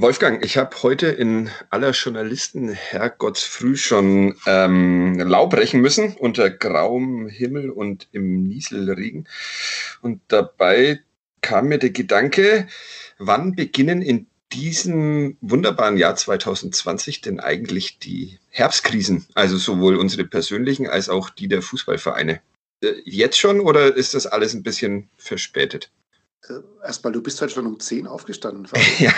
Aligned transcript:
Wolfgang, 0.00 0.44
ich 0.44 0.56
habe 0.56 0.80
heute 0.84 1.08
in 1.08 1.50
aller 1.70 1.90
Journalisten 1.90 2.68
Herrgottsfrüh 2.68 3.76
schon 3.76 4.36
ähm, 4.46 5.18
Laub 5.18 5.50
brechen 5.50 5.80
müssen 5.80 6.14
unter 6.14 6.50
grauem 6.50 7.26
Himmel 7.26 7.70
und 7.70 8.06
im 8.12 8.44
Nieselregen. 8.44 9.26
Und 10.00 10.20
dabei 10.28 11.00
kam 11.40 11.66
mir 11.66 11.78
der 11.78 11.90
Gedanke, 11.90 12.68
wann 13.18 13.56
beginnen 13.56 14.00
in 14.00 14.28
diesem 14.52 15.36
wunderbaren 15.40 15.96
Jahr 15.96 16.14
2020 16.14 17.20
denn 17.22 17.40
eigentlich 17.40 17.98
die 17.98 18.38
Herbstkrisen? 18.50 19.26
Also 19.34 19.56
sowohl 19.56 19.96
unsere 19.96 20.22
persönlichen 20.22 20.86
als 20.86 21.08
auch 21.08 21.28
die 21.28 21.48
der 21.48 21.60
Fußballvereine. 21.60 22.40
Äh, 22.84 22.92
jetzt 23.04 23.40
schon 23.40 23.58
oder 23.58 23.96
ist 23.96 24.14
das 24.14 24.28
alles 24.28 24.54
ein 24.54 24.62
bisschen 24.62 25.10
verspätet? 25.16 25.90
Erstmal, 26.84 27.12
du 27.12 27.22
bist 27.22 27.40
halt 27.40 27.52
schon 27.52 27.66
um 27.66 27.80
10 27.80 28.06
aufgestanden. 28.06 28.68
ja, 28.98 29.12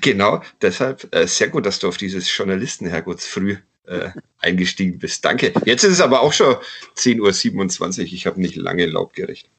genau. 0.00 0.42
Deshalb 0.60 1.14
äh, 1.14 1.26
sehr 1.26 1.48
gut, 1.48 1.66
dass 1.66 1.78
du 1.78 1.88
auf 1.88 1.96
dieses 1.96 2.36
Journalistenherrgotts 2.36 3.26
früh 3.26 3.56
äh, 3.84 4.10
eingestiegen 4.38 4.98
bist. 4.98 5.24
Danke. 5.24 5.52
Jetzt 5.64 5.84
ist 5.84 5.92
es 5.92 6.00
aber 6.00 6.20
auch 6.20 6.32
schon 6.32 6.56
10.27 6.96 8.00
Uhr. 8.00 8.04
Ich 8.04 8.26
habe 8.26 8.40
nicht 8.40 8.56
lange 8.56 8.86
Laubgericht. 8.86 9.50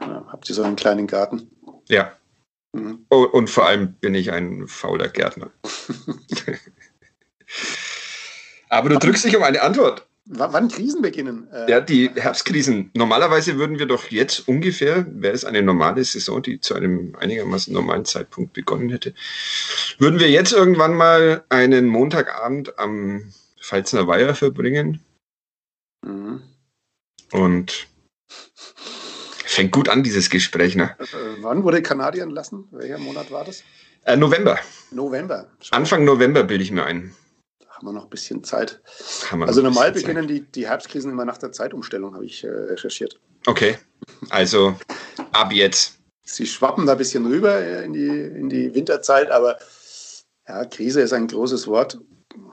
Ja, 0.00 0.26
habt 0.28 0.48
ihr 0.48 0.54
so 0.54 0.62
einen 0.62 0.76
kleinen 0.76 1.06
Garten? 1.06 1.50
Ja. 1.88 2.16
Mhm. 2.72 3.04
Oh, 3.10 3.24
und 3.24 3.50
vor 3.50 3.66
allem 3.66 3.94
bin 3.94 4.14
ich 4.14 4.32
ein 4.32 4.66
fauler 4.66 5.08
Gärtner. 5.08 5.50
aber 8.68 8.88
du 8.88 8.98
drückst 8.98 9.24
dich 9.24 9.36
um 9.36 9.42
eine 9.42 9.62
Antwort. 9.62 10.06
Wann 10.24 10.68
Krisen 10.68 11.02
beginnen? 11.02 11.48
Äh, 11.52 11.68
ja, 11.68 11.80
die 11.80 12.08
Herbstkrisen. 12.14 12.90
Normalerweise 12.94 13.58
würden 13.58 13.80
wir 13.80 13.86
doch 13.86 14.10
jetzt 14.10 14.46
ungefähr, 14.46 15.04
wäre 15.08 15.34
es 15.34 15.44
eine 15.44 15.62
normale 15.62 16.04
Saison, 16.04 16.40
die 16.40 16.60
zu 16.60 16.74
einem 16.74 17.16
einigermaßen 17.16 17.74
normalen 17.74 18.04
Zeitpunkt 18.04 18.52
begonnen 18.52 18.90
hätte, 18.90 19.14
würden 19.98 20.20
wir 20.20 20.30
jetzt 20.30 20.52
irgendwann 20.52 20.94
mal 20.94 21.44
einen 21.48 21.86
Montagabend 21.86 22.78
am 22.78 23.32
Pfalzner 23.60 24.06
Weiher 24.06 24.36
verbringen. 24.36 25.00
Mhm. 26.04 26.42
Und 27.32 27.88
fängt 29.44 29.72
gut 29.72 29.88
an, 29.88 30.04
dieses 30.04 30.30
Gespräch. 30.30 30.76
Ne? 30.76 30.96
Äh, 31.00 31.42
wann 31.42 31.64
wurde 31.64 31.82
Kanadier 31.82 32.22
entlassen? 32.22 32.68
Welcher 32.70 32.98
Monat 32.98 33.32
war 33.32 33.44
das? 33.44 33.64
Äh, 34.04 34.16
November. 34.16 34.58
November. 34.92 35.48
Anfang 35.70 36.04
November 36.04 36.44
bilde 36.44 36.62
ich 36.62 36.70
mir 36.70 36.84
ein 36.84 37.12
haben 37.82 37.88
wir 37.88 37.98
noch 37.98 38.04
ein 38.04 38.10
bisschen 38.10 38.44
Zeit. 38.44 38.80
also 39.30 39.60
normal 39.60 39.92
beginnen 39.92 40.28
die, 40.28 40.40
die 40.42 40.68
Herbstkrisen 40.68 41.10
immer 41.10 41.24
nach 41.24 41.38
der 41.38 41.52
Zeitumstellung, 41.52 42.14
habe 42.14 42.24
ich 42.24 42.44
äh, 42.44 42.48
recherchiert. 42.48 43.18
Okay, 43.46 43.76
also 44.30 44.76
ab 45.32 45.52
jetzt. 45.52 45.98
Sie 46.24 46.46
schwappen 46.46 46.86
da 46.86 46.92
ein 46.92 46.98
bisschen 46.98 47.26
rüber 47.26 47.56
äh, 47.56 47.84
in 47.84 47.92
die, 47.92 48.08
in 48.08 48.48
die 48.48 48.74
Winterzeit, 48.74 49.30
aber 49.30 49.58
ja, 50.46 50.64
Krise 50.64 51.00
ist 51.00 51.12
ein 51.12 51.26
großes 51.26 51.66
Wort. 51.66 51.98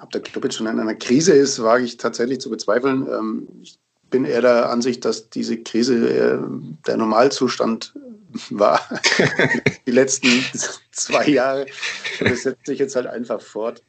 Ob 0.01 0.09
der 0.11 0.21
Club 0.21 0.43
jetzt 0.45 0.55
schon 0.55 0.67
in 0.67 0.79
einer 0.79 0.95
Krise 0.95 1.33
ist, 1.33 1.61
wage 1.61 1.83
ich 1.83 1.97
tatsächlich 1.97 2.39
zu 2.39 2.49
bezweifeln. 2.49 3.07
Ähm, 3.07 3.47
ich 3.61 3.79
bin 4.09 4.25
eher 4.25 4.41
der 4.41 4.69
Ansicht, 4.69 5.05
dass 5.05 5.29
diese 5.29 5.57
Krise 5.57 6.09
äh, 6.09 6.39
der 6.87 6.97
Normalzustand 6.97 7.93
war. 8.49 8.81
die 9.85 9.91
letzten 9.91 10.27
zwei 10.91 11.27
Jahre. 11.27 11.67
Das 12.19 12.41
setzt 12.41 12.65
sich 12.65 12.79
jetzt 12.79 12.95
halt 12.95 13.05
einfach 13.05 13.41
fort. 13.41 13.83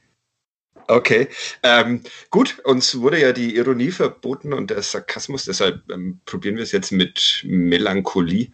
Okay, 0.91 1.29
ähm, 1.63 2.03
gut, 2.31 2.59
uns 2.65 2.99
wurde 2.99 3.21
ja 3.21 3.33
die 3.33 3.55
Ironie 3.55 3.93
verboten 3.93 4.53
und 4.53 4.71
der 4.71 4.83
Sarkasmus, 4.83 5.45
deshalb 5.45 5.89
ähm, 5.89 6.19
probieren 6.27 6.57
wir 6.57 6.65
es 6.65 6.73
jetzt 6.73 6.91
mit 6.91 7.45
Melancholie. 7.45 8.49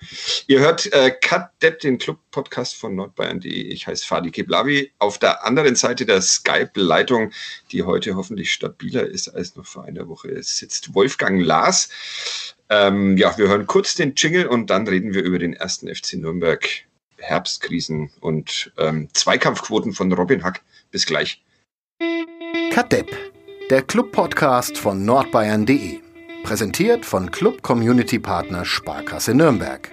Ihr 0.46 0.60
hört 0.60 0.92
äh, 0.92 1.12
Cut 1.12 1.48
Depp, 1.62 1.80
den 1.80 1.96
Club-Podcast 1.96 2.76
von 2.76 2.94
nordbayern.de. 2.94 3.50
Ich 3.50 3.86
heiße 3.86 4.06
Fadi 4.06 4.30
Keblavi. 4.30 4.92
Auf 4.98 5.16
der 5.18 5.46
anderen 5.46 5.76
Seite 5.76 6.04
der 6.04 6.20
Skype-Leitung, 6.20 7.32
die 7.72 7.84
heute 7.84 8.16
hoffentlich 8.16 8.52
stabiler 8.52 9.06
ist 9.06 9.30
als 9.30 9.56
noch 9.56 9.64
vor 9.64 9.84
einer 9.84 10.06
Woche, 10.06 10.42
sitzt 10.42 10.94
Wolfgang 10.94 11.42
Lars. 11.42 11.88
Ähm, 12.68 13.16
ja, 13.16 13.38
wir 13.38 13.48
hören 13.48 13.66
kurz 13.66 13.94
den 13.94 14.12
Jingle 14.14 14.46
und 14.46 14.68
dann 14.68 14.86
reden 14.86 15.14
wir 15.14 15.22
über 15.22 15.38
den 15.38 15.54
ersten 15.54 15.88
FC 15.88 16.14
Nürnberg, 16.14 16.68
Herbstkrisen 17.16 18.10
und 18.20 18.72
ähm, 18.76 19.08
Zweikampfquoten 19.14 19.94
von 19.94 20.12
Robin 20.12 20.44
Hack. 20.44 20.60
Bis 20.90 21.06
gleich. 21.06 21.42
Kadepp, 22.70 23.10
der 23.70 23.82
Club-Podcast 23.82 24.78
von 24.78 25.04
nordbayern.de. 25.04 26.00
Präsentiert 26.42 27.04
von 27.04 27.30
Club 27.30 27.62
Community 27.62 28.18
Partner 28.18 28.64
Sparkasse 28.64 29.34
Nürnberg. 29.34 29.90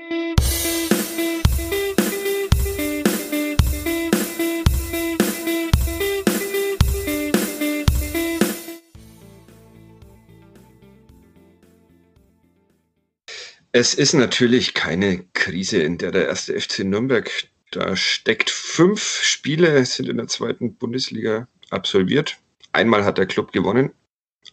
Es 13.72 13.96
ist 13.96 14.14
natürlich 14.14 14.76
keine 14.76 15.26
Krise, 15.34 15.82
in 15.82 15.98
der 15.98 16.12
der 16.12 16.28
erste 16.28 16.60
FC 16.60 16.80
Nürnberg 16.80 17.30
da 17.72 17.96
steckt. 17.96 18.52
Fünf 18.52 19.02
Spiele 19.24 19.84
sind 19.86 20.10
in 20.10 20.18
der 20.18 20.28
zweiten 20.28 20.76
Bundesliga 20.76 21.48
absolviert. 21.72 22.38
Einmal 22.74 23.06
hat 23.06 23.18
der 23.18 23.28
Club 23.28 23.52
gewonnen, 23.52 23.92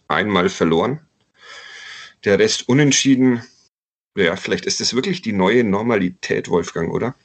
einmal 0.07 0.49
verloren. 0.49 1.01
Der 2.23 2.37
Rest 2.37 2.69
unentschieden. 2.69 3.41
Ja, 4.15 4.35
vielleicht 4.35 4.65
ist 4.65 4.79
das 4.79 4.93
wirklich 4.93 5.21
die 5.21 5.33
neue 5.33 5.63
Normalität, 5.63 6.47
Wolfgang, 6.49 6.93
oder? 6.93 7.15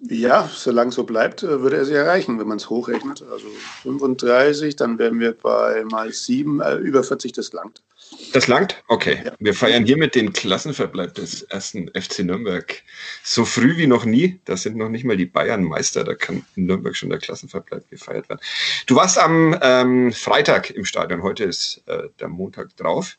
Ja, 0.00 0.50
solange 0.52 0.90
so 0.90 1.04
bleibt, 1.04 1.44
äh, 1.44 1.60
würde 1.60 1.76
er 1.76 1.84
sie 1.84 1.94
erreichen, 1.94 2.40
wenn 2.40 2.48
man 2.48 2.56
es 2.56 2.68
hochrechnet. 2.68 3.22
Also 3.22 3.46
35, 3.82 4.74
dann 4.74 4.98
wären 4.98 5.20
wir 5.20 5.32
bei 5.32 5.84
mal 5.84 6.12
7, 6.12 6.60
äh, 6.60 6.74
über 6.76 7.04
40, 7.04 7.32
das 7.32 7.52
langt. 7.52 7.84
Das 8.32 8.46
langt? 8.46 8.82
Okay. 8.88 9.20
Ja. 9.24 9.32
Wir 9.38 9.54
feiern 9.54 9.84
hiermit 9.84 10.14
den 10.14 10.32
Klassenverbleib 10.32 11.14
des 11.14 11.42
ersten 11.42 11.88
FC 11.88 12.20
Nürnberg. 12.20 12.82
So 13.22 13.44
früh 13.44 13.76
wie 13.76 13.86
noch 13.86 14.04
nie. 14.04 14.40
Da 14.46 14.56
sind 14.56 14.76
noch 14.76 14.88
nicht 14.88 15.04
mal 15.04 15.16
die 15.16 15.26
Bayern 15.26 15.64
Meister. 15.64 16.02
Da 16.02 16.14
kann 16.14 16.44
in 16.56 16.66
Nürnberg 16.66 16.96
schon 16.96 17.10
der 17.10 17.18
Klassenverbleib 17.18 17.90
gefeiert 17.90 18.28
werden. 18.28 18.40
Du 18.86 18.96
warst 18.96 19.18
am 19.18 19.56
ähm, 19.60 20.12
Freitag 20.12 20.70
im 20.70 20.84
Stadion. 20.84 21.22
Heute 21.22 21.44
ist 21.44 21.82
äh, 21.86 22.08
der 22.20 22.28
Montag 22.28 22.74
drauf. 22.76 23.18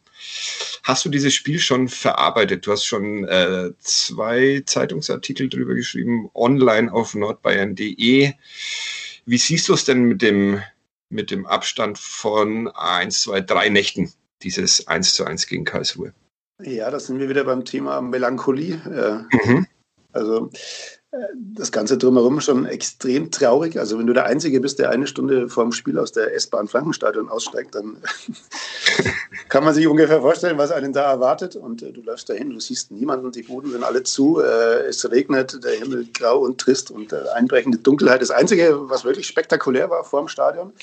Hast 0.84 1.06
du 1.06 1.10
dieses 1.10 1.34
Spiel 1.34 1.60
schon 1.60 1.88
verarbeitet? 1.88 2.66
Du 2.66 2.72
hast 2.72 2.86
schon 2.86 3.26
äh, 3.26 3.72
zwei 3.80 4.64
Zeitungsartikel 4.66 5.48
drüber 5.50 5.76
geschrieben, 5.76 6.30
online 6.34 6.92
auf 6.92 7.14
nordbayern.de. 7.14 8.34
Wie 9.26 9.38
siehst 9.38 9.70
du 9.70 9.74
es 9.74 9.86
denn 9.86 10.04
mit 10.04 10.22
dem, 10.22 10.62
mit 11.10 11.32
dem 11.32 11.46
Abstand 11.46 11.98
von 11.98 12.68
eins, 12.70 13.22
zwei, 13.22 13.42
drei 13.42 13.70
Nächten, 13.70 14.12
dieses 14.44 14.88
1 14.88 15.14
zu 15.14 15.26
1 15.26 15.48
gegen 15.48 15.66
Karlsruhe? 15.66 16.14
Ja, 16.62 16.92
da 16.92 17.00
sind 17.00 17.20
wir 17.20 17.30
wieder 17.30 17.44
beim 17.44 17.66
Thema 17.66 18.02
Melancholie. 18.02 18.76
Äh, 18.76 19.48
mhm. 19.48 19.68
Also 20.14 20.50
das 21.36 21.72
Ganze 21.72 21.98
drumherum 21.98 22.42
schon 22.42 22.66
extrem 22.66 23.30
traurig. 23.30 23.78
Also 23.78 24.00
wenn 24.00 24.08
du 24.08 24.14
der 24.14 24.26
Einzige 24.26 24.60
bist, 24.60 24.80
der 24.80 24.90
eine 24.90 25.06
Stunde 25.06 25.48
vor 25.48 25.64
dem 25.64 25.72
Spiel 25.72 26.00
aus 26.00 26.12
der 26.12 26.34
S-Bahn 26.34 26.68
Frankenstadion 26.68 27.30
aussteigt, 27.30 27.76
dann 27.76 27.98
kann 29.50 29.64
man 29.64 29.76
sich 29.76 29.86
ungefähr 29.86 30.22
vorstellen, 30.22 30.58
was 30.58 30.72
einen 30.72 30.92
da 30.92 31.12
erwartet. 31.12 31.56
Und 31.56 31.84
äh, 31.84 31.92
du 31.92 32.02
läufst 32.02 32.30
dahin, 32.30 32.50
du 32.50 32.60
siehst 32.60 32.92
niemanden, 32.92 33.32
die 33.32 33.44
Boden 33.44 33.72
sind 33.72 33.84
alle 33.84 34.02
zu, 34.02 34.40
äh, 34.40 34.88
es 34.88 35.10
regnet, 35.10 35.64
der 35.64 35.74
Himmel 35.74 36.08
grau 36.14 36.40
und 36.40 36.60
trist 36.60 36.90
und 36.90 37.14
äh, 37.14 37.22
einbrechende 37.36 37.78
Dunkelheit. 37.78 38.22
Das 38.22 38.32
Einzige, 38.32 38.90
was 38.90 39.06
wirklich 39.06 39.28
spektakulär 39.28 39.92
war 39.92 40.04
vor 40.04 40.22
dem 40.22 40.30
Stadion, 40.30 40.74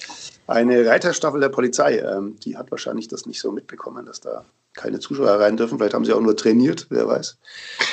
eine 0.47 0.87
Reiterstaffel 0.87 1.41
der 1.41 1.49
Polizei. 1.49 1.99
Ähm, 1.99 2.37
die 2.45 2.57
hat 2.57 2.71
wahrscheinlich 2.71 3.09
das 3.09 3.27
nicht 3.27 3.41
so 3.41 3.51
mitbekommen, 3.51 4.07
dass 4.07 4.21
da 4.21 4.45
keine 4.81 4.99
Zuschauer 4.99 5.41
rein 5.41 5.57
dürfen. 5.57 5.79
Vielleicht 5.79 5.95
haben 5.95 6.05
sie 6.05 6.13
auch 6.13 6.21
nur 6.21 6.37
trainiert, 6.37 6.87
wer 6.91 7.07
weiß. 7.07 7.39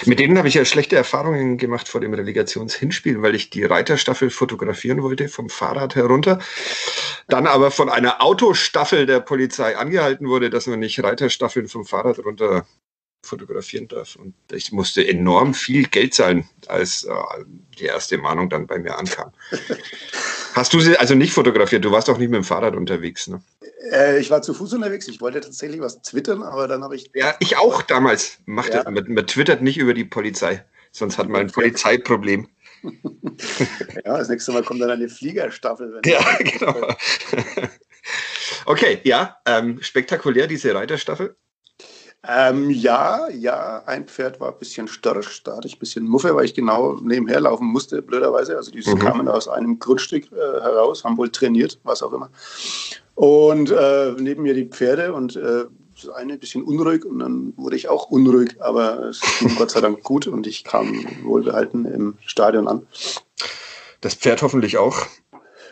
Mit 0.06 0.20
denen 0.20 0.38
habe 0.38 0.48
ich 0.48 0.54
ja 0.54 0.66
schlechte 0.66 0.96
Erfahrungen 0.96 1.58
gemacht 1.58 1.88
vor 1.88 2.02
dem 2.02 2.14
Relegationshinspiel, 2.14 3.22
weil 3.22 3.36
ich 3.36 3.50
die 3.50 3.66
Reiterstaffel 3.66 4.30
fotografieren 4.30 5.04
wollte 5.04 5.28
vom 5.28 5.50
Fahrrad 5.50 5.96
herunter. 5.96 6.40
Dann 7.28 7.48
aber 7.48 7.72
von 7.72 7.90
einer 7.90 8.22
Autostaffel 8.22 9.06
der 9.06 9.20
Polizei 9.20 9.78
angehalten 9.78 10.28
wurde, 10.28 10.50
dass 10.50 10.68
man 10.68 10.80
nicht 10.80 11.04
Reiterstaffeln 11.04 11.68
vom 11.68 11.86
Fahrrad 11.86 12.20
runter 12.20 12.66
fotografieren 13.24 13.88
darf. 13.88 14.16
Und 14.16 14.34
ich 14.52 14.72
musste 14.72 15.06
enorm 15.06 15.54
viel 15.54 15.88
Geld 15.88 16.14
zahlen, 16.14 16.48
als 16.68 17.04
äh, 17.04 17.14
die 17.78 17.86
erste 17.86 18.18
Mahnung 18.18 18.50
dann 18.50 18.68
bei 18.68 18.80
mir 18.80 18.98
ankam. 18.98 19.32
Hast 20.58 20.74
du 20.74 20.80
sie 20.80 20.98
also 20.98 21.14
nicht 21.14 21.34
fotografiert? 21.34 21.86
Du 21.86 21.92
warst 21.92 22.10
auch 22.10 22.18
nicht 22.18 22.30
mit 22.30 22.38
dem 22.38 22.44
Fahrrad 22.44 22.76
unterwegs, 22.76 23.28
ne? 23.28 23.44
Äh, 23.92 24.20
ich 24.20 24.32
war 24.32 24.42
zu 24.42 24.56
Fuß 24.56 24.74
unterwegs. 24.74 25.08
Ich 25.08 25.22
wollte 25.22 25.40
tatsächlich 25.40 25.80
was 25.82 26.02
twittern, 26.02 26.42
aber 26.42 26.68
dann 26.68 26.84
habe 26.84 26.96
ich. 26.96 27.12
Ja, 27.14 27.36
ich 27.40 27.58
auch 27.58 27.84
damals. 27.84 28.40
Macht 28.46 28.74
ja. 28.74 28.84
das, 28.84 28.92
man, 28.92 29.06
man, 29.08 29.28
twittert 29.28 29.62
nicht 29.62 29.78
über 29.78 29.94
die 29.94 30.04
Polizei, 30.04 30.66
sonst 30.92 31.20
hat 31.20 31.30
man 31.30 31.42
ein 31.42 31.48
Polizeiproblem. 31.52 32.48
ja, 34.04 34.18
das 34.18 34.30
nächste 34.30 34.52
Mal 34.52 34.64
kommt 34.64 34.82
dann 34.82 34.90
eine 34.90 35.10
Fliegerstaffel. 35.10 36.02
ja, 36.06 36.26
genau. 36.40 36.88
okay, 38.66 39.00
ja, 39.04 39.38
ähm, 39.46 39.80
spektakulär 39.84 40.48
diese 40.48 40.74
Reiterstaffel. 40.74 41.36
Ähm, 42.30 42.70
ja, 42.70 43.30
ja, 43.30 43.84
ein 43.86 44.06
Pferd 44.06 44.40
war 44.42 44.52
ein 44.52 44.60
bisschen 44.60 44.90
störrisch, 44.90 45.44
da 45.44 45.56
hatte 45.56 45.68
ich 45.68 45.78
ein 45.78 45.80
bisschen 45.80 46.06
Muffe, 46.06 46.36
weil 46.36 46.44
ich 46.44 46.54
genau 46.54 46.96
nebenher 47.02 47.40
laufen 47.40 47.68
musste, 47.68 48.02
blöderweise. 48.02 48.58
Also 48.58 48.72
die 48.72 48.88
mhm. 48.88 49.00
kamen 49.00 49.28
aus 49.30 49.48
einem 49.48 49.80
Grundstück 49.80 50.30
äh, 50.34 50.36
heraus, 50.36 51.06
haben 51.06 51.18
wohl 51.18 51.30
trainiert, 51.30 51.80
was 51.84 52.04
auch 52.04 52.12
immer. 52.12 52.30
Und 53.16 53.72
äh, 53.72 54.14
neben 54.20 54.44
mir 54.44 54.54
die 54.54 54.66
Pferde 54.66 55.14
und 55.14 55.38
äh, 55.38 55.66
das 55.96 56.10
eine 56.10 56.34
ein 56.34 56.40
bisschen 56.40 56.64
unruhig 56.64 57.06
und 57.06 57.20
dann 57.20 57.54
wurde 57.56 57.76
ich 57.76 57.88
auch 57.88 58.10
unruhig, 58.10 58.62
aber 58.62 59.06
es 59.06 59.22
ging 59.40 59.56
Gott 59.56 59.72
sei 59.72 59.82
Dank 59.82 60.04
gut 60.04 60.28
und 60.28 60.46
ich 60.46 60.64
kam 60.64 61.06
wohlbehalten 61.24 61.86
im 61.86 62.16
Stadion 62.26 62.68
an. 62.68 62.86
Das 64.02 64.16
Pferd 64.16 64.42
hoffentlich 64.42 64.78
auch. 64.78 65.08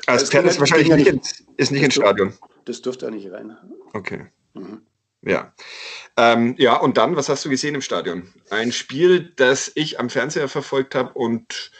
Also 0.07 0.23
das 0.23 0.29
Pferd 0.29 0.45
ist 0.45 0.59
wahrscheinlich 0.59 0.89
nicht, 0.89 1.13
nicht, 1.13 1.43
ist 1.57 1.71
nicht 1.71 1.83
ins 1.83 1.95
Stadion. 1.95 2.33
Das 2.63 2.81
dürfte 2.81 3.05
ja 3.05 3.11
nicht 3.11 3.31
rein. 3.31 3.57
Okay. 3.93 4.25
Mhm. 4.53 4.81
Ja. 5.25 5.53
Ähm, 6.17 6.55
ja, 6.57 6.75
und 6.77 6.97
dann, 6.97 7.15
was 7.15 7.29
hast 7.29 7.43
du 7.43 7.49
gesehen 7.49 7.75
im 7.75 7.81
Stadion? 7.81 8.33
Ein 8.49 8.71
Spiel, 8.71 9.33
das 9.35 9.71
ich 9.75 9.99
am 9.99 10.09
Fernseher 10.09 10.47
verfolgt 10.47 10.95
habe 10.95 11.11
und 11.13 11.71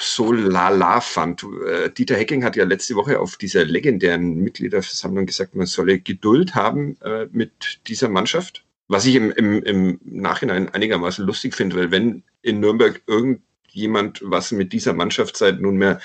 so 0.00 0.32
lala 0.32 1.00
fand. 1.00 1.44
Äh, 1.44 1.90
Dieter 1.90 2.16
Hecking 2.16 2.42
hat 2.42 2.56
ja 2.56 2.64
letzte 2.64 2.96
Woche 2.96 3.20
auf 3.20 3.36
dieser 3.36 3.64
legendären 3.64 4.36
Mitgliederversammlung 4.36 5.26
gesagt, 5.26 5.54
man 5.54 5.66
solle 5.66 6.00
Geduld 6.00 6.54
haben 6.54 6.96
äh, 7.02 7.26
mit 7.30 7.80
dieser 7.86 8.08
Mannschaft. 8.08 8.64
Was 8.88 9.04
ich 9.04 9.14
im, 9.14 9.30
im, 9.30 9.62
im 9.62 10.00
Nachhinein 10.02 10.70
einigermaßen 10.70 11.24
lustig 11.24 11.54
finde, 11.54 11.76
weil 11.76 11.90
wenn 11.90 12.24
in 12.42 12.58
Nürnberg 12.58 13.02
irgendjemand 13.06 14.20
was 14.24 14.50
mit 14.50 14.72
dieser 14.72 14.94
Mannschaft 14.94 15.36
seit 15.36 15.60
nunmehr 15.60 16.00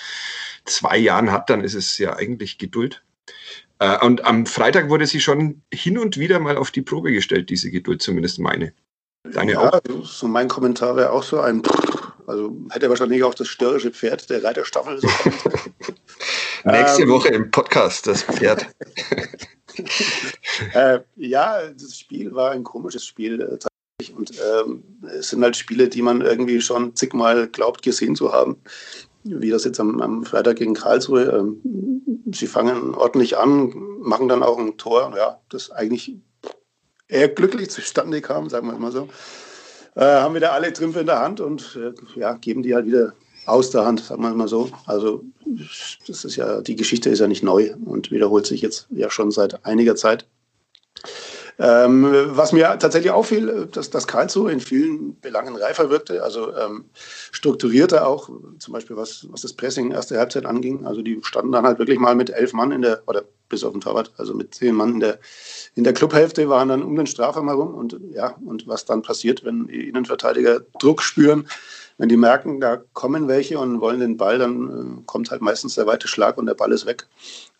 zwei 0.66 0.98
Jahren 0.98 1.32
hat, 1.32 1.50
dann 1.50 1.64
ist 1.64 1.76
es 1.76 1.98
ja 1.98 2.16
eigentlich 2.16 2.58
Geduld. 2.58 3.02
Äh, 3.84 4.06
und 4.06 4.24
am 4.24 4.46
Freitag 4.46 4.90
wurde 4.90 5.06
sie 5.06 5.20
schon 5.20 5.62
hin 5.74 5.98
und 5.98 6.18
wieder 6.18 6.40
mal 6.40 6.56
auf 6.56 6.72
die 6.72 6.82
Probe 6.82 7.12
gestellt, 7.12 7.50
diese 7.50 7.70
Geduld, 7.70 8.02
zumindest 8.02 8.40
meine. 8.40 8.74
Deine 9.30 9.54
ja, 9.54 9.74
auch? 9.74 9.82
so 10.04 10.28
mein 10.28 10.48
Kommentar 10.48 10.96
wäre 10.96 11.12
auch 11.12 11.24
so 11.24 11.42
ein, 11.42 11.62
also 12.26 12.56
hätte 12.70 12.90
wahrscheinlich 12.90 13.24
auch 13.24 13.34
das 13.34 13.48
störrische 13.48 13.92
Pferd 13.92 14.30
der 14.30 14.44
Reiterstaffel 14.44 15.00
so 15.00 15.08
Nächste 16.66 17.04
ähm, 17.04 17.10
Woche 17.10 17.30
im 17.30 17.52
Podcast, 17.52 18.08
das 18.08 18.24
Pferd. 18.24 18.68
äh, 20.74 21.00
ja, 21.18 21.68
das 21.68 22.00
Spiel 22.00 22.34
war 22.34 22.52
ein 22.52 22.64
komisches 22.64 23.06
Spiel 23.06 23.42
äh, 23.42 23.58
tatsächlich. 23.58 24.18
Und 24.18 24.32
ähm, 24.40 24.84
es 25.18 25.30
sind 25.30 25.44
halt 25.44 25.58
Spiele, 25.58 25.90
die 25.90 26.02
man 26.02 26.22
irgendwie 26.22 26.62
schon 26.62 26.96
zigmal 26.96 27.48
glaubt 27.48 27.82
gesehen 27.82 28.16
zu 28.16 28.32
haben 28.32 28.58
wie 29.24 29.50
das 29.50 29.64
jetzt 29.64 29.80
am, 29.80 30.02
am 30.02 30.24
Freitag 30.24 30.58
gegen 30.58 30.74
Karlsruhe. 30.74 31.24
Ähm, 31.24 31.62
sie 32.32 32.48
fangen 32.48 32.96
ordentlich 32.96 33.38
an, 33.38 33.74
machen 34.00 34.28
dann 34.28 34.44
auch 34.44 34.58
ein 34.58 34.78
Tor, 34.78 35.14
ja, 35.16 35.40
das 35.50 35.72
eigentlich 35.72 36.18
eher 37.08 37.30
glücklich 37.30 37.70
zustande 37.70 38.22
kam, 38.22 38.50
sagen 38.50 38.68
wir 38.68 38.78
mal 38.78 38.92
so. 38.92 39.08
Äh, 39.96 40.06
haben 40.06 40.36
wieder 40.36 40.54
alle 40.54 40.74
Trümpfe 40.74 41.02
in 41.02 41.06
der 41.06 41.20
Hand 41.20 41.40
und 41.40 41.78
äh, 41.80 42.20
ja, 42.20 42.34
geben 42.34 42.64
die 42.64 42.74
halt 42.74 42.88
wieder 42.88 43.14
aus 43.46 43.70
der 43.70 43.86
Hand, 43.86 44.00
sagen 44.00 44.24
wir 44.24 44.34
mal 44.34 44.48
so. 44.48 44.70
Also 44.86 45.24
das 46.08 46.26
ist 46.26 46.36
ja, 46.36 46.62
die 46.62 46.76
Geschichte 46.76 47.10
ist 47.10 47.20
ja 47.20 47.28
nicht 47.28 47.44
neu 47.44 47.74
und 47.86 48.12
wiederholt 48.12 48.46
sich 48.46 48.62
jetzt 48.62 48.88
ja 48.90 49.10
schon 49.10 49.32
seit 49.32 49.66
einiger 49.66 49.96
Zeit. 49.96 50.26
Ähm, 51.60 52.08
was 52.30 52.52
mir 52.52 52.78
tatsächlich 52.80 53.12
auffiel, 53.12 53.68
dass, 53.72 53.90
dass 53.90 54.08
Karlsruhe 54.08 54.52
in 54.52 54.60
vielen 54.60 55.20
Belangen 55.20 55.56
reifer 55.56 55.90
wirkte, 55.90 56.24
also 56.24 56.56
ähm, 56.56 56.86
strukturierter 57.32 58.08
auch, 58.08 58.30
zum 58.58 58.74
Beispiel 58.74 58.96
was, 58.96 59.28
was 59.30 59.42
das 59.42 59.54
Pressing 59.54 59.92
erste 59.92 60.18
Halbzeit 60.18 60.46
anging. 60.46 60.86
Also 60.86 61.02
die 61.02 61.20
standen 61.24 61.52
dann 61.52 61.66
halt 61.66 61.80
wirklich 61.80 62.00
mal 62.00 62.16
mit 62.16 62.32
elf 62.32 62.54
Mann 62.54 62.72
in 62.72 62.82
der, 62.82 63.04
oder 63.06 63.24
bis 63.50 63.64
auf 63.64 63.72
den 63.72 63.82
Torwart, 63.82 64.12
also 64.18 64.34
mit 64.34 64.56
zehn 64.56 64.74
Mann 64.74 64.94
in 64.94 65.00
der, 65.00 65.20
in 65.76 65.84
der 65.84 65.94
Clubhälfte, 65.94 66.50
waren 66.50 66.70
dann 66.70 66.82
um 66.82 66.96
den 66.96 67.06
Strafraum 67.06 67.48
herum 67.48 67.76
und 67.76 68.00
ja, 68.14 68.36
und 68.46 68.68
was 68.68 68.86
dann 68.86 69.04
passiert, 69.04 69.46
wenn 69.46 69.68
die 69.68 69.90
Innenverteidiger 69.90 70.62
Druck 70.80 71.04
spüren, 71.04 71.48
wenn 71.98 72.10
die 72.10 72.18
merken, 72.18 72.60
da 72.60 72.82
kommen 72.94 73.28
welche 73.28 73.60
und 73.60 73.82
wollen 73.82 74.00
den 74.00 74.18
Ball, 74.18 74.40
dann 74.40 75.00
äh, 75.00 75.02
kommt 75.06 75.32
halt 75.32 75.42
meistens 75.42 75.76
der 75.76 75.88
weite 75.88 76.08
Schlag 76.08 76.38
und 76.38 76.46
der 76.46 76.54
Ball 76.54 76.72
ist 76.72 76.86
weg. 76.86 77.06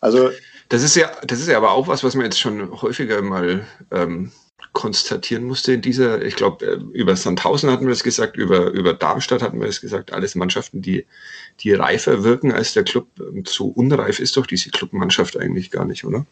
Also 0.00 0.30
das 0.68 0.82
ist 0.82 0.96
ja, 0.96 1.10
das 1.26 1.40
ist 1.40 1.48
ja 1.48 1.56
aber 1.56 1.72
auch 1.72 1.88
was, 1.88 2.02
was 2.04 2.14
man 2.14 2.24
jetzt 2.24 2.40
schon 2.40 2.80
häufiger 2.80 3.20
mal 3.22 3.66
ähm, 3.90 4.32
konstatieren 4.72 5.44
musste 5.44 5.72
in 5.72 5.82
dieser, 5.82 6.22
ich 6.22 6.36
glaube, 6.36 6.66
äh, 6.66 6.78
über 6.92 7.16
Sandhausen 7.16 7.70
hatten 7.70 7.86
wir 7.86 7.92
es 7.92 8.02
gesagt, 8.02 8.36
über, 8.36 8.70
über 8.70 8.94
Darmstadt 8.94 9.42
hatten 9.42 9.60
wir 9.60 9.68
es 9.68 9.80
gesagt, 9.80 10.12
alles 10.12 10.34
Mannschaften, 10.34 10.82
die, 10.82 11.06
die 11.60 11.72
reifer 11.72 12.24
wirken 12.24 12.52
als 12.52 12.72
der 12.72 12.84
Club. 12.84 13.06
So 13.46 13.66
unreif 13.66 14.18
ist 14.18 14.36
doch 14.36 14.46
diese 14.46 14.70
Clubmannschaft 14.70 15.36
eigentlich 15.36 15.70
gar 15.70 15.84
nicht, 15.84 16.04
oder? 16.04 16.26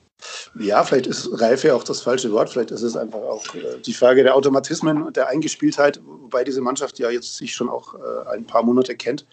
Ja, 0.58 0.82
vielleicht 0.84 1.06
ist 1.06 1.28
Reife 1.40 1.74
auch 1.74 1.84
das 1.84 2.00
falsche 2.00 2.32
Wort. 2.32 2.50
Vielleicht 2.50 2.70
ist 2.70 2.82
es 2.82 2.96
einfach 2.96 3.20
auch 3.20 3.54
äh, 3.54 3.80
die 3.84 3.94
Frage 3.94 4.22
der 4.22 4.34
Automatismen 4.34 5.02
und 5.02 5.16
der 5.16 5.28
Eingespieltheit, 5.28 6.00
wobei 6.04 6.44
diese 6.44 6.60
Mannschaft 6.60 6.98
ja 6.98 7.10
jetzt 7.10 7.36
sich 7.36 7.54
schon 7.54 7.68
auch 7.68 7.94
äh, 7.94 8.34
ein 8.34 8.46
paar 8.46 8.62
Monate 8.62 8.96
kennt. 8.96 9.26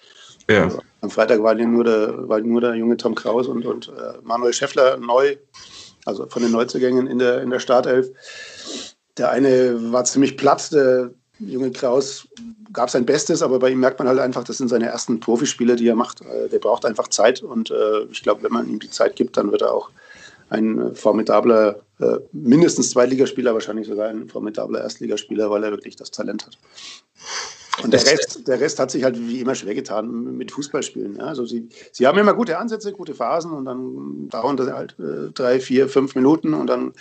Ja. 0.50 0.64
Also 0.66 0.82
am 1.02 1.10
Freitag 1.10 1.42
war 1.44 1.56
nur 1.56 1.84
der, 1.84 2.28
war 2.28 2.42
nur 2.42 2.62
der 2.62 2.76
junge 2.76 2.98
Tom 2.98 3.16
Kraus 3.16 3.48
und, 3.48 3.66
und 3.66 3.92
Manuel 4.24 4.52
Schäffler 4.52 4.98
neu, 4.98 5.36
also 6.06 6.28
von 6.28 6.42
den 6.42 6.52
Neuzugängen 6.52 7.06
in 7.06 7.20
der, 7.20 7.42
in 7.42 7.52
der 7.52 7.60
Startelf. 7.60 8.10
Der 9.18 9.32
eine 9.32 9.92
war 9.92 10.06
ziemlich 10.06 10.38
platt, 10.38 10.72
der 10.72 11.12
junge 11.40 11.72
Kraus 11.72 12.28
gab 12.72 12.90
sein 12.90 13.06
Bestes, 13.06 13.42
aber 13.42 13.60
bei 13.60 13.70
ihm 13.70 13.80
merkt 13.80 14.00
man 14.00 14.08
halt 14.08 14.20
einfach, 14.20 14.44
das 14.44 14.58
sind 14.58 14.68
seine 14.68 14.88
ersten 14.88 15.20
Profispiele, 15.20 15.76
die 15.76 15.88
er 15.88 15.96
macht. 15.96 16.22
Äh, 16.22 16.50
der 16.50 16.60
braucht 16.60 16.86
einfach 16.86 17.08
Zeit 17.08 17.42
und 17.42 17.72
äh, 17.72 18.04
ich 18.12 18.22
glaube, 18.22 18.44
wenn 18.44 18.52
man 18.52 18.70
ihm 18.70 18.80
die 18.80 18.90
Zeit 18.90 19.16
gibt, 19.16 19.38
dann 19.38 19.52
wird 19.52 19.62
er 19.62 19.74
auch 19.74 19.90
ein 20.50 20.96
formidabler, 20.96 21.80
äh, 22.00 22.18
mindestens 22.32 22.92
Zweitligaspieler, 22.92 23.54
wahrscheinlich 23.54 23.88
sogar 23.88 24.10
ein 24.10 24.28
formidabler 24.30 24.82
Erstligaspieler, 24.82 25.50
weil 25.50 25.64
er 25.64 25.72
wirklich 25.72 25.96
das 25.96 26.12
Talent 26.12 26.46
hat. 26.46 26.58
Und 27.84 27.94
der 27.94 28.06
Rest, 28.06 28.48
der 28.48 28.60
Rest 28.60 28.80
hat 28.80 28.92
sich 28.92 29.04
halt 29.04 29.18
wie 29.18 29.40
immer 29.40 29.56
schwer 29.56 29.76
getan 29.76 30.36
mit 30.36 30.52
Fußballspielen. 30.52 31.22
Also 31.22 31.46
sie, 31.46 31.70
sie 31.94 32.08
haben 32.08 32.18
immer 32.18 32.34
gute 32.34 32.58
Ansätze, 32.58 32.92
gute 32.92 33.14
Phasen 33.14 33.54
und 33.54 33.66
dann 33.66 34.28
dauern 34.28 34.58
das 34.58 34.70
halt 34.70 34.96
drei, 35.34 35.62
vier, 35.62 35.88
fünf 35.88 36.14
Minuten 36.14 36.54
und 36.54 36.68
dann, 36.68 36.92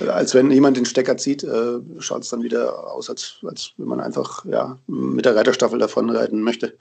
als 0.00 0.34
wenn 0.34 0.50
jemand 0.50 0.76
den 0.76 0.86
Stecker 0.86 1.16
zieht, 1.16 1.44
äh, 1.44 1.78
schaut 1.98 2.22
es 2.22 2.28
dann 2.28 2.42
wieder 2.42 2.90
aus, 2.92 3.08
als, 3.08 3.36
als 3.44 3.72
wenn 3.76 3.88
man 3.88 4.00
einfach 4.00 4.44
ja, 4.44 4.78
mit 4.86 5.24
der 5.24 5.36
Reiterstaffel 5.36 5.78
davon 5.78 6.10
reiten 6.10 6.42
möchte. 6.42 6.76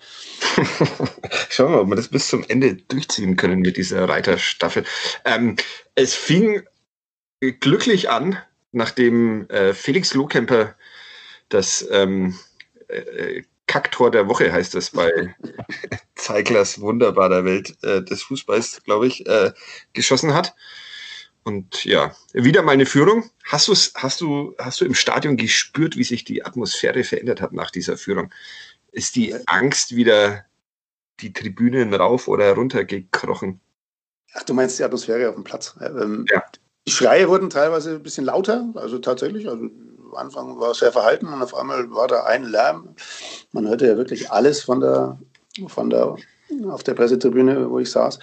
Schauen 1.50 1.72
wir 1.72 1.76
mal, 1.78 1.82
ob 1.82 1.90
wir 1.90 1.96
das 1.96 2.08
bis 2.08 2.28
zum 2.28 2.44
Ende 2.48 2.76
durchziehen 2.76 3.36
können 3.36 3.60
mit 3.60 3.78
dieser 3.78 4.08
Reiterstaffel. 4.10 4.84
Ähm, 5.26 5.58
es 5.96 6.14
fing 6.14 6.64
glücklich 7.40 8.10
an, 8.10 8.38
nachdem 8.72 9.48
äh, 9.50 9.74
Felix 9.74 10.14
Lohkemper 10.14 10.76
das 11.50 11.86
ähm, 11.92 12.36
äh, 12.88 13.44
Kacktor 13.68 14.12
der 14.12 14.28
Woche 14.28 14.52
heißt 14.52 14.76
das 14.76 14.92
bei 14.92 15.36
Zeiglers 16.16 16.82
wunderbarer 16.82 17.46
Welt 17.46 17.76
äh, 17.84 18.02
des 18.02 18.24
Fußballs, 18.24 18.84
glaube 18.84 19.08
ich, 19.08 19.26
äh, 19.26 19.52
geschossen 19.94 20.34
hat. 20.34 20.54
Und 21.44 21.84
ja, 21.84 22.16
wieder 22.32 22.62
mal 22.62 22.72
eine 22.72 22.86
Führung. 22.86 23.30
Hast, 23.46 23.68
du's, 23.68 23.94
hast, 23.96 24.22
du, 24.22 24.56
hast 24.58 24.80
du 24.80 24.86
im 24.86 24.94
Stadion 24.94 25.36
gespürt, 25.36 25.98
wie 25.98 26.04
sich 26.04 26.24
die 26.24 26.46
Atmosphäre 26.46 27.04
verändert 27.04 27.42
hat 27.42 27.52
nach 27.52 27.70
dieser 27.70 27.98
Führung? 27.98 28.34
Ist 28.92 29.16
die 29.16 29.36
Angst 29.48 29.96
wieder 29.96 30.46
die 31.20 31.34
Tribünen 31.34 31.94
rauf 31.94 32.28
oder 32.28 32.54
runter 32.54 32.86
gekrochen? 32.86 33.60
Ach, 34.34 34.44
du 34.44 34.54
meinst 34.54 34.80
die 34.80 34.84
Atmosphäre 34.84 35.30
auf 35.30 35.36
dem 35.36 35.44
Platz? 35.44 35.76
Ähm, 35.82 36.26
ja. 36.32 36.44
Die 36.88 36.92
Schreie 36.92 37.28
wurden 37.28 37.50
teilweise 37.50 37.96
ein 37.96 38.04
bisschen 38.04 38.26
lauter, 38.26 38.70
also 38.76 39.00
tatsächlich. 39.00 39.48
Also 39.48 39.64
am 39.64 40.16
Anfang 40.16 40.60
war 40.60 40.72
es 40.72 40.80
sehr 40.80 40.92
verhalten 40.92 41.28
und 41.28 41.42
auf 41.42 41.56
einmal 41.56 41.90
war 41.92 42.08
da 42.08 42.24
ein 42.24 42.44
Lärm. 42.44 42.96
Man 43.52 43.68
hörte 43.68 43.88
ja 43.88 43.98
wirklich 43.98 44.32
alles 44.32 44.64
von 44.64 44.80
der, 44.80 45.20
von 45.68 45.90
der, 45.90 46.16
auf 46.70 46.84
der 46.84 46.94
Pressetribüne, 46.94 47.70
wo 47.70 47.80
ich 47.80 47.92
saß. 47.92 48.20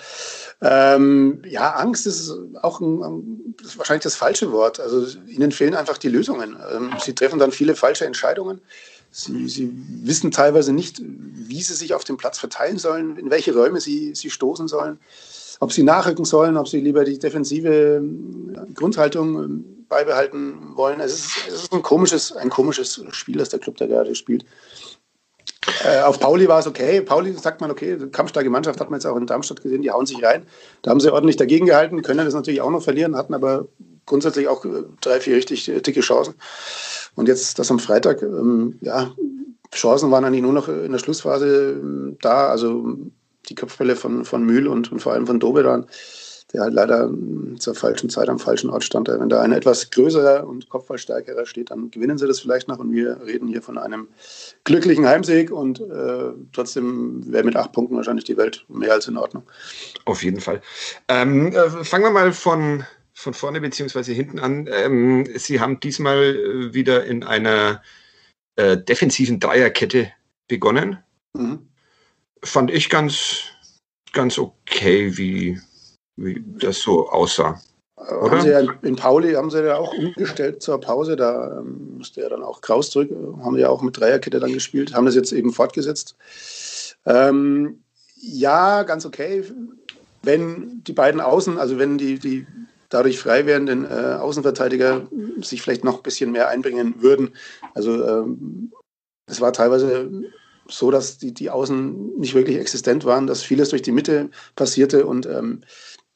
Ähm, 0.62 1.42
ja, 1.46 1.74
Angst 1.74 2.06
ist 2.06 2.32
auch 2.62 2.80
ein, 2.80 3.54
ist 3.62 3.78
wahrscheinlich 3.78 4.02
das 4.02 4.16
falsche 4.16 4.52
Wort. 4.52 4.80
Also 4.80 5.06
ihnen 5.26 5.52
fehlen 5.52 5.74
einfach 5.74 5.98
die 5.98 6.08
Lösungen. 6.08 6.56
Ähm, 6.74 6.92
sie 7.02 7.14
treffen 7.14 7.38
dann 7.38 7.52
viele 7.52 7.74
falsche 7.74 8.04
Entscheidungen. 8.04 8.60
Sie, 9.10 9.48
sie, 9.48 9.72
wissen 10.02 10.30
teilweise 10.30 10.72
nicht, 10.72 11.02
wie 11.02 11.62
sie 11.62 11.74
sich 11.74 11.94
auf 11.94 12.04
dem 12.04 12.16
Platz 12.16 12.38
verteilen 12.38 12.78
sollen, 12.78 13.16
in 13.16 13.30
welche 13.30 13.54
Räume 13.54 13.80
sie, 13.80 14.14
sie 14.14 14.30
stoßen 14.30 14.68
sollen, 14.68 15.00
ob 15.58 15.72
sie 15.72 15.82
nachrücken 15.82 16.24
sollen, 16.24 16.56
ob 16.56 16.68
sie 16.68 16.80
lieber 16.80 17.04
die 17.04 17.18
defensive 17.18 18.02
Grundhaltung 18.74 19.64
beibehalten 19.88 20.76
wollen. 20.76 21.00
Es 21.00 21.12
ist, 21.12 21.48
es 21.48 21.54
ist 21.64 21.72
ein, 21.72 21.82
komisches, 21.82 22.32
ein 22.32 22.50
komisches 22.50 23.02
Spiel, 23.10 23.38
das 23.38 23.48
der 23.48 23.58
Club 23.58 23.76
da 23.78 23.86
gerade 23.86 24.14
spielt. 24.14 24.44
Äh, 25.84 26.00
auf 26.00 26.20
Pauli 26.20 26.48
war 26.48 26.58
es 26.58 26.66
okay. 26.66 27.00
Pauli 27.00 27.32
sagt 27.32 27.60
man, 27.60 27.70
okay, 27.70 27.96
kampfstarke 28.10 28.50
Mannschaft 28.50 28.80
hat 28.80 28.90
man 28.90 28.98
jetzt 28.98 29.06
auch 29.06 29.16
in 29.16 29.26
Darmstadt 29.26 29.62
gesehen, 29.62 29.82
die 29.82 29.90
hauen 29.90 30.06
sich 30.06 30.22
rein. 30.22 30.46
Da 30.82 30.90
haben 30.90 31.00
sie 31.00 31.12
ordentlich 31.12 31.36
dagegen 31.36 31.66
gehalten, 31.66 32.02
können 32.02 32.24
das 32.24 32.34
natürlich 32.34 32.60
auch 32.60 32.70
noch 32.70 32.82
verlieren, 32.82 33.16
hatten 33.16 33.34
aber 33.34 33.66
grundsätzlich 34.06 34.48
auch 34.48 34.64
äh, 34.64 34.84
drei, 35.00 35.20
vier 35.20 35.36
richtig 35.36 35.64
dicke 35.64 36.00
Chancen. 36.00 36.34
Und 37.14 37.28
jetzt 37.28 37.58
das 37.58 37.70
am 37.70 37.78
Freitag, 37.78 38.22
ähm, 38.22 38.78
ja, 38.80 39.12
Chancen 39.72 40.10
waren 40.10 40.24
eigentlich 40.24 40.42
nur 40.42 40.52
noch 40.52 40.68
in 40.68 40.92
der 40.92 40.98
Schlussphase 40.98 41.78
ähm, 41.80 42.16
da. 42.20 42.48
Also 42.48 42.96
die 43.48 43.54
Kopfbälle 43.54 43.96
von, 43.96 44.24
von 44.24 44.44
Mühl 44.44 44.68
und, 44.68 44.92
und 44.92 45.00
vor 45.00 45.12
allem 45.12 45.26
von 45.26 45.40
Doberan 45.40 45.86
der 46.52 46.62
halt 46.62 46.74
leider 46.74 47.10
zur 47.58 47.74
falschen 47.74 48.10
Zeit 48.10 48.28
am 48.28 48.38
falschen 48.38 48.70
Ort 48.70 48.84
stand. 48.84 49.08
Wenn 49.08 49.28
da 49.28 49.40
ein 49.42 49.52
etwas 49.52 49.90
größerer 49.90 50.46
und 50.46 50.68
kopfballstärkerer 50.68 51.46
steht, 51.46 51.70
dann 51.70 51.90
gewinnen 51.90 52.18
sie 52.18 52.26
das 52.26 52.40
vielleicht 52.40 52.68
noch. 52.68 52.78
Und 52.78 52.92
wir 52.92 53.20
reden 53.24 53.48
hier 53.48 53.62
von 53.62 53.78
einem 53.78 54.08
glücklichen 54.64 55.06
Heimsieg 55.06 55.50
und 55.50 55.80
äh, 55.80 56.32
trotzdem 56.52 57.22
wäre 57.30 57.44
mit 57.44 57.56
acht 57.56 57.72
Punkten 57.72 57.96
wahrscheinlich 57.96 58.24
die 58.24 58.36
Welt 58.36 58.64
mehr 58.68 58.92
als 58.92 59.06
in 59.06 59.16
Ordnung. 59.16 59.44
Auf 60.04 60.22
jeden 60.22 60.40
Fall. 60.40 60.60
Ähm, 61.08 61.52
äh, 61.52 61.84
fangen 61.84 62.04
wir 62.04 62.10
mal 62.10 62.32
von, 62.32 62.84
von 63.12 63.34
vorne 63.34 63.60
beziehungsweise 63.60 64.12
hinten 64.12 64.38
an. 64.38 64.68
Ähm, 64.72 65.28
Sie 65.36 65.60
haben 65.60 65.78
diesmal 65.80 66.18
äh, 66.18 66.74
wieder 66.74 67.04
in 67.04 67.22
einer 67.22 67.82
äh, 68.56 68.76
defensiven 68.76 69.38
Dreierkette 69.38 70.12
begonnen. 70.48 70.98
Mhm. 71.34 71.68
Fand 72.42 72.70
ich 72.70 72.88
ganz, 72.88 73.42
ganz 74.12 74.38
okay, 74.38 75.16
wie, 75.16 75.60
wie 76.16 76.42
das 76.60 76.78
so 76.78 77.08
aussah. 77.08 77.60
Oder? 77.96 78.30
Haben 78.30 78.40
sie 78.40 78.48
ja 78.48 78.60
in 78.82 78.96
Pauli 78.96 79.34
haben 79.34 79.50
sie 79.50 79.62
ja 79.62 79.76
auch 79.76 79.92
umgestellt 79.92 80.62
zur 80.62 80.80
Pause. 80.80 81.16
Da 81.16 81.58
ähm, 81.58 81.98
musste 81.98 82.22
ja 82.22 82.28
dann 82.28 82.42
auch 82.42 82.60
Kraus 82.62 82.90
zurück. 82.90 83.10
Haben 83.42 83.58
ja 83.58 83.68
auch 83.68 83.82
mit 83.82 83.98
Dreierkette 83.98 84.40
dann 84.40 84.52
gespielt. 84.52 84.94
Haben 84.94 85.06
das 85.06 85.14
jetzt 85.14 85.32
eben 85.32 85.52
fortgesetzt. 85.52 86.16
Ähm, 87.04 87.82
ja, 88.16 88.82
ganz 88.84 89.04
okay. 89.04 89.44
Wenn 90.22 90.82
die 90.84 90.92
beiden 90.92 91.20
Außen, 91.20 91.58
also 91.58 91.78
wenn 91.78 91.98
die, 91.98 92.18
die 92.18 92.46
dadurch 92.90 93.18
frei 93.18 93.46
werdenden 93.46 93.84
äh, 93.84 94.16
Außenverteidiger 94.18 95.08
sich 95.40 95.62
vielleicht 95.62 95.84
noch 95.84 95.98
ein 95.98 96.02
bisschen 96.02 96.32
mehr 96.32 96.48
einbringen 96.48 96.96
würden. 96.98 97.30
Also 97.74 98.04
ähm, 98.06 98.72
es 99.26 99.40
war 99.40 99.52
teilweise 99.52 100.10
so, 100.68 100.90
dass 100.90 101.18
die, 101.18 101.32
die 101.32 101.50
Außen 101.50 102.18
nicht 102.18 102.34
wirklich 102.34 102.58
existent 102.58 103.04
waren, 103.04 103.26
dass 103.26 103.42
vieles 103.42 103.70
durch 103.70 103.82
die 103.82 103.92
Mitte 103.92 104.30
passierte 104.56 105.06
und 105.06 105.26
ähm, 105.26 105.62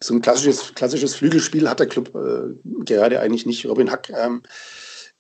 so 0.07 0.15
ein 0.15 0.21
klassisches, 0.21 0.75
klassisches 0.75 1.15
Flügelspiel 1.15 1.69
hat 1.69 1.81
der 1.81 1.87
Club 1.87 2.15
äh, 2.15 2.55
gerade 2.85 3.21
eigentlich 3.21 3.47
nicht. 3.47 3.67
Robin 3.67 3.91
Hack 3.91 4.11
ähm, 4.11 4.43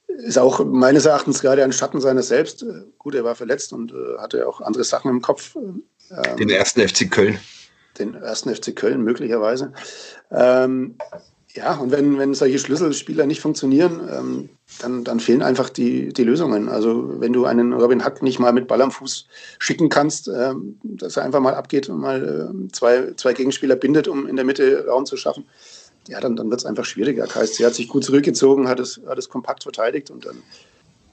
ist 0.07 0.39
auch 0.39 0.65
meines 0.65 1.07
Erachtens 1.07 1.41
gerade 1.41 1.65
ein 1.65 1.73
Schatten 1.73 2.01
seiner 2.01 2.23
selbst. 2.23 2.63
Äh, 2.63 2.83
gut, 2.99 3.15
er 3.15 3.25
war 3.25 3.35
verletzt 3.35 3.73
und 3.73 3.93
äh, 3.93 4.19
hatte 4.19 4.47
auch 4.47 4.61
andere 4.61 4.85
Sachen 4.85 5.11
im 5.11 5.23
Kopf. 5.23 5.57
Ähm, 5.57 6.37
den 6.39 6.51
ersten 6.51 6.87
FC 6.87 7.11
Köln. 7.11 7.39
Den 7.99 8.15
ersten 8.15 8.55
FC 8.55 8.77
Köln 8.77 9.03
möglicherweise. 9.03 9.73
Ähm, 10.31 10.99
ja, 11.57 11.77
und 11.77 11.93
wenn, 11.93 12.19
wenn 12.19 12.35
solche 12.35 12.59
Schlüsselspieler 12.59 13.27
nicht 13.27 13.41
funktionieren, 13.41 14.01
ähm, 14.11 14.49
dann, 14.81 15.05
dann 15.05 15.21
fehlen 15.21 15.41
einfach 15.41 15.71
die, 15.71 16.13
die 16.13 16.25
Lösungen. 16.25 16.69
Also 16.69 17.21
wenn 17.21 17.33
du 17.33 17.45
einen 17.45 17.73
Robin 17.73 18.05
Hack 18.05 18.23
nicht 18.23 18.41
mal 18.41 18.53
mit 18.53 18.67
Ball 18.67 18.83
am 18.83 18.91
Fuß 18.91 19.27
schicken 19.61 19.89
kannst, 19.89 20.27
ähm, 20.27 20.81
dass 20.83 21.17
er 21.17 21.23
einfach 21.23 21.39
mal 21.39 21.55
abgeht 21.55 21.89
und 21.89 22.01
mal 22.01 22.51
äh, 22.53 22.73
zwei, 22.73 23.13
zwei 23.17 23.35
Gegenspieler 23.35 23.77
bindet, 23.77 24.09
um 24.09 24.27
in 24.27 24.35
der 24.35 24.45
Mitte 24.45 24.85
Raum 24.89 25.07
zu 25.07 25.17
schaffen, 25.17 25.45
ja, 26.09 26.21
dann, 26.21 26.35
dann 26.35 26.51
wird 26.51 26.61
es 26.61 26.67
einfach 26.67 26.85
schwieriger. 26.85 27.27
KSC 27.27 27.65
hat 27.65 27.75
sich 27.75 27.89
gut 27.89 28.05
zurückgezogen, 28.05 28.69
hat 28.69 28.81
es, 28.81 29.01
hat 29.07 29.19
es 29.19 29.29
kompakt 29.29 29.63
verteidigt 29.63 30.11
und 30.11 30.27
dann, 30.27 30.43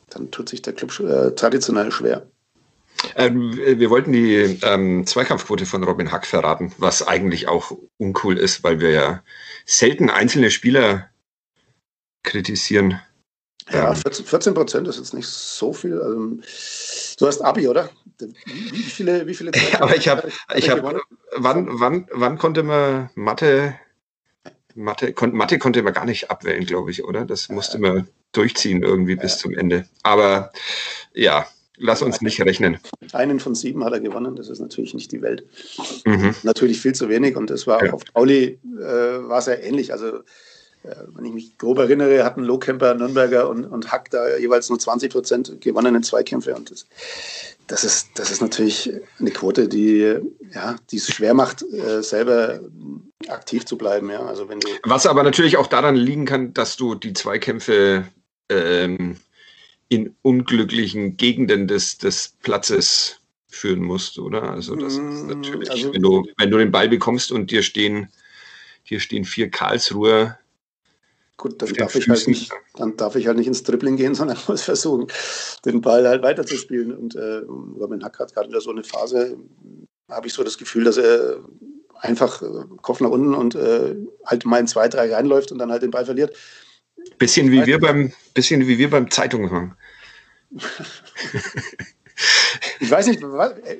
dann 0.09 0.31
tut 0.31 0.49
sich 0.49 0.63
der 0.63 0.73
Club 0.73 0.99
äh, 1.01 1.31
traditionell 1.35 1.91
schwer. 1.91 2.25
Ähm, 3.15 3.55
wir 3.55 3.89
wollten 3.89 4.11
die 4.11 4.59
ähm, 4.63 5.05
Zweikampfquote 5.05 5.65
von 5.65 5.83
Robin 5.83 6.11
Hack 6.11 6.25
verraten, 6.25 6.73
was 6.77 7.07
eigentlich 7.07 7.47
auch 7.47 7.71
uncool 7.97 8.37
ist, 8.37 8.63
weil 8.63 8.79
wir 8.79 8.91
ja 8.91 9.23
selten 9.65 10.09
einzelne 10.09 10.51
Spieler 10.51 11.09
kritisieren. 12.23 12.99
Ja, 13.71 13.93
14 13.93 14.53
Prozent 14.53 14.87
ist 14.87 14.97
jetzt 14.97 15.13
nicht 15.13 15.27
so 15.27 15.71
viel. 15.71 16.01
Also, 16.01 16.37
du 17.17 17.27
hast 17.27 17.41
Abi, 17.41 17.67
oder? 17.67 17.89
Wie 18.19 18.83
viele, 18.83 19.27
wie 19.27 19.33
viele 19.33 19.51
ja, 19.71 19.81
Aber 19.81 19.95
ich 19.95 20.07
habe, 20.07 20.29
ich 20.55 20.69
habe, 20.69 21.01
wann, 21.35 21.67
wann, 21.71 22.07
wann 22.11 22.37
konnte 22.37 22.63
man 22.63 23.09
Mathe, 23.15 23.75
Mathe, 24.75 25.13
kon, 25.13 25.33
Mathe 25.33 25.57
konnte 25.57 25.83
man 25.83 25.93
gar 25.93 26.05
nicht 26.05 26.29
abwählen, 26.29 26.65
glaube 26.65 26.91
ich, 26.91 27.03
oder? 27.03 27.25
Das 27.25 27.49
musste 27.49 27.79
man 27.79 28.07
durchziehen 28.31 28.83
irgendwie 28.83 29.15
bis 29.15 29.37
zum 29.37 29.53
Ende. 29.53 29.87
Aber 30.03 30.51
ja, 31.13 31.47
lass 31.81 32.01
uns 32.01 32.21
nicht 32.21 32.39
rechnen. 32.41 32.77
Einen 33.13 33.39
von 33.39 33.55
sieben 33.55 33.83
hat 33.83 33.93
er 33.93 33.99
gewonnen, 33.99 34.35
das 34.35 34.49
ist 34.49 34.59
natürlich 34.59 34.93
nicht 34.93 35.11
die 35.11 35.21
Welt. 35.21 35.45
Mhm. 36.05 36.35
Natürlich 36.43 36.79
viel 36.79 36.93
zu 36.93 37.09
wenig 37.09 37.35
und 37.35 37.49
das 37.49 37.67
war 37.67 37.83
ja. 37.85 37.93
auf 37.93 38.03
Pauli 38.13 38.59
äh, 38.63 38.79
war 38.79 39.39
es 39.39 39.47
ja 39.47 39.55
ähnlich. 39.55 39.91
Also 39.91 40.17
äh, 40.83 40.95
wenn 41.13 41.25
ich 41.25 41.33
mich 41.33 41.57
grob 41.57 41.79
erinnere, 41.79 42.23
hatten 42.23 42.43
Lohkemper, 42.43 42.93
Nürnberger 42.93 43.49
und, 43.49 43.65
und 43.65 43.91
Hack 43.91 44.09
da 44.11 44.37
jeweils 44.37 44.69
nur 44.69 44.79
20 44.79 45.11
Prozent 45.11 45.61
gewonnenen 45.61 46.03
Zweikämpfe 46.03 46.55
und 46.55 46.71
das, 46.71 46.87
das, 47.67 47.83
ist, 47.83 48.09
das 48.15 48.31
ist 48.31 48.41
natürlich 48.41 48.91
eine 49.19 49.31
Quote, 49.31 49.67
die 49.67 50.17
ja, 50.53 50.75
es 50.91 51.07
schwer 51.07 51.33
macht, 51.33 51.63
äh, 51.63 52.01
selber 52.01 52.61
aktiv 53.27 53.65
zu 53.65 53.77
bleiben. 53.77 54.09
Ja. 54.09 54.25
Also 54.25 54.49
wenn 54.49 54.59
du 54.59 54.67
Was 54.83 55.05
aber 55.05 55.23
natürlich 55.23 55.57
auch 55.57 55.67
daran 55.67 55.95
liegen 55.95 56.25
kann, 56.25 56.53
dass 56.53 56.77
du 56.77 56.95
die 56.95 57.13
Zweikämpfe 57.13 58.07
ähm, 58.49 59.17
in 59.91 60.15
unglücklichen 60.21 61.17
Gegenden 61.17 61.67
des, 61.67 61.97
des 61.97 62.37
Platzes 62.41 63.19
führen 63.49 63.81
musst, 63.81 64.19
oder? 64.19 64.43
Also 64.43 64.73
das 64.77 64.93
ist 64.93 64.99
mm, 65.01 65.27
natürlich, 65.27 65.69
also, 65.69 65.93
wenn, 65.93 66.01
du, 66.01 66.25
wenn 66.37 66.49
du 66.49 66.57
den 66.59 66.71
Ball 66.71 66.87
bekommst 66.87 67.29
und 67.29 67.51
dir 67.51 67.61
stehen, 67.61 68.07
hier 68.83 69.01
stehen 69.01 69.25
vier 69.25 69.51
Karlsruher. 69.51 70.39
Gut, 71.35 71.61
dann 71.61 71.73
darf, 71.73 71.93
ich 71.95 72.07
halt 72.07 72.25
nicht, 72.25 72.53
dann 72.75 72.95
darf 72.95 73.17
ich 73.17 73.27
halt 73.27 73.37
nicht 73.37 73.47
ins 73.47 73.63
Dribbling 73.63 73.97
gehen, 73.97 74.15
sondern 74.15 74.37
muss 74.47 74.61
versuchen, 74.61 75.07
den 75.65 75.81
Ball 75.81 76.07
halt 76.07 76.23
weiterzuspielen. 76.23 76.95
Und 76.95 77.15
äh, 77.15 77.41
Robin 77.77 78.01
Hack 78.01 78.17
hat 78.19 78.33
gerade 78.33 78.47
wieder 78.47 78.61
so 78.61 78.71
eine 78.71 78.85
Phase, 78.85 79.35
habe 80.07 80.25
ich 80.25 80.31
so 80.31 80.45
das 80.45 80.57
Gefühl, 80.57 80.85
dass 80.85 80.95
er 80.95 81.43
einfach 81.95 82.41
äh, 82.41 82.45
Kopf 82.81 83.01
nach 83.01 83.09
unten 83.09 83.33
und 83.33 83.55
äh, 83.55 83.93
halt 84.25 84.45
mal 84.45 84.59
in 84.59 84.67
zwei, 84.67 84.87
drei 84.87 85.13
reinläuft 85.13 85.51
und 85.51 85.57
dann 85.57 85.69
halt 85.69 85.83
den 85.83 85.91
Ball 85.91 86.05
verliert. 86.05 86.33
Bisschen 87.17 87.51
wie 87.51 87.65
wir 87.65 87.79
beim, 87.79 88.13
bisschen 88.33 88.67
wie 88.67 88.77
wir 88.77 88.89
beim 88.89 89.11
Zeitungen 89.11 89.75
ich 92.79 92.91
weiß 92.91 93.07
nicht, 93.07 93.21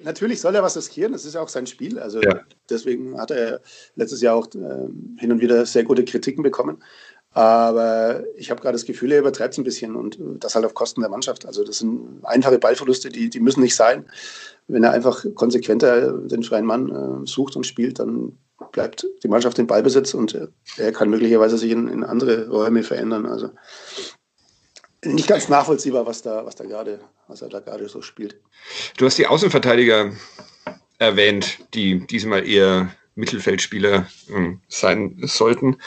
natürlich 0.04 0.42
soll 0.42 0.56
er 0.56 0.64
was 0.64 0.78
riskieren, 0.78 1.12
das 1.12 1.26
ist 1.26 1.36
ja 1.36 1.42
auch 1.42 1.50
sein 1.50 1.68
Spiel. 1.68 2.00
Also 2.00 2.22
ja. 2.22 2.42
deswegen 2.70 3.20
hat 3.20 3.32
er 3.32 3.62
letztes 3.96 4.22
Jahr 4.22 4.36
auch 4.36 4.48
äh, 4.48 4.88
hin 5.18 5.32
und 5.32 5.42
wieder 5.42 5.66
sehr 5.66 5.84
gute 5.84 6.06
Kritiken 6.06 6.44
bekommen. 6.44 6.82
Aber 7.34 8.24
ich 8.36 8.52
habe 8.52 8.62
gerade 8.62 8.74
das 8.74 8.86
Gefühl, 8.86 9.14
er 9.14 9.20
übertreibt 9.20 9.54
es 9.54 9.58
ein 9.58 9.64
bisschen 9.64 9.96
und 9.96 10.18
das 10.40 10.56
halt 10.56 10.66
auf 10.66 10.74
Kosten 10.74 11.00
der 11.00 11.10
Mannschaft. 11.10 11.46
Also 11.46 11.64
das 11.64 11.78
sind 11.78 12.20
einfache 12.24 12.60
Ballverluste, 12.60 13.10
die, 13.10 13.30
die 13.30 13.40
müssen 13.40 13.62
nicht 13.62 13.76
sein. 13.76 14.06
Wenn 14.68 14.84
er 14.84 14.92
einfach 14.92 15.26
konsequenter 15.36 16.12
den 16.12 16.44
freien 16.44 16.66
Mann 16.66 16.90
äh, 16.90 17.26
sucht 17.26 17.56
und 17.56 17.66
spielt, 17.66 18.00
dann 18.00 18.38
bleibt 18.74 19.08
die 19.24 19.28
Mannschaft 19.28 19.58
in 19.60 19.68
Ballbesitz 19.68 20.14
und 20.14 20.38
er 20.78 20.92
kann 20.92 21.10
möglicherweise 21.10 21.58
sich 21.58 21.72
in, 21.72 21.88
in 21.88 22.04
andere 22.04 22.50
Räume 22.50 22.84
verändern. 22.84 23.26
Also 23.26 23.50
nicht 25.06 25.28
ganz 25.28 25.50
nachvollziehbar, 25.50 26.06
was 26.06 26.22
da, 26.22 26.46
was 26.46 26.56
da 26.56 26.66
gerade, 26.66 27.00
was 27.28 27.42
er 27.42 27.50
da 27.50 27.60
gerade 27.60 27.88
so 27.90 28.02
spielt. 28.02 28.40
Du 28.98 29.06
hast 29.06 29.18
die 29.18 29.28
Außenverteidiger 29.28 30.12
erwähnt, 30.98 31.60
die 31.74 32.06
diesmal 32.06 32.48
eher 32.48 32.96
Mittelfeldspieler 33.16 34.08
äh, 34.30 34.54
sein 34.68 35.18
sollten. 35.24 35.78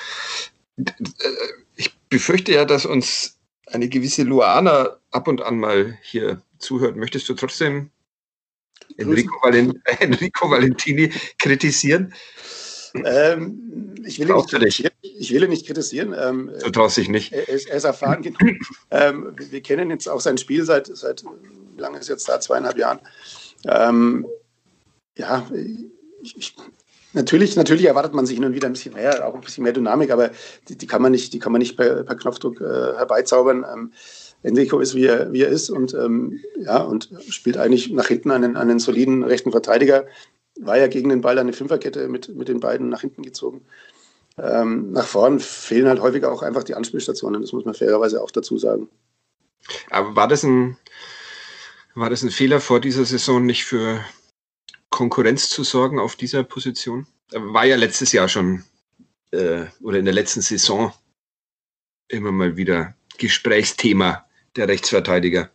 Ich 1.77 1.95
befürchte 2.09 2.53
ja, 2.53 2.65
dass 2.65 2.85
uns 2.85 3.39
eine 3.67 3.89
gewisse 3.89 4.25
Luana 4.25 4.99
ab 5.11 5.29
und 5.29 5.41
an 5.43 5.59
mal 5.59 5.99
hier 6.03 6.43
zuhört. 6.59 6.97
Möchtest 6.97 7.29
du 7.29 7.35
trotzdem 7.35 7.91
Enrico, 8.97 9.35
Valent 9.43 9.77
Enrico 10.01 10.51
Valentini 10.51 11.11
kritisieren? 11.39 12.15
Ähm, 12.95 13.95
ich, 14.05 14.19
will 14.21 14.31
ihn 14.31 14.37
nicht 14.61 14.93
ich 15.03 15.33
will 15.33 15.43
ihn 15.43 15.51
nicht 15.51 15.67
kritisieren. 15.67 16.15
Ähm, 16.17 16.51
du 16.63 16.71
traust 16.71 16.97
dich 16.97 17.09
nicht. 17.09 17.33
Er 17.33 17.49
ist, 17.49 17.69
er 17.69 17.77
ist 17.77 17.85
erfahren 17.85 18.23
genug. 18.23 18.57
Ähm, 18.91 19.35
wir 19.37 19.61
kennen 19.61 19.91
jetzt 19.91 20.09
auch 20.09 20.21
sein 20.21 20.39
Spiel 20.39 20.65
seit, 20.65 20.87
seit 20.87 21.25
wie 21.25 21.81
lange 21.81 21.99
ist 21.99 22.09
jetzt 22.09 22.29
da? 22.29 22.41
Zweieinhalb 22.41 22.79
Jahren. 22.79 23.01
Ähm, 23.67 24.27
ja, 25.17 25.47
ich, 26.23 26.55
natürlich, 27.13 27.57
natürlich 27.57 27.87
erwartet 27.87 28.15
man 28.15 28.27
sich 28.27 28.37
hin 28.37 28.45
und 28.45 28.55
wieder 28.55 28.69
ein 28.69 28.75
bisschen 28.75 28.95
mehr, 28.95 29.27
auch 29.27 29.35
ein 29.35 29.41
bisschen 29.41 29.65
mehr 29.65 29.73
Dynamik, 29.73 30.11
aber 30.11 30.31
die, 30.69 30.77
die 30.77 30.87
kann 30.87 31.03
man 31.03 31.13
nicht, 31.13 31.33
die 31.33 31.39
kann 31.39 31.53
man 31.53 31.61
nicht 31.61 31.77
per, 31.77 32.05
per 32.05 32.17
Knopfdruck 32.17 32.61
äh, 32.61 32.97
herbeizaubern. 32.97 33.65
Ähm, 33.73 33.93
Enrico 34.43 34.79
ist, 34.79 34.95
wie 34.95 35.07
er, 35.07 35.33
wie 35.33 35.43
er 35.43 35.49
ist 35.49 35.71
und, 35.71 35.95
ähm, 35.95 36.41
ja, 36.59 36.79
und 36.83 37.09
spielt 37.31 37.57
eigentlich 37.57 37.91
nach 37.91 38.09
hinten 38.09 38.31
einen, 38.31 38.57
einen 38.57 38.79
soliden 38.79 39.25
rechten 39.25 39.51
Verteidiger, 39.51 40.05
war 40.61 40.79
ja 40.79 40.87
gegen 40.87 41.09
den 41.09 41.21
Ball 41.21 41.39
eine 41.39 41.53
Fünferkette 41.53 42.09
mit, 42.09 42.35
mit 42.35 42.49
den 42.49 42.61
beiden 42.61 42.89
nach 42.89 43.01
hinten 43.01 43.23
gezogen. 43.23 43.65
Ähm, 44.37 44.93
nach 44.93 45.07
vorn 45.07 45.39
fehlen 45.41 45.89
halt 45.89 46.01
häufig 46.01 46.25
auch 46.25 46.43
einfach 46.43 46.65
die 46.65 46.75
Anspielstationen, 46.75 47.43
das 47.43 47.53
muss 47.53 47.65
man 47.65 47.75
fairerweise 47.75 48.23
auch 48.23 48.31
dazu 48.31 48.59
sagen. 48.59 48.89
Aber 49.91 50.17
war 50.17 50.29
das 50.29 50.43
ein, 50.43 50.77
war 51.95 52.11
das 52.11 52.23
ein 52.23 52.31
Fehler 52.31 52.61
vor 52.61 52.81
dieser 52.81 53.05
Saison 53.05 53.45
nicht 53.45 53.65
für 53.65 54.05
Konkurrenz 54.91 55.49
zu 55.49 55.63
sorgen 55.63 55.99
auf 55.99 56.17
dieser 56.17 56.43
Position? 56.43 57.07
War 57.33 57.65
ja 57.65 57.77
letztes 57.77 58.13
Jahr 58.13 58.29
schon 58.29 58.65
äh, 59.31 59.67
oder 59.81 59.99
in 59.99 60.05
der 60.05 60.15
letzten 60.15 60.41
Saison 60.41 60.93
immer 62.09 62.33
mal 62.33 62.57
wieder 62.57 62.95
Gesprächsthema 63.19 64.25
der 64.57 64.69
Rechtsverteidiger. 64.69 65.51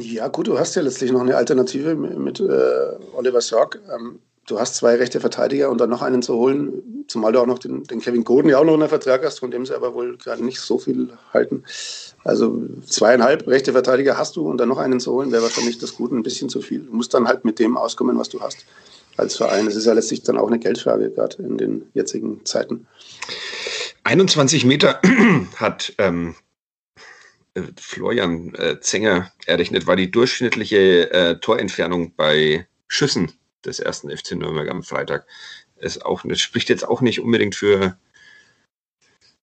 Ja, 0.00 0.28
gut, 0.28 0.46
du 0.46 0.58
hast 0.58 0.74
ja 0.76 0.82
letztlich 0.82 1.12
noch 1.12 1.20
eine 1.20 1.36
Alternative 1.36 1.94
mit, 1.94 2.40
äh, 2.40 2.44
Oliver 3.14 3.40
Sorg. 3.40 3.80
Ähm, 3.94 4.18
du 4.46 4.58
hast 4.58 4.76
zwei 4.76 4.96
rechte 4.96 5.20
Verteidiger 5.20 5.70
und 5.70 5.80
dann 5.80 5.90
noch 5.90 6.02
einen 6.02 6.22
zu 6.22 6.34
holen, 6.34 7.04
zumal 7.08 7.32
du 7.32 7.40
auch 7.40 7.46
noch 7.46 7.58
den, 7.58 7.84
den 7.84 8.00
Kevin 8.00 8.24
Goden 8.24 8.48
ja 8.48 8.58
auch 8.58 8.64
noch 8.64 8.74
in 8.74 8.80
der 8.80 8.88
Vertrag 8.88 9.24
hast, 9.24 9.40
von 9.40 9.50
dem 9.50 9.66
sie 9.66 9.74
aber 9.74 9.94
wohl 9.94 10.16
gerade 10.16 10.44
nicht 10.44 10.60
so 10.60 10.78
viel 10.78 11.10
halten. 11.32 11.64
Also 12.24 12.62
zweieinhalb 12.86 13.46
rechte 13.46 13.72
Verteidiger 13.72 14.16
hast 14.18 14.36
du 14.36 14.48
und 14.48 14.58
dann 14.58 14.68
noch 14.68 14.78
einen 14.78 15.00
zu 15.00 15.12
holen, 15.12 15.32
wäre 15.32 15.42
wahrscheinlich 15.42 15.78
das 15.78 15.94
Gute 15.94 16.14
ein 16.14 16.22
bisschen 16.22 16.48
zu 16.48 16.60
viel. 16.60 16.80
Du 16.80 16.92
musst 16.92 17.14
dann 17.14 17.28
halt 17.28 17.44
mit 17.44 17.58
dem 17.58 17.76
auskommen, 17.76 18.18
was 18.18 18.28
du 18.28 18.40
hast 18.40 18.64
als 19.16 19.36
Verein. 19.36 19.66
Es 19.66 19.76
ist 19.76 19.86
ja 19.86 19.92
letztlich 19.92 20.22
dann 20.22 20.38
auch 20.38 20.48
eine 20.48 20.58
Geldfrage, 20.58 21.10
gerade 21.10 21.42
in 21.42 21.58
den 21.58 21.86
jetzigen 21.94 22.44
Zeiten. 22.44 22.86
21 24.04 24.64
Meter 24.64 25.00
hat 25.56 25.94
ähm, 25.98 26.30
äh, 26.30 26.43
Florian 27.78 28.54
äh, 28.54 28.80
Zenger 28.80 29.30
errechnet, 29.46 29.86
war 29.86 29.96
die 29.96 30.10
durchschnittliche 30.10 31.10
äh, 31.12 31.38
Torentfernung 31.38 32.14
bei 32.16 32.66
Schüssen 32.88 33.32
des 33.64 33.78
ersten 33.78 34.10
FC 34.10 34.32
Nürnberg 34.32 34.68
am 34.68 34.82
Freitag. 34.82 35.26
Es 35.76 36.00
auch, 36.00 36.22
das 36.24 36.40
spricht 36.40 36.68
jetzt 36.68 36.86
auch 36.86 37.00
nicht 37.00 37.20
unbedingt 37.20 37.54
für, 37.54 37.96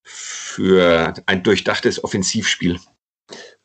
für 0.04 1.14
ein 1.26 1.44
durchdachtes 1.44 2.04
Offensivspiel. 2.04 2.80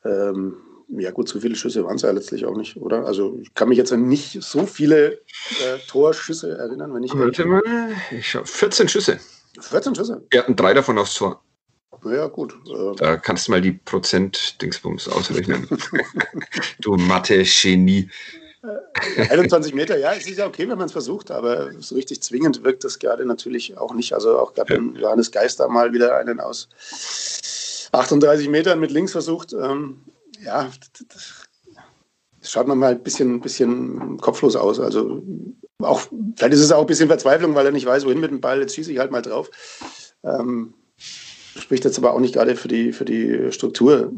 Ähm, 0.05 0.57
ja 0.89 1.11
gut, 1.11 1.29
so 1.29 1.41
viele 1.41 1.57
Schüsse 1.57 1.85
waren 1.85 1.97
es 1.97 2.03
ja 2.03 2.11
letztlich 2.13 2.47
auch 2.47 2.57
nicht, 2.57 2.77
oder? 2.77 3.05
Also 3.07 3.39
ich 3.43 3.53
kann 3.55 3.69
mich 3.69 3.79
jetzt 3.79 3.93
an 3.93 4.07
nicht 4.07 4.43
so 4.43 4.67
viele 4.67 5.15
äh, 5.15 5.79
Torschüsse 5.89 6.57
erinnern, 6.57 6.95
wenn 6.95 7.03
ich. 7.03 7.13
Warte 7.13 7.45
mal, 7.45 7.63
ich 8.13 8.31
schau, 8.31 8.45
14 8.45 8.89
Schüsse. 8.89 9.19
14 9.59 9.95
Schüsse? 9.97 10.25
Wir 10.31 10.41
hatten 10.41 10.55
drei 10.55 10.75
davon 10.75 10.99
aufs 10.99 11.15
Tor. 11.15 11.43
Ja, 12.15 12.27
gut. 12.27 12.55
Äh, 12.67 12.97
da 12.97 13.17
kannst 13.17 13.49
du 13.49 13.53
mal 13.53 13.61
die 13.61 13.73
Prozent-Dingsbums 13.73 15.09
ausrechnen. 15.09 15.69
du 16.81 16.97
Mathe-Genie. 16.97 18.09
21 19.31 19.75
Meter, 19.75 19.97
ja, 19.97 20.13
es 20.13 20.27
ist 20.27 20.39
ja 20.39 20.47
okay, 20.47 20.69
wenn 20.69 20.79
man 20.79 20.87
es 20.87 20.93
versucht, 20.93 21.31
aber 21.31 21.71
so 21.81 21.95
richtig 21.95 22.23
zwingend 22.23 22.65
wirkt 22.65 22.83
das 22.83 22.99
gerade 22.99 23.25
natürlich 23.25 23.77
auch 23.79 23.95
nicht. 23.95 24.13
Also 24.13 24.39
auch 24.39 24.55
gerade 24.55 24.75
ja. 24.75 25.01
Johannes 25.01 25.31
Geister 25.31 25.69
mal 25.69 25.93
wieder 25.93 26.17
einen 26.17 26.41
aus 26.41 26.69
38 27.93 28.49
Metern 28.49 28.81
mit 28.81 28.91
links 28.91 29.13
versucht. 29.13 29.53
Ähm, 29.53 30.01
ja, 30.45 30.71
das 31.09 31.47
schaut 32.43 32.67
man 32.67 32.79
mal 32.79 32.93
ein 32.93 33.03
bisschen, 33.03 33.41
bisschen 33.41 34.19
kopflos 34.19 34.57
aus. 34.57 34.81
Also 34.81 35.23
auch, 35.79 36.01
vielleicht 36.37 36.55
ist 36.55 36.61
es 36.61 36.73
auch 36.73 36.81
ein 36.81 36.87
bisschen 36.87 37.09
Verzweiflung, 37.09 37.55
weil 37.55 37.67
er 37.67 37.73
nicht 37.73 37.87
weiß, 37.87 38.05
wohin 38.05 38.21
mit 38.21 38.31
dem 38.31 38.41
Ball. 38.41 38.61
Jetzt 38.61 38.75
schieße 38.75 38.93
ich 38.93 38.99
halt 38.99 39.11
mal 39.11 39.23
drauf. 39.23 39.51
Ähm, 40.25 40.75
spricht 41.61 41.85
jetzt 41.85 41.99
aber 41.99 42.13
auch 42.13 42.21
nicht 42.21 42.35
gerade 42.35 42.57
für 42.57 42.69
die, 42.69 42.93
für 42.93 43.05
die 43.05 43.53
Struktur 43.53 44.13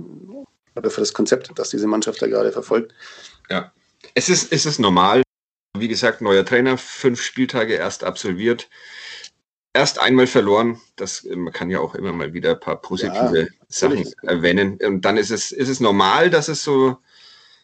oder 0.76 0.90
für 0.90 1.00
das 1.00 1.12
Konzept, 1.12 1.50
das 1.56 1.70
diese 1.70 1.86
Mannschaft 1.86 2.22
da 2.22 2.26
gerade 2.26 2.52
verfolgt. 2.52 2.94
Ja, 3.50 3.72
es 4.14 4.28
ist, 4.28 4.52
es 4.52 4.66
ist 4.66 4.78
normal. 4.78 5.22
Wie 5.76 5.88
gesagt, 5.88 6.20
neuer 6.20 6.44
Trainer, 6.44 6.78
fünf 6.78 7.20
Spieltage 7.22 7.74
erst 7.74 8.02
absolviert, 8.02 8.68
erst 9.72 9.98
einmal 9.98 10.26
verloren. 10.26 10.80
Das, 10.96 11.24
man 11.24 11.52
kann 11.52 11.70
ja 11.70 11.80
auch 11.80 11.94
immer 11.94 12.12
mal 12.12 12.32
wieder 12.32 12.50
ein 12.50 12.60
paar 12.60 12.80
positive 12.80 13.40
ja, 13.40 13.46
Sachen 13.68 14.10
erwähnen. 14.22 14.78
Und 14.82 15.02
dann 15.02 15.16
ist 15.16 15.30
es, 15.30 15.52
ist 15.52 15.68
es 15.68 15.80
normal, 15.80 16.30
dass 16.30 16.48
es 16.48 16.64
so, 16.64 16.98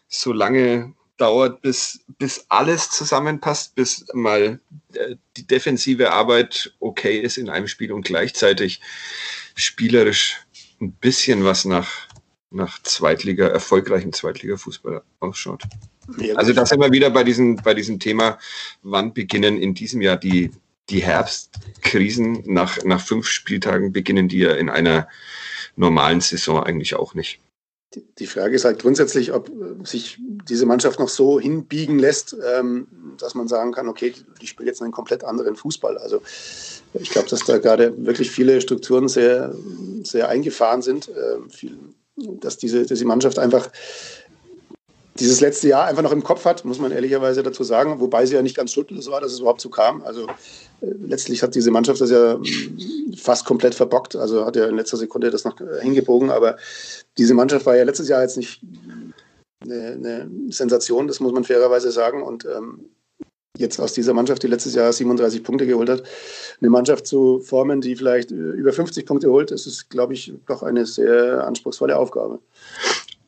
so 0.07 0.33
lange 0.33 0.95
dauert, 1.17 1.63
bis, 1.63 2.01
bis 2.19 2.47
alles 2.49 2.91
zusammenpasst, 2.91 3.75
bis 3.75 4.07
mal 4.13 4.61
äh, 4.95 5.17
die 5.37 5.47
defensive 5.47 6.13
Arbeit 6.13 6.75
okay 6.81 7.19
ist 7.19 7.39
in 7.39 7.49
einem 7.49 7.69
Spiel 7.69 7.93
und 7.93 8.05
gleichzeitig 8.05 8.81
spielerisch 9.55 10.39
ein 10.81 10.93
bisschen 10.93 11.45
was 11.45 11.65
nach, 11.65 12.09
nach 12.51 12.83
Zweitliga, 12.83 13.47
erfolgreichen 13.49 14.13
Zweitliga-Fußball 14.13 15.03
ausschaut. 15.21 15.65
Ja, 16.19 16.35
also 16.35 16.53
da 16.53 16.67
sind 16.67 16.81
wir 16.81 16.93
wieder 16.93 17.11
bei 17.11 17.25
diesem, 17.25 17.57
bei 17.57 17.75
diesem 17.75 17.99
Thema, 17.99 18.39
wann 18.83 19.15
beginnen 19.15 19.59
in 19.59 19.75
diesem 19.75 20.03
Jahr 20.03 20.17
die, 20.17 20.51
die 20.91 21.03
Herbstkrisen 21.03 22.43
nach, 22.47 22.83
nach 22.85 23.01
fünf 23.01 23.27
Spieltagen 23.27 23.93
beginnen 23.93 24.29
die 24.29 24.39
ja 24.39 24.53
in 24.53 24.69
einer 24.69 25.09
normalen 25.77 26.21
Saison 26.21 26.63
eigentlich 26.63 26.95
auch 26.95 27.15
nicht. 27.15 27.41
Die 28.19 28.27
Frage 28.27 28.57
ist 28.57 28.65
halt 28.65 28.81
grundsätzlich, 28.81 29.33
ob 29.33 29.49
äh, 29.49 29.85
sich 29.85 30.19
diese 30.49 30.67
Mannschaft 30.67 30.99
noch 30.99 31.09
so 31.09 31.41
hinbiegen 31.41 31.99
lässt, 31.99 32.37
ähm, 32.55 32.87
dass 33.19 33.35
man 33.35 33.49
sagen 33.49 33.73
kann, 33.73 33.89
okay, 33.89 34.15
die 34.41 34.47
spielt 34.47 34.69
jetzt 34.69 34.83
einen 34.83 34.93
komplett 34.93 35.25
anderen 35.25 35.57
Fußball. 35.57 35.99
Also 35.99 36.23
ich 36.95 37.11
glaube, 37.11 37.29
dass 37.29 37.45
da 37.45 37.59
gerade 37.59 38.07
wirklich 38.07 38.31
viele 38.31 38.61
Strukturen 38.61 39.09
sehr, 39.09 39.55
sehr 40.03 40.29
eingefahren 40.29 40.83
sind, 40.83 41.09
äh, 41.09 41.69
dass 42.17 42.57
diese, 42.59 42.87
diese 42.87 43.05
Mannschaft 43.05 43.39
einfach 43.39 43.71
dieses 45.19 45.41
letzte 45.41 45.69
Jahr 45.69 45.87
einfach 45.87 46.03
noch 46.03 46.13
im 46.13 46.25
Kopf 46.25 46.45
hat, 46.45 46.65
muss 46.65 46.81
man 46.81 46.91
ehrlicherweise 46.91 47.43
dazu 47.43 47.63
sagen, 47.63 48.01
wobei 48.01 48.27
sie 48.27 48.35
ja 48.35 48.43
nicht 48.43 48.57
ganz 48.57 48.73
schuldlos 48.73 49.11
war, 49.11 49.21
dass 49.21 49.33
es 49.33 49.41
überhaupt 49.41 49.61
so 49.61 49.71
kam. 49.71 50.03
Also 50.03 50.27
äh, 50.81 50.87
letztlich 51.07 51.43
hat 51.43 51.55
diese 51.55 51.71
Mannschaft 51.71 52.01
das 52.01 52.11
ja 52.11 52.37
mm, 52.37 53.15
fast 53.17 53.45
komplett 53.45 53.75
verbockt, 53.75 54.17
also 54.17 54.45
hat 54.45 54.57
ja 54.57 54.67
in 54.67 54.77
letzter 54.77 54.97
Sekunde 54.97 55.31
das 55.31 55.45
noch 55.45 55.61
äh, 55.61 55.83
hingebogen, 55.83 56.31
aber 56.31 56.57
diese 57.17 57.35
Mannschaft 57.35 57.65
war 57.67 57.77
ja 57.77 57.85
letztes 57.85 58.09
Jahr 58.09 58.23
jetzt 58.23 58.37
nicht 58.37 58.61
eine, 59.63 59.93
eine 59.93 60.31
Sensation, 60.51 61.07
das 61.07 61.21
muss 61.21 61.33
man 61.33 61.45
fairerweise 61.45 61.93
sagen 61.93 62.23
und 62.23 62.45
ähm, 62.45 62.91
jetzt 63.57 63.79
aus 63.79 63.93
dieser 63.93 64.15
Mannschaft, 64.15 64.43
die 64.43 64.49
letztes 64.49 64.75
Jahr 64.75 64.93
37 64.93 65.45
Punkte 65.45 65.67
geholt 65.67 65.89
hat, 65.89 66.03
eine 66.61 66.71
Mannschaft 66.71 67.07
zu 67.07 67.39
formen, 67.39 67.81
die 67.81 67.95
vielleicht 67.95 68.33
äh, 68.33 68.35
über 68.35 68.73
50 68.73 69.07
Punkte 69.07 69.31
holt, 69.31 69.53
das 69.53 69.67
ist, 69.67 69.91
glaube 69.91 70.15
ich, 70.15 70.33
doch 70.47 70.63
eine 70.65 70.87
sehr 70.87 71.47
anspruchsvolle 71.47 71.97
Aufgabe. 71.97 72.41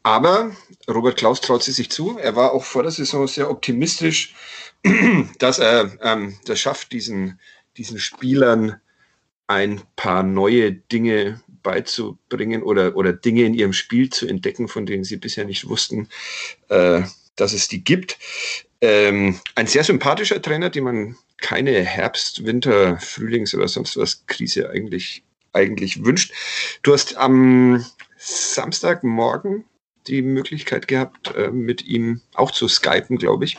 Aber 0.06 0.52
Robert 0.88 1.16
Klaus 1.16 1.40
traut 1.40 1.64
sie 1.64 1.72
sich 1.72 1.90
zu. 1.90 2.16
Er 2.16 2.36
war 2.36 2.52
auch 2.52 2.62
vor 2.62 2.84
der 2.84 2.92
Saison 2.92 3.26
sehr 3.26 3.50
optimistisch, 3.50 4.36
dass 5.40 5.58
er 5.58 5.98
ähm, 6.00 6.38
das 6.44 6.60
schafft, 6.60 6.92
diesen, 6.92 7.40
diesen 7.76 7.98
Spielern 7.98 8.80
ein 9.48 9.82
paar 9.96 10.22
neue 10.22 10.70
Dinge 10.70 11.42
beizubringen 11.48 12.62
oder, 12.62 12.94
oder 12.94 13.12
Dinge 13.12 13.42
in 13.42 13.54
ihrem 13.54 13.72
Spiel 13.72 14.08
zu 14.08 14.28
entdecken, 14.28 14.68
von 14.68 14.86
denen 14.86 15.02
sie 15.02 15.16
bisher 15.16 15.44
nicht 15.44 15.68
wussten, 15.68 16.08
äh, 16.68 17.02
dass 17.34 17.52
es 17.52 17.66
die 17.66 17.82
gibt. 17.82 18.16
Ähm, 18.80 19.40
ein 19.56 19.66
sehr 19.66 19.82
sympathischer 19.82 20.40
Trainer, 20.40 20.70
dem 20.70 20.84
man 20.84 21.16
keine 21.38 21.82
Herbst-, 21.82 22.44
Winter-, 22.44 22.96
Frühlings- 23.00 23.56
oder 23.56 23.66
sonst 23.66 23.96
was 23.96 24.24
Krise 24.28 24.70
eigentlich, 24.70 25.24
eigentlich 25.52 26.04
wünscht. 26.04 26.32
Du 26.84 26.92
hast 26.92 27.16
am 27.16 27.84
Samstagmorgen 28.18 29.64
die 30.08 30.22
Möglichkeit 30.22 30.88
gehabt, 30.88 31.34
äh, 31.34 31.50
mit 31.50 31.84
ihm 31.84 32.20
auch 32.34 32.50
zu 32.50 32.68
skypen, 32.68 33.18
glaube 33.18 33.44
ich. 33.44 33.56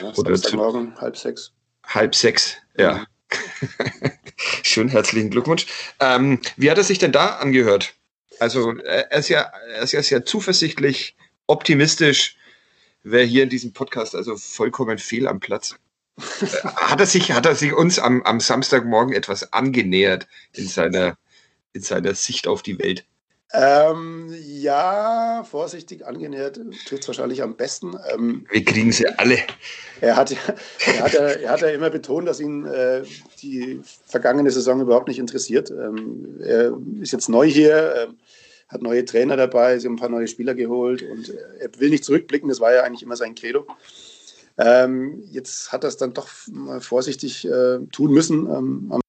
Ja, 0.00 0.12
Oder 0.16 0.38
morgen 0.54 0.98
halb 1.00 1.16
sechs. 1.16 1.52
Halb 1.84 2.14
sechs, 2.14 2.56
ja. 2.76 3.06
Schön, 4.62 4.88
herzlichen 4.88 5.30
Glückwunsch. 5.30 5.66
Ähm, 6.00 6.40
wie 6.56 6.70
hat 6.70 6.78
er 6.78 6.84
sich 6.84 6.98
denn 6.98 7.12
da 7.12 7.36
angehört? 7.36 7.94
Also 8.38 8.76
er 8.78 9.12
ist 9.12 9.28
ja, 9.28 9.50
er 9.74 9.82
ist 9.82 9.92
ja 9.92 10.02
sehr 10.02 10.24
zuversichtlich, 10.24 11.16
optimistisch. 11.46 12.36
Wer 13.02 13.24
hier 13.24 13.44
in 13.44 13.48
diesem 13.48 13.72
Podcast 13.72 14.14
also 14.14 14.36
vollkommen 14.36 14.98
fehl 14.98 15.28
am 15.28 15.40
Platz. 15.40 15.76
Äh, 16.40 16.46
hat 16.64 17.00
er 17.00 17.06
sich, 17.06 17.32
hat 17.32 17.46
er 17.46 17.54
sich 17.54 17.72
uns 17.72 17.98
am, 17.98 18.22
am 18.22 18.40
Samstagmorgen 18.40 19.14
etwas 19.14 19.52
angenähert 19.52 20.26
in 20.52 20.66
seiner, 20.66 21.16
in 21.72 21.82
seiner 21.82 22.14
Sicht 22.14 22.46
auf 22.46 22.62
die 22.62 22.78
Welt? 22.78 23.04
Ähm, 23.52 24.34
ja, 24.44 25.44
vorsichtig 25.48 26.04
angenähert 26.04 26.60
trifft 26.86 27.02
es 27.02 27.08
wahrscheinlich 27.08 27.42
am 27.42 27.56
besten. 27.56 27.96
Ähm, 28.12 28.44
Wir 28.50 28.64
kriegen 28.64 28.90
sie 28.90 29.06
alle. 29.06 29.38
Er 30.00 30.16
hat, 30.16 30.32
er, 30.32 31.00
hat, 31.00 31.14
er 31.14 31.50
hat 31.50 31.60
ja 31.60 31.68
immer 31.68 31.88
betont, 31.90 32.26
dass 32.26 32.40
ihn 32.40 32.66
äh, 32.66 33.02
die 33.40 33.80
vergangene 34.04 34.50
Saison 34.50 34.80
überhaupt 34.80 35.06
nicht 35.06 35.20
interessiert. 35.20 35.70
Ähm, 35.70 36.40
er 36.42 36.76
ist 37.00 37.12
jetzt 37.12 37.28
neu 37.28 37.46
hier, 37.46 37.94
äh, 37.94 38.06
hat 38.68 38.82
neue 38.82 39.04
Trainer 39.04 39.36
dabei, 39.36 39.78
sie 39.78 39.86
haben 39.86 39.94
ein 39.94 40.00
paar 40.00 40.08
neue 40.08 40.26
Spieler 40.26 40.54
geholt 40.54 41.02
und 41.02 41.32
er 41.60 41.70
will 41.78 41.90
nicht 41.90 42.04
zurückblicken, 42.04 42.48
das 42.48 42.58
war 42.58 42.74
ja 42.74 42.82
eigentlich 42.82 43.04
immer 43.04 43.16
sein 43.16 43.36
Credo. 43.36 43.64
Ähm, 44.58 45.22
jetzt 45.30 45.70
hat 45.70 45.84
er 45.84 45.88
es 45.88 45.98
dann 45.98 46.14
doch 46.14 46.28
vorsichtig 46.80 47.46
äh, 47.46 47.78
tun 47.92 48.10
müssen 48.12 48.50
am 48.50 48.90
ähm, 48.92 49.00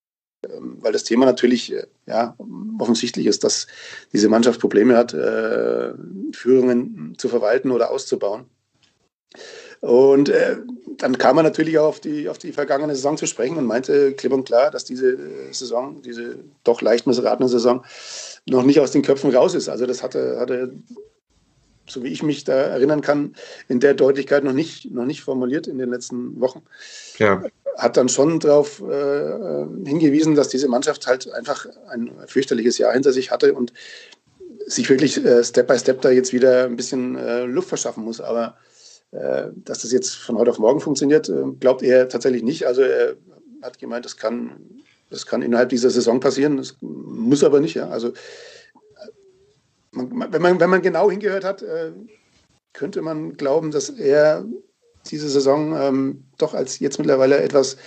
weil 0.60 0.94
das 0.94 1.04
Thema 1.04 1.26
natürlich 1.26 1.74
äh, 1.74 1.88
ja, 2.06 2.36
offensichtlich 2.80 3.26
ist, 3.26 3.44
dass 3.44 3.68
diese 4.14 4.30
Mannschaft 4.30 4.60
Probleme 4.60 4.96
hat, 4.98 5.14
äh, 5.14 5.94
Führungen 6.34 7.16
zu 7.18 7.30
verwalten 7.30 7.72
oder 7.72 7.92
auszubauen. 7.92 8.46
Und 9.82 10.30
äh, 10.30 10.58
dann 10.98 11.18
kam 11.18 11.38
er 11.38 11.44
natürlich 11.44 11.78
auch 11.78 11.88
auf 11.88 12.00
die, 12.00 12.30
auf 12.30 12.38
die 12.38 12.52
vergangene 12.52 12.96
Saison 12.96 13.18
zu 13.18 13.28
sprechen 13.28 13.58
und 13.58 13.66
meinte 13.66 14.14
klipp 14.14 14.34
und 14.34 14.46
klar, 14.46 14.72
dass 14.72 14.86
diese 14.86 15.12
äh, 15.12 15.54
Saison, 15.54 16.02
diese 16.02 16.40
doch 16.64 16.82
leicht 16.82 17.06
missratene 17.06 17.48
Saison, 17.48 17.86
noch 18.48 18.64
nicht 18.64 18.80
aus 18.80 18.92
den 18.92 19.04
Köpfen 19.04 19.34
raus 19.36 19.54
ist. 19.54 19.70
Also 19.70 19.86
das 19.86 20.02
hatte, 20.02 20.38
hatte 20.40 20.74
so 21.90 22.04
wie 22.04 22.10
ich 22.10 22.24
mich 22.24 22.44
da 22.44 22.54
erinnern 22.54 23.02
kann, 23.02 23.36
in 23.68 23.80
der 23.80 23.94
Deutlichkeit 23.94 24.44
noch 24.44 24.54
nicht, 24.54 24.92
noch 24.92 25.06
nicht 25.06 25.22
formuliert 25.22 25.68
in 25.68 25.78
den 25.78 25.90
letzten 25.90 26.40
Wochen. 26.40 26.62
Ja 27.18 27.44
hat 27.78 27.96
dann 27.96 28.10
schon 28.10 28.40
darauf 28.40 28.82
äh, 28.82 29.66
hingewiesen, 29.86 30.34
dass 30.34 30.50
diese 30.50 30.68
Mannschaft 30.68 31.06
halt 31.06 31.32
einfach 31.32 31.68
ein 31.90 32.12
fürchterliches 32.26 32.80
Jahr 32.80 32.92
hinter 32.92 33.14
sich 33.14 33.30
hatte 33.30 33.54
und 33.54 33.72
sich 34.66 34.90
wirklich 34.90 35.24
äh, 35.24 35.44
Step 35.44 35.68
by 35.68 35.78
Step 35.78 36.02
da 36.02 36.10
jetzt 36.10 36.34
wieder 36.34 36.66
ein 36.66 36.76
bisschen 36.76 37.16
äh, 37.16 37.44
Luft 37.44 37.70
verschaffen 37.70 38.04
muss. 38.04 38.20
Aber 38.20 38.58
äh, 39.12 39.50
dass 39.56 39.84
das 39.84 39.92
jetzt 39.92 40.16
von 40.16 40.38
heute 40.38 40.52
auf 40.52 40.60
morgen 40.60 40.80
funktioniert, 40.80 41.30
äh, 41.30 41.44
glaubt 41.60 41.84
er 41.84 42.10
tatsächlich 42.10 42.44
nicht. 42.44 42.66
Also 42.66 42.82
er 42.82 43.16
hat 43.62 43.78
gemeint, 43.78 44.06
das 44.06 44.18
kann 44.18 44.60
Das 45.10 45.26
kann 45.26 45.42
innerhalb 45.42 45.70
dieser 45.70 45.90
Saison 45.90 46.20
passieren, 46.20 46.58
das 46.58 46.76
muss 46.82 47.44
aber 47.44 47.60
nicht. 47.60 47.76
Ja. 47.76 47.88
Also, 47.88 48.12
man, 49.98 50.34
wenn, 50.34 50.42
man, 50.42 50.60
wenn 50.60 50.70
man 50.70 50.82
genau 50.82 51.10
hingehört 51.10 51.44
hat, 51.44 51.62
äh, 51.62 51.92
könnte 52.74 53.02
man 53.02 53.36
glauben, 53.38 53.72
dass 53.72 53.90
er 53.90 54.46
diese 55.10 55.30
Saison 55.30 55.76
ähm, 55.80 56.24
doch 56.38 56.54
als 56.54 56.80
jetzt 56.80 57.00
mittlerweile 57.00 57.40
etwas 57.40 57.78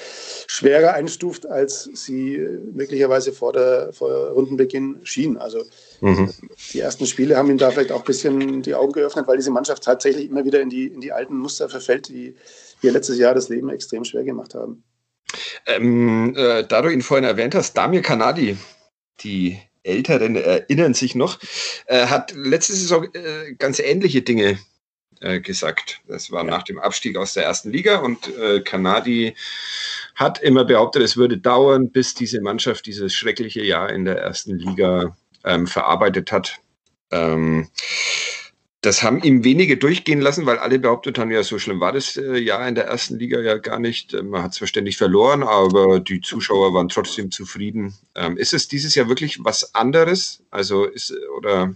schwerer 0.46 0.94
einstuft, 0.94 1.46
als 1.46 1.88
sie 1.94 2.38
möglicherweise 2.72 3.32
vor, 3.32 3.52
der, 3.52 3.92
vor 3.92 4.30
Rundenbeginn 4.30 5.00
schien. 5.04 5.36
Also 5.36 5.64
mhm. 6.00 6.30
die 6.72 6.80
ersten 6.80 7.06
Spiele 7.06 7.36
haben 7.36 7.50
ihm 7.50 7.58
da 7.58 7.70
vielleicht 7.70 7.92
auch 7.92 8.00
ein 8.00 8.06
bisschen 8.06 8.62
die 8.62 8.74
Augen 8.74 8.92
geöffnet, 8.92 9.26
weil 9.28 9.36
diese 9.36 9.50
Mannschaft 9.50 9.84
tatsächlich 9.84 10.30
immer 10.30 10.44
wieder 10.44 10.60
in 10.60 10.70
die, 10.70 10.86
in 10.86 11.00
die 11.00 11.12
alten 11.12 11.36
Muster 11.36 11.68
verfällt, 11.68 12.08
die 12.08 12.34
ihr 12.82 12.92
letztes 12.92 13.18
Jahr 13.18 13.34
das 13.34 13.48
Leben 13.48 13.68
extrem 13.68 14.04
schwer 14.04 14.24
gemacht 14.24 14.54
haben. 14.54 14.82
Ähm, 15.66 16.34
äh, 16.36 16.64
da 16.66 16.82
du 16.82 16.88
ihn 16.88 17.02
vorhin 17.02 17.24
erwähnt 17.24 17.54
hast, 17.54 17.76
Damir 17.76 18.02
Kanadi, 18.02 18.56
die 19.20 19.58
Älteren 19.82 20.36
erinnern 20.36 20.94
sich 20.94 21.14
noch, 21.14 21.38
äh, 21.86 22.06
hat 22.06 22.32
letzte 22.32 22.74
Saison 22.74 23.04
äh, 23.14 23.54
ganz 23.58 23.78
ähnliche 23.78 24.22
Dinge 24.22 24.58
äh, 25.20 25.40
gesagt. 25.40 26.00
Das 26.08 26.30
war 26.30 26.44
ja. 26.44 26.50
nach 26.50 26.62
dem 26.62 26.78
Abstieg 26.78 27.16
aus 27.16 27.34
der 27.34 27.44
ersten 27.44 27.70
Liga 27.70 27.98
und 27.98 28.34
äh, 28.38 28.60
Kanadi 28.60 29.34
hat 30.14 30.42
immer 30.42 30.64
behauptet, 30.64 31.02
es 31.02 31.16
würde 31.16 31.38
dauern, 31.38 31.90
bis 31.90 32.14
diese 32.14 32.40
Mannschaft 32.40 32.86
dieses 32.86 33.14
schreckliche 33.14 33.62
Jahr 33.62 33.90
in 33.90 34.04
der 34.04 34.18
ersten 34.18 34.56
Liga 34.56 35.16
ähm, 35.44 35.66
verarbeitet 35.66 36.32
hat. 36.32 36.58
Ähm, 37.10 37.68
das 38.82 39.02
haben 39.02 39.22
ihm 39.22 39.44
wenige 39.44 39.76
durchgehen 39.76 40.20
lassen, 40.20 40.46
weil 40.46 40.58
alle 40.58 40.78
behauptet 40.78 41.18
haben, 41.18 41.30
ja, 41.30 41.42
so 41.42 41.58
schlimm 41.58 41.80
war 41.80 41.92
das 41.92 42.16
äh, 42.16 42.38
Jahr 42.38 42.66
in 42.66 42.74
der 42.74 42.86
ersten 42.86 43.18
Liga 43.18 43.40
ja 43.40 43.58
gar 43.58 43.78
nicht. 43.78 44.14
Äh, 44.14 44.22
man 44.22 44.42
hat 44.42 44.54
zwar 44.54 44.68
ständig 44.68 44.96
verloren, 44.96 45.42
aber 45.42 46.00
die 46.00 46.20
Zuschauer 46.20 46.72
waren 46.72 46.88
trotzdem 46.88 47.30
zufrieden. 47.30 47.94
Ähm, 48.14 48.38
ist 48.38 48.54
es 48.54 48.68
dieses 48.68 48.94
Jahr 48.94 49.08
wirklich 49.08 49.44
was 49.44 49.74
anderes? 49.74 50.42
Also 50.50 50.84
ist 50.84 51.12
oder 51.36 51.74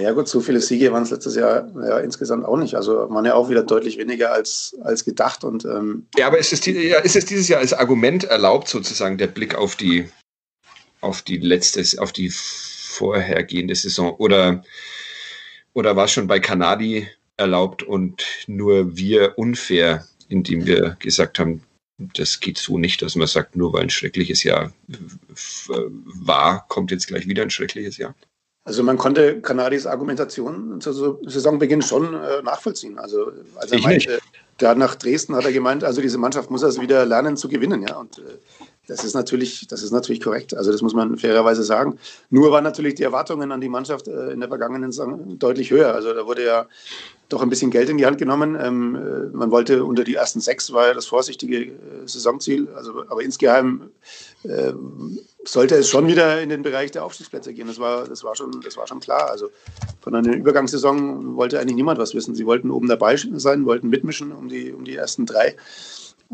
ja 0.00 0.12
gut, 0.12 0.28
so 0.28 0.40
viele 0.40 0.60
Siege 0.60 0.92
waren 0.92 1.02
es 1.02 1.10
letztes 1.10 1.34
Jahr 1.34 1.68
ja, 1.74 1.98
insgesamt 1.98 2.44
auch 2.44 2.56
nicht. 2.56 2.74
Also 2.74 3.10
waren 3.10 3.24
ja 3.24 3.34
auch 3.34 3.48
wieder 3.48 3.62
deutlich 3.62 3.98
weniger 3.98 4.32
als, 4.32 4.76
als 4.82 5.04
gedacht. 5.04 5.44
Und, 5.44 5.64
ähm 5.64 6.06
ja, 6.16 6.26
aber 6.28 6.38
ist 6.38 6.52
es, 6.52 6.64
ja, 6.64 6.98
ist 7.00 7.16
es 7.16 7.26
dieses 7.26 7.48
Jahr 7.48 7.60
als 7.60 7.72
Argument 7.72 8.24
erlaubt, 8.24 8.68
sozusagen 8.68 9.18
der 9.18 9.26
Blick 9.26 9.54
auf 9.56 9.74
die, 9.74 10.08
auf 11.00 11.22
die 11.22 11.38
letzte, 11.38 11.82
auf 12.00 12.12
die 12.12 12.30
vorhergehende 12.30 13.74
Saison? 13.74 14.14
Oder, 14.14 14.62
oder 15.74 15.96
war 15.96 16.06
es 16.06 16.12
schon 16.12 16.26
bei 16.26 16.40
Kanadi 16.40 17.08
erlaubt 17.36 17.82
und 17.82 18.24
nur 18.46 18.96
wir 18.96 19.38
unfair, 19.38 20.06
indem 20.28 20.66
wir 20.66 20.96
gesagt 21.00 21.38
haben, 21.38 21.62
das 21.98 22.40
geht 22.40 22.58
so 22.58 22.78
nicht, 22.78 23.02
dass 23.02 23.14
man 23.14 23.26
sagt, 23.26 23.54
nur 23.54 23.72
weil 23.72 23.82
ein 23.82 23.90
schreckliches 23.90 24.42
Jahr 24.42 24.72
war, 25.76 26.66
kommt 26.68 26.90
jetzt 26.90 27.06
gleich 27.06 27.28
wieder 27.28 27.42
ein 27.42 27.50
schreckliches 27.50 27.98
Jahr. 27.98 28.14
Also 28.64 28.82
man 28.82 28.96
konnte 28.96 29.42
Kanadis 29.42 29.86
Argumentation 29.86 30.80
zu 30.80 31.18
Saisonbeginn 31.26 31.82
schon 31.82 32.14
äh, 32.14 32.40
nachvollziehen. 32.42 32.98
Also 32.98 33.30
als 33.56 33.72
er 33.72 33.78
ich 33.78 33.84
meinte, 33.84 34.20
gerade 34.56 34.80
nach 34.80 34.94
Dresden 34.94 35.36
hat 35.36 35.44
er 35.44 35.52
gemeint, 35.52 35.84
also 35.84 36.00
diese 36.00 36.16
Mannschaft 36.16 36.50
muss 36.50 36.64
also 36.64 36.80
wieder 36.80 37.04
lernen 37.04 37.36
zu 37.36 37.48
gewinnen, 37.48 37.82
ja. 37.86 37.96
Und 37.96 38.18
äh, 38.18 38.22
das 38.86 39.04
ist 39.04 39.14
natürlich, 39.14 39.66
das 39.68 39.82
ist 39.82 39.92
natürlich 39.92 40.20
korrekt. 40.20 40.54
Also 40.54 40.70
das 40.70 40.82
muss 40.82 40.94
man 40.94 41.16
fairerweise 41.16 41.62
sagen. 41.62 41.98
Nur 42.30 42.50
waren 42.50 42.64
natürlich 42.64 42.94
die 42.94 43.02
Erwartungen 43.02 43.50
an 43.52 43.60
die 43.60 43.68
Mannschaft 43.68 44.08
äh, 44.08 44.30
in 44.30 44.40
der 44.40 44.48
vergangenen 44.48 44.92
Saison 44.92 45.38
deutlich 45.38 45.70
höher. 45.70 45.94
Also 45.94 46.12
da 46.12 46.26
wurde 46.26 46.44
ja 46.44 46.66
doch 47.30 47.42
ein 47.42 47.48
bisschen 47.48 47.70
Geld 47.70 47.88
in 47.88 47.96
die 47.96 48.04
Hand 48.04 48.18
genommen. 48.18 48.56
Ähm, 48.60 48.94
äh, 48.94 49.36
man 49.36 49.50
wollte 49.50 49.84
unter 49.84 50.04
die 50.04 50.14
ersten 50.14 50.40
sechs 50.40 50.72
war 50.72 50.88
ja 50.88 50.94
das 50.94 51.06
vorsichtige 51.06 51.56
äh, 51.56 51.72
Saisonziel. 52.04 52.68
Also, 52.74 53.04
aber 53.08 53.22
insgeheim 53.22 53.90
sollte 55.46 55.76
es 55.76 55.88
schon 55.88 56.06
wieder 56.06 56.42
in 56.42 56.50
den 56.50 56.60
Bereich 56.60 56.90
der 56.90 57.02
Aufstiegsplätze 57.02 57.54
gehen. 57.54 57.66
Das 57.66 57.78
war, 57.78 58.06
das 58.06 58.24
war, 58.24 58.36
schon, 58.36 58.60
das 58.60 58.76
war 58.76 58.86
schon 58.86 59.00
klar. 59.00 59.30
Also 59.30 59.48
von 60.02 60.14
einer 60.14 60.34
Übergangssaison 60.34 61.34
wollte 61.36 61.58
eigentlich 61.58 61.76
niemand 61.76 61.98
was 61.98 62.14
wissen. 62.14 62.34
Sie 62.34 62.44
wollten 62.44 62.70
oben 62.70 62.86
dabei 62.86 63.16
sein, 63.16 63.64
wollten 63.64 63.88
mitmischen 63.88 64.32
um 64.32 64.50
die, 64.50 64.70
um 64.74 64.84
die 64.84 64.96
ersten 64.96 65.24
drei. 65.24 65.56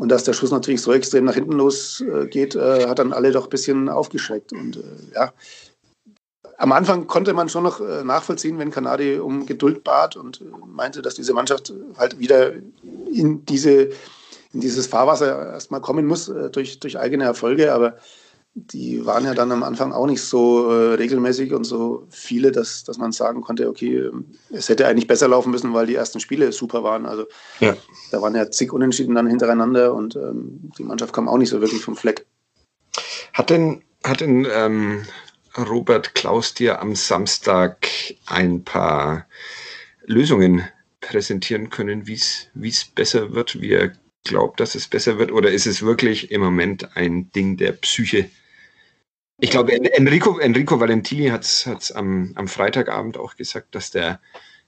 Und 0.01 0.09
dass 0.09 0.23
der 0.23 0.33
Schuss 0.33 0.49
natürlich 0.49 0.81
so 0.81 0.91
extrem 0.93 1.25
nach 1.25 1.35
hinten 1.35 1.51
losgeht, 1.51 2.55
äh, 2.55 2.87
hat 2.87 2.97
dann 2.97 3.13
alle 3.13 3.31
doch 3.31 3.43
ein 3.43 3.49
bisschen 3.51 3.87
aufgeschreckt. 3.87 4.51
Und 4.51 4.77
äh, 4.77 5.13
ja, 5.13 5.31
am 6.57 6.71
Anfang 6.71 7.05
konnte 7.05 7.33
man 7.33 7.49
schon 7.49 7.61
noch 7.61 7.79
äh, 7.81 8.03
nachvollziehen, 8.03 8.57
wenn 8.57 8.71
Kanadi 8.71 9.19
um 9.19 9.45
Geduld 9.45 9.83
bat 9.83 10.15
und 10.15 10.41
äh, 10.41 10.45
meinte, 10.65 11.03
dass 11.03 11.13
diese 11.13 11.35
Mannschaft 11.35 11.71
halt 11.99 12.17
wieder 12.17 12.51
in, 13.13 13.45
diese, 13.45 13.89
in 14.53 14.61
dieses 14.61 14.87
Fahrwasser 14.87 15.53
erstmal 15.53 15.81
kommen 15.81 16.07
muss 16.07 16.29
äh, 16.29 16.49
durch, 16.49 16.79
durch 16.79 16.97
eigene 16.97 17.25
Erfolge. 17.25 17.71
Aber 17.71 17.97
die 18.53 19.05
waren 19.05 19.23
ja 19.23 19.33
dann 19.33 19.51
am 19.51 19.63
Anfang 19.63 19.93
auch 19.93 20.07
nicht 20.07 20.21
so 20.21 20.69
äh, 20.69 20.95
regelmäßig 20.95 21.53
und 21.53 21.63
so 21.63 22.05
viele, 22.09 22.51
dass, 22.51 22.83
dass 22.83 22.97
man 22.97 23.13
sagen 23.13 23.41
konnte, 23.41 23.69
okay, 23.69 24.09
es 24.51 24.67
hätte 24.67 24.87
eigentlich 24.87 25.07
besser 25.07 25.29
laufen 25.29 25.51
müssen, 25.51 25.73
weil 25.73 25.87
die 25.87 25.95
ersten 25.95 26.19
Spiele 26.19 26.51
super 26.51 26.83
waren. 26.83 27.05
Also 27.05 27.27
ja. 27.61 27.75
da 28.11 28.21
waren 28.21 28.35
ja 28.35 28.51
zig 28.51 28.73
Unentschieden 28.73 29.15
dann 29.15 29.27
hintereinander 29.27 29.93
und 29.93 30.17
ähm, 30.17 30.71
die 30.77 30.83
Mannschaft 30.83 31.13
kam 31.13 31.29
auch 31.29 31.37
nicht 31.37 31.49
so 31.49 31.61
wirklich 31.61 31.81
vom 31.81 31.95
Fleck. 31.95 32.25
Hat 33.31 33.49
denn, 33.49 33.83
hat 34.03 34.19
denn 34.19 34.45
ähm, 34.53 35.05
Robert 35.57 36.13
Klaus 36.13 36.53
dir 36.53 36.81
am 36.81 36.95
Samstag 36.95 37.87
ein 38.25 38.65
paar 38.65 39.27
Lösungen 40.05 40.63
präsentieren 40.99 41.69
können, 41.69 42.05
wie 42.05 42.13
es 42.13 42.85
besser 42.93 43.33
wird, 43.33 43.61
wie 43.61 43.71
er 43.71 43.93
glaubt, 44.25 44.59
dass 44.59 44.75
es 44.75 44.87
besser 44.87 45.17
wird? 45.17 45.31
Oder 45.31 45.51
ist 45.51 45.65
es 45.65 45.81
wirklich 45.81 46.31
im 46.31 46.41
Moment 46.41 46.97
ein 46.97 47.31
Ding 47.31 47.55
der 47.55 47.71
Psyche? 47.71 48.29
Ich 49.41 49.49
glaube, 49.49 49.73
Enrico, 49.73 50.37
Enrico 50.37 50.79
Valentini 50.79 51.29
hat 51.29 51.43
es 51.43 51.91
am, 51.91 52.31
am 52.35 52.47
Freitagabend 52.47 53.17
auch 53.17 53.35
gesagt, 53.35 53.73
dass 53.73 53.89
der, 53.89 54.21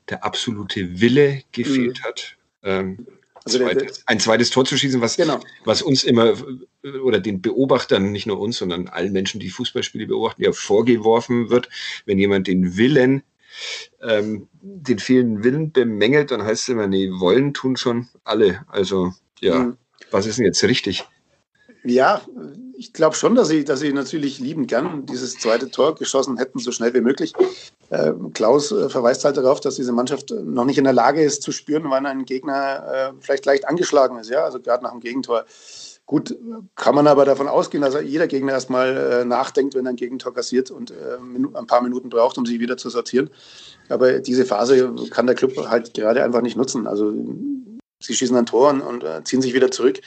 der 0.09 0.23
absolute 0.23 0.99
Wille 0.99 1.43
gefehlt 1.51 1.99
mhm. 1.99 2.03
hat. 2.03 2.37
Ähm, 2.63 3.07
also 3.45 3.59
zweites, 3.59 4.03
ein 4.07 4.19
zweites 4.19 4.49
Tor 4.49 4.65
zu 4.65 4.75
schießen, 4.75 4.99
was, 4.99 5.17
genau. 5.17 5.39
was 5.63 5.83
uns 5.83 6.03
immer 6.03 6.33
oder 7.03 7.19
den 7.19 7.41
Beobachtern, 7.41 8.11
nicht 8.11 8.25
nur 8.25 8.39
uns, 8.39 8.57
sondern 8.57 8.87
allen 8.87 9.11
Menschen, 9.11 9.39
die 9.39 9.49
Fußballspiele 9.49 10.07
beobachten, 10.07 10.41
ja 10.41 10.51
vorgeworfen 10.51 11.49
wird, 11.49 11.69
wenn 12.05 12.17
jemand 12.17 12.47
den 12.47 12.75
Willen, 12.75 13.21
ähm, 14.01 14.47
den 14.61 14.97
fehlenden 14.97 15.43
Willen 15.43 15.71
bemängelt, 15.71 16.31
dann 16.31 16.43
heißt 16.43 16.63
es 16.63 16.69
immer, 16.69 16.87
nee, 16.87 17.09
wollen 17.11 17.53
tun 17.53 17.77
schon 17.77 18.07
alle. 18.23 18.65
Also 18.69 19.13
ja, 19.39 19.59
mhm. 19.59 19.77
was 20.09 20.25
ist 20.25 20.39
denn 20.39 20.45
jetzt 20.45 20.63
richtig? 20.63 21.03
Ja, 21.83 22.21
ich 22.83 22.91
glaube 22.91 23.15
schon, 23.15 23.33
dass 23.33 23.47
sie, 23.47 23.63
dass 23.63 23.79
sie 23.79 23.93
natürlich 23.93 24.39
lieben 24.39 24.67
gern 24.67 25.05
dieses 25.05 25.39
zweite 25.39 25.71
Tor 25.71 25.95
geschossen 25.95 26.37
hätten, 26.37 26.59
so 26.59 26.73
schnell 26.73 26.93
wie 26.93 26.99
möglich. 26.99 27.31
Äh, 27.89 28.11
Klaus 28.33 28.73
äh, 28.73 28.89
verweist 28.89 29.23
halt 29.23 29.37
darauf, 29.37 29.61
dass 29.61 29.75
diese 29.75 29.93
Mannschaft 29.93 30.31
noch 30.31 30.65
nicht 30.65 30.77
in 30.77 30.83
der 30.83 30.91
Lage 30.91 31.23
ist 31.23 31.43
zu 31.43 31.53
spüren, 31.53 31.85
wann 31.87 32.05
ein 32.05 32.25
Gegner 32.25 33.13
äh, 33.13 33.13
vielleicht 33.21 33.45
leicht 33.45 33.67
angeschlagen 33.67 34.17
ist. 34.17 34.29
Ja, 34.29 34.43
also 34.43 34.59
gerade 34.59 34.83
nach 34.83 34.91
dem 34.91 34.99
Gegentor. 34.99 35.45
Gut, 36.05 36.37
kann 36.75 36.95
man 36.95 37.07
aber 37.07 37.23
davon 37.23 37.47
ausgehen, 37.47 37.81
dass 37.81 37.95
jeder 38.03 38.27
Gegner 38.27 38.51
erstmal 38.51 38.97
äh, 38.97 39.25
nachdenkt, 39.25 39.73
wenn 39.75 39.85
er 39.85 39.91
ein 39.91 39.95
Gegentor 39.95 40.33
kassiert 40.33 40.69
und 40.69 40.91
äh, 40.91 41.17
ein 41.55 41.67
paar 41.67 41.81
Minuten 41.81 42.09
braucht, 42.09 42.37
um 42.37 42.45
sich 42.45 42.59
wieder 42.59 42.75
zu 42.75 42.89
sortieren. 42.89 43.29
Aber 43.87 44.19
diese 44.19 44.43
Phase 44.43 44.93
kann 45.09 45.25
der 45.25 45.35
Club 45.35 45.55
halt 45.69 45.93
gerade 45.93 46.21
einfach 46.21 46.41
nicht 46.41 46.57
nutzen. 46.57 46.85
Also 46.85 47.13
sie 48.01 48.13
schießen 48.13 48.35
ein 48.35 48.45
Tor 48.45 48.71
und, 48.71 48.81
und 48.81 49.03
äh, 49.05 49.23
ziehen 49.23 49.41
sich 49.41 49.53
wieder 49.53 49.71
zurück 49.71 50.01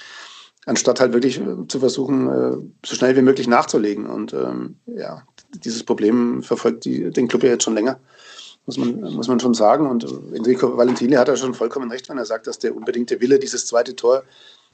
anstatt 0.67 1.01
halt 1.01 1.13
wirklich 1.13 1.41
äh, 1.41 1.67
zu 1.69 1.81
versuchen, 1.81 2.29
äh, 2.29 2.57
so 2.85 2.95
schnell 2.97 3.17
wie 3.17 3.23
möglich 3.23 3.49
nachzulegen. 3.49 4.07
Und 4.07 4.35
ähm, 4.35 4.77
ja, 4.87 5.23
dieses 5.55 5.85
Problem 5.85 6.43
verfolgt 6.43 6.85
die, 6.85 7.11
den 7.11 7.29
Club 7.29 7.45
ja 7.45 7.51
jetzt 7.51 7.65
schon 7.65 7.75
länger, 7.75 7.99
muss 8.67 8.77
man, 8.77 9.01
muss 9.01 9.29
man 9.29 9.41
schon 9.41 9.55
sagen. 9.55 9.89
Und 9.89 10.05
Enrico 10.35 10.77
Valentini 10.77 11.15
hat 11.15 11.29
ja 11.29 11.37
schon 11.37 11.55
vollkommen 11.55 11.91
recht, 11.91 12.09
wenn 12.09 12.19
er 12.19 12.27
sagt, 12.27 12.49
dass 12.49 12.59
der 12.59 12.77
unbedingte 12.77 13.21
Wille, 13.21 13.39
dieses 13.39 13.67
zweite 13.67 13.97
Tor 13.97 14.25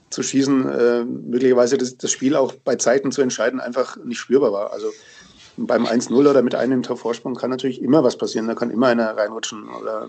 zu 0.08 0.22
schießen, 0.22 0.68
äh, 0.68 1.04
möglicherweise 1.04 1.78
das, 1.78 1.96
das, 1.96 2.10
Spiel 2.10 2.36
auch 2.36 2.52
bei 2.52 2.76
Zeiten 2.76 3.12
zu 3.12 3.22
entscheiden, 3.22 3.60
einfach 3.60 3.96
nicht 3.96 4.18
spürbar 4.18 4.52
war. 4.52 4.72
Also 4.72 4.88
beim 5.58 5.84
1-0 5.84 6.12
oder 6.14 6.42
mit 6.42 6.54
einem 6.54 6.82
Tor 6.82 6.96
Vorsprung 6.96 7.34
kann 7.34 7.50
natürlich 7.50 7.82
immer 7.82 8.02
was 8.02 8.16
passieren. 8.16 8.46
Da 8.46 8.54
kann 8.54 8.70
immer 8.70 8.86
einer 8.88 9.14
reinrutschen 9.16 9.68
oder 9.68 10.08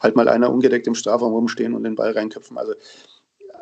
halt 0.00 0.16
mal 0.16 0.28
einer 0.28 0.50
ungedeckt 0.50 0.86
im 0.86 0.94
Strafraum 0.94 1.32
rumstehen 1.32 1.74
und 1.74 1.84
den 1.84 1.94
Ball 1.94 2.12
reinköpfen. 2.12 2.58
Also 2.58 2.74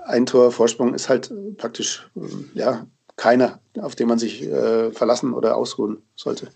ein 0.06 0.26
Tor 0.26 0.52
Vorsprung 0.52 0.94
ist 0.94 1.08
halt 1.08 1.32
praktisch 1.56 2.08
ja, 2.54 2.86
keiner, 3.16 3.60
auf 3.80 3.94
den 3.94 4.08
man 4.08 4.18
sich 4.18 4.42
äh, 4.42 4.92
verlassen 4.92 5.34
oder 5.34 5.56
ausruhen 5.56 6.02
sollte. 6.16 6.50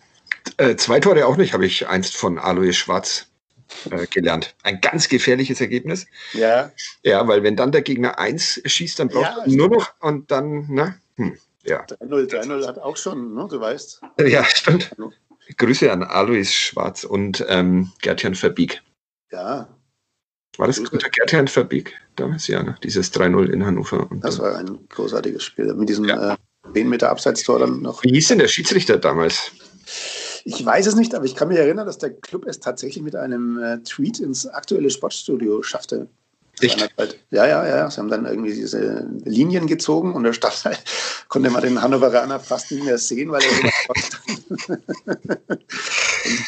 Äh, 0.56 0.76
zwei 0.76 1.00
Tore 1.00 1.26
auch 1.26 1.36
nicht, 1.36 1.52
habe 1.52 1.66
ich 1.66 1.88
einst 1.88 2.16
von 2.16 2.38
Alois 2.38 2.72
Schwarz 2.72 3.26
äh, 3.90 4.06
gelernt. 4.06 4.54
Ein 4.62 4.80
ganz 4.80 5.08
gefährliches 5.08 5.60
Ergebnis. 5.60 6.06
Ja. 6.32 6.72
Ja, 7.02 7.26
weil 7.26 7.42
wenn 7.42 7.56
dann 7.56 7.72
der 7.72 7.82
Gegner 7.82 8.18
eins 8.18 8.60
schießt, 8.64 8.98
dann 8.98 9.08
braucht 9.08 9.46
ja, 9.46 9.52
nur 9.52 9.68
noch 9.68 9.92
und 10.00 10.30
dann, 10.30 10.68
ne? 10.68 10.98
Hm, 11.16 11.36
ja. 11.64 11.84
3-0, 11.84 12.30
3-0 12.30 12.66
hat 12.66 12.78
auch 12.78 12.96
schon, 12.96 13.34
ne? 13.34 13.46
du 13.50 13.60
weißt. 13.60 14.00
Ja, 14.26 14.44
stimmt. 14.44 14.94
Grüße 15.56 15.90
an 15.92 16.02
Alois 16.02 16.52
Schwarz 16.52 17.04
und 17.04 17.44
ähm, 17.48 17.92
Gertjan 18.00 18.34
Verbieg. 18.34 18.82
Ja, 19.30 19.68
war 20.58 20.66
das 20.66 20.78
unter 20.78 21.08
Gerd 21.08 21.50
Verbeek 21.50 21.94
damals? 22.16 22.46
Ja, 22.46 22.62
ne? 22.62 22.76
dieses 22.82 23.12
3-0 23.12 23.50
in 23.50 23.64
Hannover. 23.64 24.10
Und, 24.10 24.22
das 24.24 24.38
war 24.38 24.56
ein 24.56 24.78
großartiges 24.88 25.42
Spiel 25.42 25.72
mit 25.74 25.88
diesem 25.88 26.04
ja. 26.04 26.34
äh, 26.34 26.36
10 26.72 26.88
Meter 26.88 27.10
Abseitstor 27.10 27.58
dann 27.58 27.82
noch. 27.82 28.02
Wie 28.02 28.10
hieß 28.10 28.28
denn 28.28 28.38
der 28.38 28.48
Schiedsrichter 28.48 28.98
damals? 28.98 29.50
Ich 30.44 30.64
weiß 30.64 30.86
es 30.86 30.94
nicht, 30.94 31.14
aber 31.14 31.24
ich 31.24 31.34
kann 31.34 31.48
mich 31.48 31.58
erinnern, 31.58 31.86
dass 31.86 31.98
der 31.98 32.10
Club 32.10 32.46
es 32.46 32.60
tatsächlich 32.60 33.02
mit 33.02 33.16
einem 33.16 33.58
äh, 33.62 33.78
Tweet 33.78 34.20
ins 34.20 34.46
aktuelle 34.46 34.90
Sportstudio 34.90 35.62
schaffte. 35.62 36.08
Echt? 36.60 36.90
Ja, 37.30 37.46
ja, 37.46 37.66
ja. 37.66 37.90
Sie 37.90 37.98
haben 37.98 38.08
dann 38.08 38.26
irgendwie 38.26 38.54
diese 38.54 39.08
Linien 39.24 39.66
gezogen 39.66 40.14
und 40.14 40.22
der 40.22 40.32
Stadt 40.32 40.62
konnte 41.28 41.50
man 41.50 41.62
den 41.62 41.82
Hannoveraner 41.82 42.38
fast 42.40 42.70
nicht 42.70 42.84
mehr 42.84 42.98
sehen, 42.98 43.30
weil 43.32 43.42
er 43.42 43.72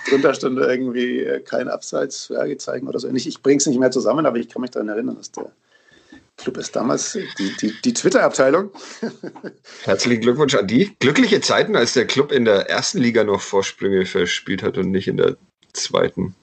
drunter 0.09 0.35
stand 0.35 0.59
irgendwie 0.59 1.21
äh, 1.21 1.41
kein 1.41 1.69
Abseits 1.69 2.29
gezeigt 2.29 2.87
oder 2.87 2.99
so. 2.99 3.09
Ich, 3.09 3.27
ich 3.27 3.43
bringe 3.43 3.59
es 3.59 3.67
nicht 3.67 3.79
mehr 3.79 3.91
zusammen, 3.91 4.27
aber 4.27 4.39
ich 4.39 4.49
kann 4.49 4.63
mich 4.63 4.71
daran 4.71 4.89
erinnern, 4.89 5.17
dass 5.17 5.33
der 5.33 5.51
Club 6.37 6.59
ist 6.59 6.77
damals 6.77 7.13
die, 7.13 7.57
die, 7.61 7.75
die 7.83 7.95
Twitter-Abteilung. 7.95 8.71
Herzlichen 9.85 10.21
Glückwunsch 10.21 10.55
an 10.55 10.67
die. 10.67 10.95
Glückliche 10.99 11.41
Zeiten, 11.41 11.77
als 11.77 11.95
der 11.95 12.07
Club 12.07 12.31
in 12.31 12.45
der 12.45 12.69
ersten 12.69 12.99
Liga 12.99 13.25
noch 13.25 13.41
Vorsprünge 13.41 14.05
verspielt 14.05 14.63
hat 14.63 14.77
und 14.77 14.91
nicht 14.91 15.09
in 15.09 15.17
der 15.17 15.37
zweiten. 15.73 16.35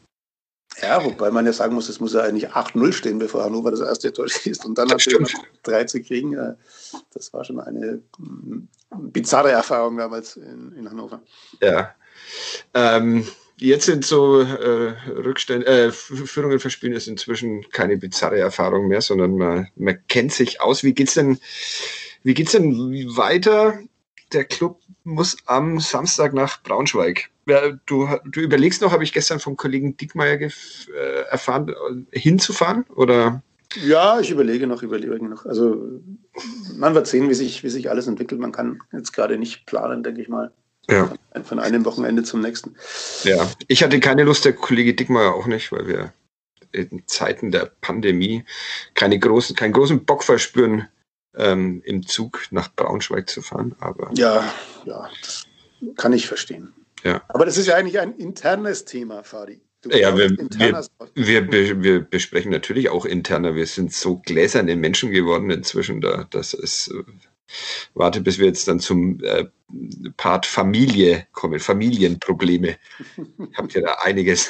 Ja, 0.82 1.04
wobei 1.06 1.30
man 1.30 1.46
ja 1.46 1.54
sagen 1.54 1.76
muss, 1.76 1.88
es 1.90 2.00
muss 2.00 2.14
ja 2.14 2.22
eigentlich 2.22 2.50
8-0 2.50 2.94
stehen, 2.94 3.20
bevor 3.20 3.44
Hannover 3.44 3.70
das 3.70 3.82
erste 3.82 4.12
Tor 4.12 4.28
schießt 4.28 4.66
und 4.66 4.78
dann 4.78 4.88
natürlich 4.88 5.36
3 5.62 5.84
zu 5.84 6.02
kriegen. 6.02 6.56
Das 7.14 7.32
war 7.32 7.44
schon 7.44 7.60
eine 7.60 8.02
mm, 8.18 8.68
bizarre 9.12 9.52
Erfahrung 9.52 9.98
damals 9.98 10.36
in, 10.38 10.74
in 10.76 10.90
Hannover. 10.90 11.22
Ja. 11.62 11.94
Ähm, 12.74 13.28
jetzt 13.58 13.86
sind 13.86 14.06
so 14.06 14.42
äh, 14.42 14.90
äh, 14.90 15.92
Führungen 15.92 16.60
verspielen 16.60 16.96
ist 16.96 17.08
inzwischen 17.08 17.70
keine 17.70 17.98
bizarre 17.98 18.40
Erfahrung 18.40 18.88
mehr, 18.88 19.02
sondern 19.02 19.38
man, 19.38 19.68
man 19.76 19.98
kennt 20.08 20.34
sich 20.34 20.62
aus. 20.62 20.84
Wie 20.84 20.94
geht's 20.94 21.14
denn, 21.14 21.40
wie 22.24 22.34
geht's 22.34 22.52
denn 22.52 22.76
weiter? 23.16 23.80
Der 24.34 24.46
Club 24.46 24.80
muss 25.04 25.38
am 25.46 25.80
Samstag 25.80 26.34
nach 26.34 26.64
Braunschweig. 26.64 27.30
Du, 27.86 28.08
du 28.26 28.40
überlegst 28.40 28.82
noch, 28.82 28.92
habe 28.92 29.04
ich 29.04 29.14
gestern 29.14 29.40
vom 29.40 29.58
Kollegen 29.58 29.98
Dickmeier 29.98 30.40
äh, 30.40 30.50
erfahren, 31.30 32.08
hinzufahren? 32.12 32.86
Oder? 32.96 33.44
Ja, 33.82 34.20
ich 34.20 34.32
überlege 34.32 34.68
noch, 34.68 34.82
überlege 34.82 35.28
noch. 35.28 35.46
Also 35.46 36.00
man 36.76 36.96
wird 36.96 37.08
sehen, 37.08 37.30
wie 37.30 37.34
sich, 37.34 37.64
wie 37.64 37.70
sich 37.70 37.90
alles 37.90 38.08
entwickelt. 38.08 38.40
Man 38.40 38.52
kann 38.52 38.80
jetzt 38.92 39.14
gerade 39.14 39.38
nicht 39.38 39.66
planen, 39.66 40.04
denke 40.04 40.22
ich 40.22 40.30
mal. 40.30 40.52
Ja. 40.90 41.14
Von 41.44 41.60
einem 41.60 41.86
Wochenende 41.86 42.24
zum 42.24 42.42
nächsten. 42.42 42.76
Ja, 43.24 43.50
ich 43.68 43.84
hatte 43.84 44.00
keine 44.00 44.24
Lust, 44.24 44.46
der 44.46 44.54
Kollege 44.54 44.94
Dickmeyer 44.94 45.34
auch 45.34 45.48
nicht, 45.48 45.72
weil 45.72 45.88
wir 45.88 46.14
in 46.72 47.04
Zeiten 47.08 47.52
der 47.52 47.72
Pandemie 47.82 48.44
keine 48.94 49.18
großen, 49.18 49.56
keinen 49.56 49.74
großen 49.74 50.06
Bock 50.06 50.24
verspüren, 50.24 50.88
ähm, 51.36 51.82
im 51.86 52.06
Zug 52.06 52.48
nach 52.52 52.74
Braunschweig 52.76 53.30
zu 53.30 53.42
fahren. 53.42 53.76
Aber 53.80 54.12
ja, 54.16 54.54
ja, 54.86 55.10
das 55.22 55.46
kann 55.96 56.14
ich 56.14 56.28
verstehen. 56.28 56.74
Ja. 57.04 57.22
Aber 57.28 57.46
das 57.46 57.58
ist 57.58 57.68
ja 57.68 57.76
eigentlich 57.76 58.00
ein 58.00 58.16
internes 58.18 58.86
Thema, 58.86 59.24
Fadi. 59.24 59.62
Ja, 59.86 60.18
wir, 60.18 60.30
wir, 61.16 61.52
wir, 61.52 61.84
wir, 61.84 62.00
besprechen 62.02 62.52
natürlich 62.52 62.88
auch 62.88 63.04
interner. 63.06 63.56
Wir 63.56 63.66
sind 63.66 63.92
so 63.92 64.18
gläserne 64.18 64.78
Menschen 64.78 65.12
geworden 65.12 65.50
inzwischen. 65.50 66.00
Da, 66.00 66.26
das 66.30 66.54
ist 66.54 66.94
warte, 67.94 68.22
bis 68.22 68.40
wir 68.40 68.48
jetzt 68.48 68.68
dann 68.68 68.80
zum 68.80 69.20
äh, 69.24 69.46
Part 70.18 70.46
Familie 70.46 71.28
kommen, 71.32 71.60
Familienprobleme. 71.60 72.78
Habt 73.56 73.76
ihr 73.76 73.82
da 73.82 73.94
einiges? 74.04 74.50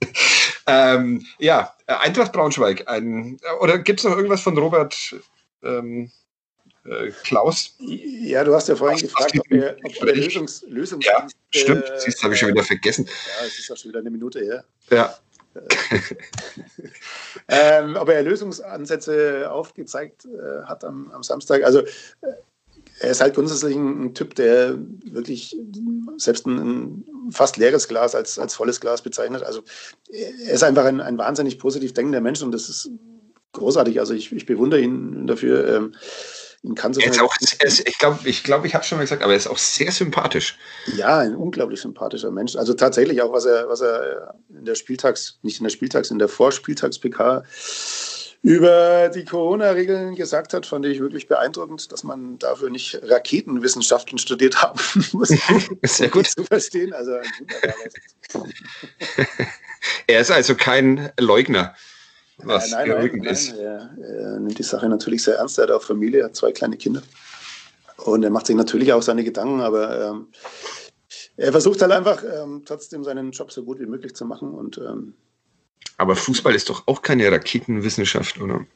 ähm, 0.66 1.24
ja, 1.38 1.74
Eintracht 1.86 2.32
Braunschweig. 2.32 2.88
Ein, 2.88 3.38
oder 3.60 3.78
gibt 3.78 4.00
es 4.00 4.04
noch 4.04 4.16
irgendwas 4.16 4.40
von 4.40 4.56
Robert 4.56 5.14
ähm, 5.62 6.10
äh, 6.84 7.10
Klaus? 7.22 7.74
Ja, 7.78 8.44
du 8.44 8.54
hast 8.54 8.68
ja 8.68 8.76
vorhin 8.76 8.98
gefragt, 8.98 9.38
ob 9.38 9.50
er, 9.50 9.76
ob 9.82 10.08
er 10.08 10.14
Lösungs, 10.14 10.64
Lösungs 10.68 11.04
Ja, 11.04 11.26
stimmt. 11.50 11.84
Äh, 11.84 12.00
Siehst 12.00 12.22
habe 12.22 12.34
ich 12.34 12.40
schon 12.40 12.50
wieder 12.50 12.64
vergessen. 12.64 13.06
Ja, 13.06 13.46
es 13.46 13.58
ist 13.58 13.70
auch 13.70 13.76
schon 13.76 13.90
wieder 13.90 14.00
eine 14.00 14.10
Minute 14.10 14.40
her. 14.40 14.64
Ja. 14.90 15.16
ähm, 17.48 17.96
ob 17.96 18.08
er 18.08 18.22
Lösungsansätze 18.22 19.50
aufgezeigt 19.50 20.26
äh, 20.26 20.64
hat 20.64 20.84
am, 20.84 21.10
am, 21.12 21.22
Samstag. 21.22 21.64
Also 21.64 21.80
äh, 21.80 22.32
er 23.00 23.10
ist 23.10 23.20
halt 23.20 23.34
grundsätzlich 23.34 23.76
ein, 23.76 24.04
ein, 24.04 24.14
Typ, 24.14 24.34
der 24.34 24.78
wirklich 25.04 25.56
selbst 26.16 26.46
ein, 26.46 26.58
ein, 26.58 27.04
fast 27.30 27.56
leeres 27.56 27.88
Glas 27.88 28.14
als, 28.14 28.38
als 28.38 28.54
volles 28.54 28.80
Glas 28.80 29.02
bezeichnet. 29.02 29.42
Also 29.42 29.62
er 30.10 30.54
ist 30.54 30.64
einfach 30.64 30.84
ein, 30.84 31.00
ein 31.00 31.18
wahnsinnig 31.18 31.58
positiv 31.58 31.92
denkender 31.92 32.20
Mensch 32.20 32.42
und 32.42 32.52
das 32.52 32.68
ist 32.68 32.90
großartig. 33.52 34.00
Also 34.00 34.14
ich, 34.14 34.32
ich 34.32 34.46
bewundere 34.46 34.80
ihn 34.80 35.26
dafür. 35.26 35.76
Ähm, 35.76 35.94
kann 36.74 36.92
so 36.94 37.00
auch, 37.22 37.34
ist, 37.60 37.88
ich 37.88 37.98
glaube, 37.98 38.18
ich, 38.24 38.42
glaub, 38.42 38.64
ich 38.64 38.74
habe 38.74 38.84
schon 38.84 38.98
mal 38.98 39.04
gesagt, 39.04 39.22
aber 39.22 39.32
er 39.32 39.38
ist 39.38 39.46
auch 39.46 39.58
sehr 39.58 39.92
sympathisch. 39.92 40.58
Ja, 40.96 41.18
ein 41.18 41.36
unglaublich 41.36 41.80
sympathischer 41.80 42.30
Mensch. 42.30 42.56
Also 42.56 42.74
tatsächlich 42.74 43.22
auch, 43.22 43.32
was 43.32 43.44
er, 43.44 43.68
was 43.68 43.80
er 43.80 44.34
in 44.48 44.64
der 44.64 44.74
Spieltags, 44.74 45.38
nicht 45.42 45.58
in 45.58 45.64
der 45.64 45.70
Spieltags, 45.70 46.10
in 46.10 46.18
der 46.18 46.28
Vorspieltags-PK 46.28 47.44
über 48.46 49.08
die 49.08 49.24
Corona-Regeln 49.24 50.14
gesagt 50.14 50.54
hat, 50.54 50.66
fand 50.66 50.86
ich 50.86 51.00
wirklich 51.00 51.26
beeindruckend, 51.26 51.90
dass 51.90 52.04
man 52.04 52.38
dafür 52.38 52.70
nicht 52.70 53.00
Raketenwissenschaften 53.02 54.18
studiert 54.18 54.62
haben 54.62 54.78
muss. 55.12 55.30
Sehr 55.82 56.08
gut 56.08 56.28
zu 56.28 56.44
verstehen. 56.44 56.92
Also 56.92 57.12
er 60.06 60.20
ist 60.20 60.30
also 60.30 60.54
kein 60.54 61.10
Leugner. 61.18 61.74
Was 62.38 62.70
nein, 62.70 62.88
nein, 62.88 63.24
ist. 63.24 63.52
Nein, 63.52 63.60
er, 63.60 63.90
er, 63.98 64.40
nimmt 64.40 64.58
die 64.58 64.62
Sache 64.62 64.88
natürlich 64.88 65.22
sehr 65.22 65.36
ernst. 65.36 65.58
Er 65.58 65.64
hat 65.64 65.70
auch 65.70 65.82
Familie, 65.82 66.24
hat 66.24 66.36
zwei 66.36 66.52
kleine 66.52 66.76
Kinder. 66.76 67.02
Und 67.96 68.22
er 68.22 68.30
macht 68.30 68.46
sich 68.46 68.56
natürlich 68.56 68.92
auch 68.92 69.02
seine 69.02 69.24
Gedanken, 69.24 69.60
aber 69.60 70.10
ähm, 70.10 70.28
er 71.36 71.50
versucht 71.52 71.80
halt 71.80 71.92
einfach 71.92 72.22
ähm, 72.22 72.62
trotzdem 72.64 73.04
seinen 73.04 73.30
Job 73.30 73.50
so 73.50 73.64
gut 73.64 73.80
wie 73.80 73.86
möglich 73.86 74.14
zu 74.14 74.26
machen. 74.26 74.52
Und, 74.52 74.78
ähm, 74.78 75.14
aber 75.96 76.14
Fußball 76.14 76.54
ist 76.54 76.68
doch 76.68 76.86
auch 76.86 77.00
keine 77.00 77.30
Raketenwissenschaft, 77.32 78.38
oder? 78.40 78.66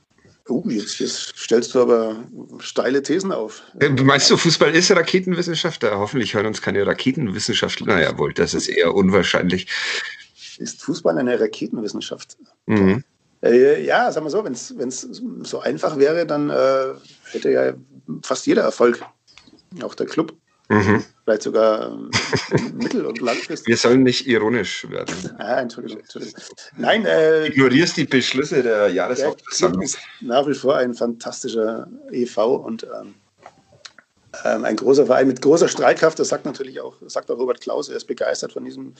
Oh, 0.48 0.64
jetzt, 0.66 0.98
jetzt, 0.98 1.34
stellst 1.36 1.74
du 1.74 1.82
aber 1.82 2.24
steile 2.58 3.02
Thesen 3.02 3.30
auf. 3.30 3.62
Äh, 3.78 3.90
meinst 3.90 4.30
du, 4.30 4.36
Fußball 4.38 4.74
ist 4.74 4.90
Raketenwissenschaft? 4.90 5.84
Hoffentlich 5.84 6.34
hören 6.34 6.46
uns 6.46 6.62
keine 6.62 6.84
Raketenwissenschaftler. 6.86 7.86
Naja, 7.86 8.18
wohl, 8.18 8.32
das 8.32 8.54
ist 8.54 8.68
eher 8.68 8.94
unwahrscheinlich. 8.94 9.68
Ist 10.58 10.82
Fußball 10.82 11.16
eine 11.18 11.38
Raketenwissenschaft? 11.38 12.36
Mhm. 12.66 13.04
Äh, 13.42 13.84
ja, 13.84 14.10
sagen 14.12 14.26
wir 14.26 14.30
so, 14.30 14.44
wenn 14.44 14.52
es 14.52 15.22
so 15.42 15.60
einfach 15.60 15.98
wäre, 15.98 16.26
dann 16.26 16.50
äh, 16.50 16.94
hätte 17.30 17.50
ja 17.50 17.72
fast 18.22 18.46
jeder 18.46 18.62
Erfolg. 18.62 19.02
Auch 19.82 19.94
der 19.94 20.06
Club. 20.06 20.34
Mhm. 20.68 21.04
Vielleicht 21.24 21.42
sogar 21.42 21.92
äh, 22.52 22.60
mittel- 22.72 23.06
und 23.06 23.20
langfristig. 23.20 23.66
Wir 23.66 23.76
sollen 23.76 24.02
nicht 24.02 24.26
ironisch 24.26 24.88
werden. 24.88 25.14
Ah, 25.38 25.60
Entschuldigung, 25.60 26.00
Entschuldigung. 26.00 26.40
Nein, 26.76 27.06
äh, 27.06 27.46
ignorierst 27.46 27.96
die 27.96 28.04
Beschlüsse 28.04 28.62
der 28.62 28.88
Jahreshauptversammlung. 28.88 29.82
ist 29.82 29.98
nach 30.20 30.46
wie 30.46 30.54
vor 30.54 30.76
ein 30.76 30.94
fantastischer 30.94 31.88
EV 32.12 32.38
und 32.56 32.84
ähm, 32.84 33.14
ähm, 34.44 34.64
ein 34.64 34.76
großer 34.76 35.06
Verein 35.06 35.26
mit 35.26 35.42
großer 35.42 35.66
Streitkraft. 35.66 36.18
Das 36.18 36.28
sagt 36.28 36.44
natürlich 36.44 36.80
auch, 36.80 36.94
sagt 37.06 37.30
auch 37.30 37.38
Robert 37.38 37.60
Klaus, 37.60 37.88
er 37.88 37.96
ist 37.96 38.06
begeistert 38.06 38.52
von 38.52 38.64
diesem 38.64 38.94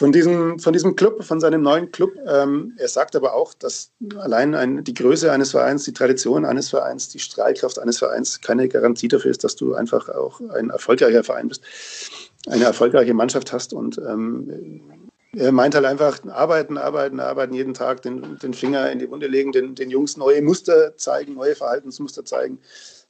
von 0.00 0.12
diesem, 0.12 0.58
von 0.58 0.72
diesem 0.72 0.96
Club, 0.96 1.22
von 1.22 1.40
seinem 1.40 1.60
neuen 1.60 1.92
Club. 1.92 2.14
Ähm, 2.26 2.72
er 2.78 2.88
sagt 2.88 3.14
aber 3.14 3.34
auch, 3.34 3.52
dass 3.52 3.92
allein 4.16 4.54
ein, 4.54 4.82
die 4.82 4.94
Größe 4.94 5.30
eines 5.30 5.50
Vereins, 5.50 5.84
die 5.84 5.92
Tradition 5.92 6.46
eines 6.46 6.70
Vereins, 6.70 7.10
die 7.10 7.18
Strahlkraft 7.18 7.78
eines 7.78 7.98
Vereins 7.98 8.40
keine 8.40 8.66
Garantie 8.66 9.08
dafür 9.08 9.30
ist, 9.30 9.44
dass 9.44 9.56
du 9.56 9.74
einfach 9.74 10.08
auch 10.08 10.40
ein 10.54 10.70
erfolgreicher 10.70 11.22
Verein 11.22 11.48
bist, 11.48 11.62
eine 12.48 12.64
erfolgreiche 12.64 13.12
Mannschaft 13.12 13.52
hast. 13.52 13.74
Und 13.74 13.98
ähm, 13.98 14.80
er 15.36 15.52
meint 15.52 15.74
halt 15.74 15.84
einfach, 15.84 16.24
arbeiten, 16.28 16.78
arbeiten, 16.78 17.20
arbeiten 17.20 17.52
jeden 17.52 17.74
Tag, 17.74 18.00
den, 18.00 18.38
den 18.38 18.54
Finger 18.54 18.90
in 18.90 19.00
die 19.00 19.10
Wunde 19.10 19.26
legen, 19.26 19.52
den, 19.52 19.74
den 19.74 19.90
Jungs 19.90 20.16
neue 20.16 20.40
Muster 20.40 20.96
zeigen, 20.96 21.34
neue 21.34 21.54
Verhaltensmuster 21.54 22.24
zeigen, 22.24 22.58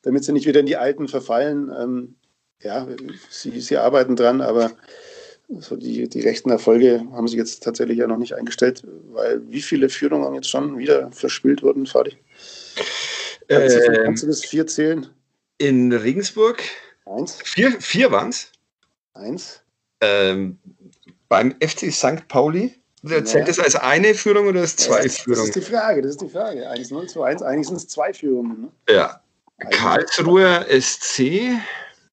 damit 0.02 0.24
sie 0.24 0.32
nicht 0.32 0.46
wieder 0.48 0.58
in 0.58 0.66
die 0.66 0.76
alten 0.76 1.06
verfallen. 1.06 1.70
Ähm, 1.80 2.14
ja, 2.60 2.84
sie, 3.28 3.60
sie 3.60 3.76
arbeiten 3.76 4.16
dran, 4.16 4.40
aber 4.40 4.72
also 5.54 5.76
die, 5.76 6.08
die 6.08 6.20
rechten 6.20 6.50
Erfolge 6.50 7.04
haben 7.12 7.28
sich 7.28 7.38
jetzt 7.38 7.62
tatsächlich 7.62 7.98
ja 7.98 8.06
noch 8.06 8.18
nicht 8.18 8.34
eingestellt, 8.34 8.84
weil 9.12 9.40
wie 9.48 9.62
viele 9.62 9.88
Führungen 9.88 10.34
jetzt 10.34 10.48
schon 10.48 10.78
wieder 10.78 11.10
verspielt 11.12 11.62
wurden, 11.62 11.86
Fadi? 11.86 12.16
Ähm, 13.48 14.04
kannst 14.04 14.22
du 14.22 14.28
bis 14.28 14.44
vier 14.44 14.66
zählen? 14.66 15.08
In 15.58 15.92
Regensburg? 15.92 16.62
Eins. 17.04 17.38
Vier, 17.42 17.72
vier 17.80 18.12
waren 18.12 18.30
es? 18.30 18.52
Eins. 19.14 19.62
Ähm, 20.00 20.58
beim 21.28 21.54
FC 21.60 21.92
St. 21.92 22.28
Pauli? 22.28 22.74
Zählt 23.02 23.32
ja. 23.32 23.44
das 23.44 23.58
als 23.58 23.76
eine 23.76 24.14
Führung 24.14 24.48
oder 24.48 24.60
als 24.60 24.76
zwei 24.76 24.98
das 24.98 25.06
ist, 25.06 25.20
Führungen? 25.20 25.48
Das 25.48 25.56
ist 25.56 25.66
die 25.66 25.72
Frage, 25.72 26.02
das 26.02 26.10
ist 26.12 26.20
die 26.20 26.28
Frage. 26.28 26.70
1-0, 26.70 27.12
2-1, 27.12 27.42
eigentlich 27.42 27.66
sind 27.66 27.76
es 27.76 27.88
zwei 27.88 28.12
Führungen. 28.12 28.62
Ne? 28.62 28.94
Ja. 28.94 29.20
Karlsruher 29.70 30.66
SC 30.68 31.58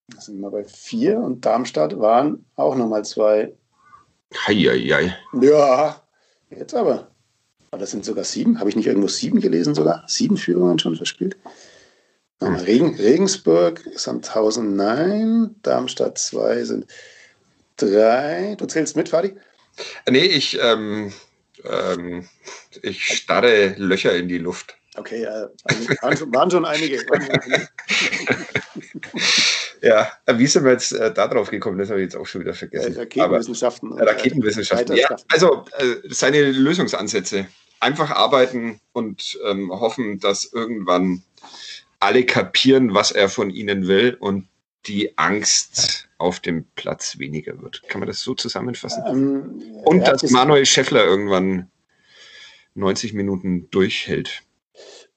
da 0.07 0.21
sind 0.21 0.39
wir 0.39 0.49
bei 0.49 0.63
vier 0.63 1.17
und 1.17 1.45
Darmstadt 1.45 1.99
waren 1.99 2.45
auch 2.55 2.75
nochmal 2.75 3.03
zwei. 3.03 3.53
Heieiei. 4.47 5.15
Ja, 5.41 6.01
jetzt 6.49 6.73
aber. 6.73 7.11
Aber 7.71 7.79
das 7.79 7.91
sind 7.91 8.05
sogar 8.05 8.23
sieben. 8.23 8.59
Habe 8.59 8.69
ich 8.69 8.75
nicht 8.75 8.87
irgendwo 8.87 9.09
sieben 9.09 9.41
gelesen 9.41 9.75
sogar? 9.75 10.03
Sieben 10.07 10.37
Führungen 10.37 10.79
schon 10.79 10.95
verspielt? 10.95 11.35
Regen, 12.39 12.95
Regensburg, 12.95 13.83
Sandhausen, 13.95 14.75
nein. 14.75 15.55
Darmstadt 15.63 16.17
2 16.17 16.63
sind 16.63 16.87
drei. 17.75 18.55
Du 18.57 18.65
zählst 18.65 18.95
mit, 18.95 19.09
Fadi? 19.09 19.35
Nee, 20.09 20.25
ich, 20.25 20.57
ähm, 20.61 21.11
ähm, 21.63 22.27
ich 22.81 23.03
starre 23.03 23.75
Löcher 23.77 24.15
in 24.15 24.27
die 24.27 24.37
Luft. 24.37 24.77
Okay, 24.95 25.23
äh, 25.23 25.47
waren, 26.01 26.17
schon, 26.17 26.33
waren 26.33 26.51
schon 26.51 26.65
einige. 26.65 26.97
Waren 27.09 27.21
schon 27.21 27.39
einige. 27.39 27.67
ja, 29.87 30.11
wie 30.37 30.47
sind 30.47 30.65
wir 30.65 30.71
jetzt 30.73 30.91
äh, 30.91 31.13
da 31.13 31.27
drauf 31.27 31.49
gekommen? 31.49 31.77
Das 31.77 31.89
habe 31.89 32.01
ich 32.01 32.05
jetzt 32.05 32.15
auch 32.15 32.25
schon 32.25 32.41
wieder 32.41 32.53
vergessen. 32.53 32.95
Äh, 32.95 32.99
Raketenwissenschaften. 32.99 33.93
Aber, 33.93 34.07
Raketenwissenschaften. 34.07 34.95
Ja, 34.97 35.15
also 35.29 35.65
äh, 35.77 35.95
seine 36.09 36.51
Lösungsansätze. 36.51 37.47
Einfach 37.79 38.09
arbeiten 38.09 38.81
und 38.91 39.39
ähm, 39.45 39.71
hoffen, 39.71 40.19
dass 40.19 40.51
irgendwann 40.51 41.21
alle 41.99 42.25
kapieren, 42.25 42.93
was 42.93 43.11
er 43.11 43.29
von 43.29 43.49
ihnen 43.49 43.87
will 43.87 44.17
und 44.19 44.47
die 44.87 45.17
Angst 45.17 46.09
auf 46.17 46.39
dem 46.39 46.65
Platz 46.75 47.19
weniger 47.19 47.61
wird. 47.61 47.83
Kann 47.87 47.99
man 47.99 48.07
das 48.07 48.21
so 48.21 48.33
zusammenfassen? 48.33 49.03
Ähm, 49.07 49.61
und 49.83 50.07
dass 50.07 50.23
Manuel 50.31 50.65
Scheffler 50.65 51.05
irgendwann 51.05 51.69
90 52.73 53.13
Minuten 53.13 53.69
durchhält. 53.69 54.41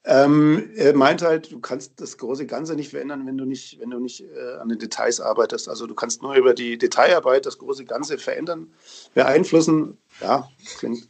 Ähm, 0.05 0.71
er 0.77 0.97
meint 0.97 1.21
halt, 1.21 1.53
du 1.53 1.61
kannst 1.61 2.01
das 2.01 2.17
große 2.17 2.47
Ganze 2.47 2.75
nicht 2.75 2.89
verändern, 2.89 3.27
wenn 3.27 3.37
du 3.37 3.45
nicht, 3.45 3.79
wenn 3.81 3.91
du 3.91 3.99
nicht 3.99 4.23
äh, 4.23 4.57
an 4.59 4.71
den 4.71 4.79
Details 4.79 5.21
arbeitest. 5.21 5.69
Also 5.69 5.87
du 5.87 5.95
kannst 5.95 6.23
nur 6.23 6.35
über 6.35 6.55
die 6.55 6.79
Detailarbeit 6.79 7.45
das 7.45 7.59
große 7.59 7.85
Ganze 7.85 8.17
verändern, 8.17 8.73
beeinflussen. 9.13 9.99
Ja, 10.23 10.49
klingt, 10.79 11.07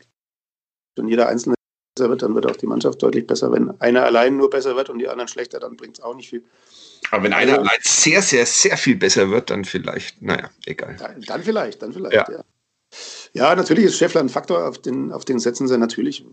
wenn 0.96 1.06
jeder 1.06 1.28
Einzelne 1.28 1.54
besser 1.94 2.10
wird, 2.10 2.22
dann 2.22 2.34
wird 2.34 2.46
auch 2.46 2.56
die 2.56 2.66
Mannschaft 2.66 3.00
deutlich 3.00 3.28
besser. 3.28 3.52
Wenn 3.52 3.80
einer 3.80 4.04
allein 4.04 4.36
nur 4.36 4.50
besser 4.50 4.74
wird 4.74 4.90
und 4.90 4.98
die 4.98 5.08
anderen 5.08 5.28
schlechter, 5.28 5.60
dann 5.60 5.76
bringt 5.76 5.98
es 5.98 6.04
auch 6.04 6.16
nicht 6.16 6.30
viel. 6.30 6.44
Aber 7.12 7.22
wenn 7.22 7.32
einer 7.32 7.52
also, 7.52 7.62
allein 7.62 7.80
sehr, 7.82 8.22
sehr, 8.22 8.44
sehr 8.44 8.76
viel 8.76 8.96
besser 8.96 9.30
wird, 9.30 9.50
dann 9.50 9.64
vielleicht, 9.64 10.20
naja, 10.20 10.50
egal. 10.66 10.96
Dann, 10.98 11.20
dann 11.22 11.42
vielleicht, 11.44 11.82
dann 11.82 11.92
vielleicht, 11.92 12.14
ja. 12.14 12.26
ja. 12.30 12.44
Ja, 13.32 13.54
natürlich 13.54 13.84
ist 13.84 13.96
Schäffler 13.96 14.20
ein 14.20 14.28
Faktor, 14.28 14.66
auf 14.66 14.78
den, 14.78 15.12
auf 15.12 15.24
den 15.24 15.38
setzen 15.38 15.68
sie 15.68 15.78
natürlich 15.78 16.24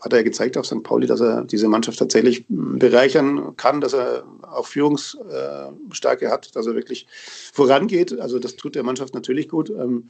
hat 0.00 0.12
er 0.12 0.22
gezeigt 0.22 0.56
auf 0.56 0.66
St. 0.66 0.82
Pauli, 0.82 1.06
dass 1.06 1.20
er 1.20 1.44
diese 1.44 1.68
Mannschaft 1.68 1.98
tatsächlich 1.98 2.44
bereichern 2.48 3.56
kann, 3.56 3.80
dass 3.80 3.94
er 3.94 4.24
auch 4.42 4.66
Führungsstärke 4.66 6.30
hat, 6.30 6.54
dass 6.54 6.66
er 6.66 6.74
wirklich 6.74 7.06
vorangeht. 7.52 8.18
Also 8.20 8.38
das 8.38 8.56
tut 8.56 8.74
der 8.74 8.82
Mannschaft 8.82 9.14
natürlich 9.14 9.48
gut. 9.48 9.70
Ähm, 9.70 10.08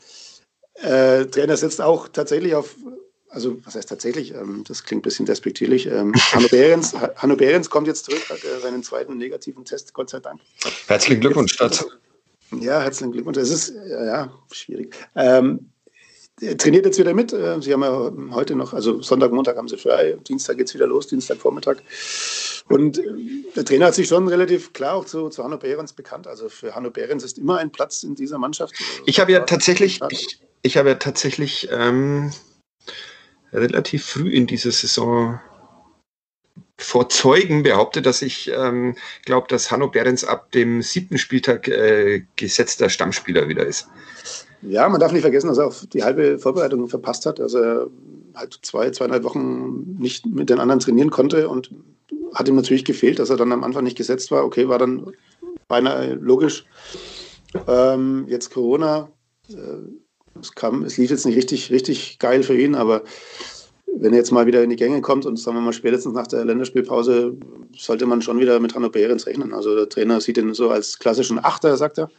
äh, 0.75 1.27
Trainer 1.27 1.57
setzt 1.57 1.81
auch 1.81 2.09
tatsächlich 2.09 2.55
auf, 2.55 2.75
also 3.29 3.59
was 3.65 3.77
heißt 3.77 3.89
tatsächlich, 3.89 4.35
ähm, 4.35 4.65
das 4.67 4.83
klingt 4.83 5.01
ein 5.01 5.05
bisschen 5.05 5.27
despektierlich. 5.27 5.87
Ähm, 5.87 6.13
Hanno, 6.33 6.49
Behrens, 6.49 6.95
Hanno 7.17 7.37
Behrens 7.37 7.71
kommt 7.71 7.87
jetzt 7.87 8.07
zurück, 8.07 8.29
hat 8.29 8.43
äh, 8.43 8.61
seinen 8.61 8.83
zweiten 8.83 9.17
negativen 9.17 9.65
Test, 9.65 9.95
Gott 9.95 10.11
sei 10.11 10.19
Dank. 10.19 10.41
Herzlichen 10.89 11.21
Glückwunsch 11.21 11.57
dazu. 11.57 11.87
Ja, 12.61 12.81
herzlichen 12.83 13.13
Glückwunsch. 13.13 13.39
Es 13.39 13.51
ist 13.51 13.75
ja 13.89 14.33
schwierig. 14.53 14.95
Ähm, 15.15 15.71
trainiert 16.41 16.85
jetzt 16.85 16.99
wieder 16.99 17.15
mit. 17.15 17.33
Äh, 17.33 17.61
sie 17.61 17.73
haben 17.73 17.83
ja 17.83 18.13
heute 18.35 18.57
noch, 18.57 18.73
also 18.73 19.01
Sonntag, 19.03 19.33
Montag 19.33 19.57
haben 19.57 19.69
sie 19.69 19.77
frei, 19.77 20.17
Dienstag 20.27 20.59
geht 20.59 20.69
es 20.69 20.75
wieder 20.75 20.87
los, 20.87 21.07
Dienstag 21.07 21.39
Vormittag. 21.39 21.83
Und 22.69 22.99
äh, 22.99 23.03
der 23.55 23.65
Trainer 23.65 23.87
hat 23.87 23.95
sich 23.95 24.09
schon 24.09 24.27
relativ 24.29 24.73
klar 24.73 24.95
auch 24.95 25.05
zu, 25.05 25.29
zu 25.29 25.45
Hanno 25.45 25.59
Behrens 25.59 25.93
bekannt. 25.93 26.27
Also 26.27 26.49
für 26.49 26.75
Hanno 26.75 26.91
Behrens 26.91 27.25
ist 27.25 27.39
immer 27.39 27.59
ein 27.59 27.71
Platz 27.71 28.03
in 28.03 28.15
dieser 28.15 28.39
Mannschaft. 28.39 28.75
Ich 29.07 29.21
habe 29.21 29.33
ja 29.33 29.41
tatsächlich, 29.41 30.01
ich, 30.11 30.41
ich 30.63 30.77
habe 30.77 30.91
ja 30.91 30.95
tatsächlich 30.97 31.69
ähm, 31.71 32.33
relativ 33.53 34.05
früh 34.05 34.31
in 34.31 34.47
dieser 34.47 34.73
Saison 34.73 35.41
vor 36.77 37.09
Zeugen 37.09 37.63
behauptet, 37.63 38.05
dass 38.05 38.21
ich 38.21 38.51
ähm, 38.51 38.97
glaube, 39.25 39.47
dass 39.49 39.71
Hanno 39.71 39.89
Behrens 39.89 40.25
ab 40.25 40.51
dem 40.51 40.83
siebten 40.83 41.19
Spieltag 41.19 41.69
äh, 41.69 42.25
gesetzter 42.35 42.91
Stammspieler 42.91 43.49
wieder 43.49 43.65
ist. 43.65 43.87
Ja, 44.67 44.89
man 44.89 45.01
darf 45.01 45.13
nicht 45.13 45.23
vergessen, 45.23 45.49
dass 45.49 45.59
er 45.59 45.67
auch 45.67 45.75
die 45.93 46.03
halbe 46.03 46.39
Vorbereitung 46.39 46.89
verpasst 46.89 47.27
hat. 47.27 47.41
Also 47.41 47.59
er 47.59 47.87
halt 48.35 48.59
zwei, 48.63 48.91
zweieinhalb 48.91 49.25
Wochen 49.25 49.97
nicht 49.99 50.27
mit 50.27 50.51
den 50.51 50.59
anderen 50.59 50.81
trainieren 50.81 51.11
konnte 51.11 51.49
und 51.49 51.71
hat 52.35 52.49
ihm 52.49 52.57
natürlich 52.57 52.85
gefehlt, 52.85 53.19
dass 53.19 53.31
er 53.31 53.37
dann 53.37 53.53
am 53.53 53.65
Anfang 53.65 53.85
nicht 53.85 53.97
gesetzt 53.97 54.31
war. 54.31 54.45
Okay, 54.45 54.69
war 54.69 54.79
dann 54.79 55.13
beinahe 55.69 56.15
logisch. 56.15 56.65
Ähm, 57.69 58.27
jetzt 58.29 58.53
Corona, 58.53 59.09
äh, 59.49 60.39
es, 60.41 60.53
kam, 60.55 60.85
es 60.85 60.97
lief 60.97 61.11
jetzt 61.11 61.27
nicht 61.27 61.37
richtig, 61.37 61.71
richtig 61.71 62.19
geil 62.19 62.43
für 62.43 62.59
ihn, 62.59 62.75
aber 62.75 63.05
wenn 63.97 64.13
er 64.13 64.19
jetzt 64.19 64.33
mal 64.33 64.47
wieder 64.47 64.63
in 64.65 64.71
die 64.71 64.77
Gänge 64.77 65.01
kommt 65.01 65.25
und 65.25 65.39
sagen 65.39 65.57
wir 65.57 65.61
mal 65.61 65.73
spätestens 65.73 66.15
nach 66.15 66.27
der 66.27 66.45
Länderspielpause, 66.45 67.37
sollte 67.77 68.07
man 68.07 68.23
schon 68.23 68.41
wieder 68.41 68.59
mit 68.59 68.75
Hanno 68.75 68.91
Behrens 68.91 69.27
rechnen. 69.27 69.53
Also 69.53 69.77
der 69.77 69.89
Trainer 69.89 70.21
sieht 70.21 70.39
ihn 70.39 70.53
so 70.55 70.71
als 70.71 70.99
klassischen 70.99 71.39
Achter, 71.39 71.77
sagt 71.77 71.99
er. 71.99 72.11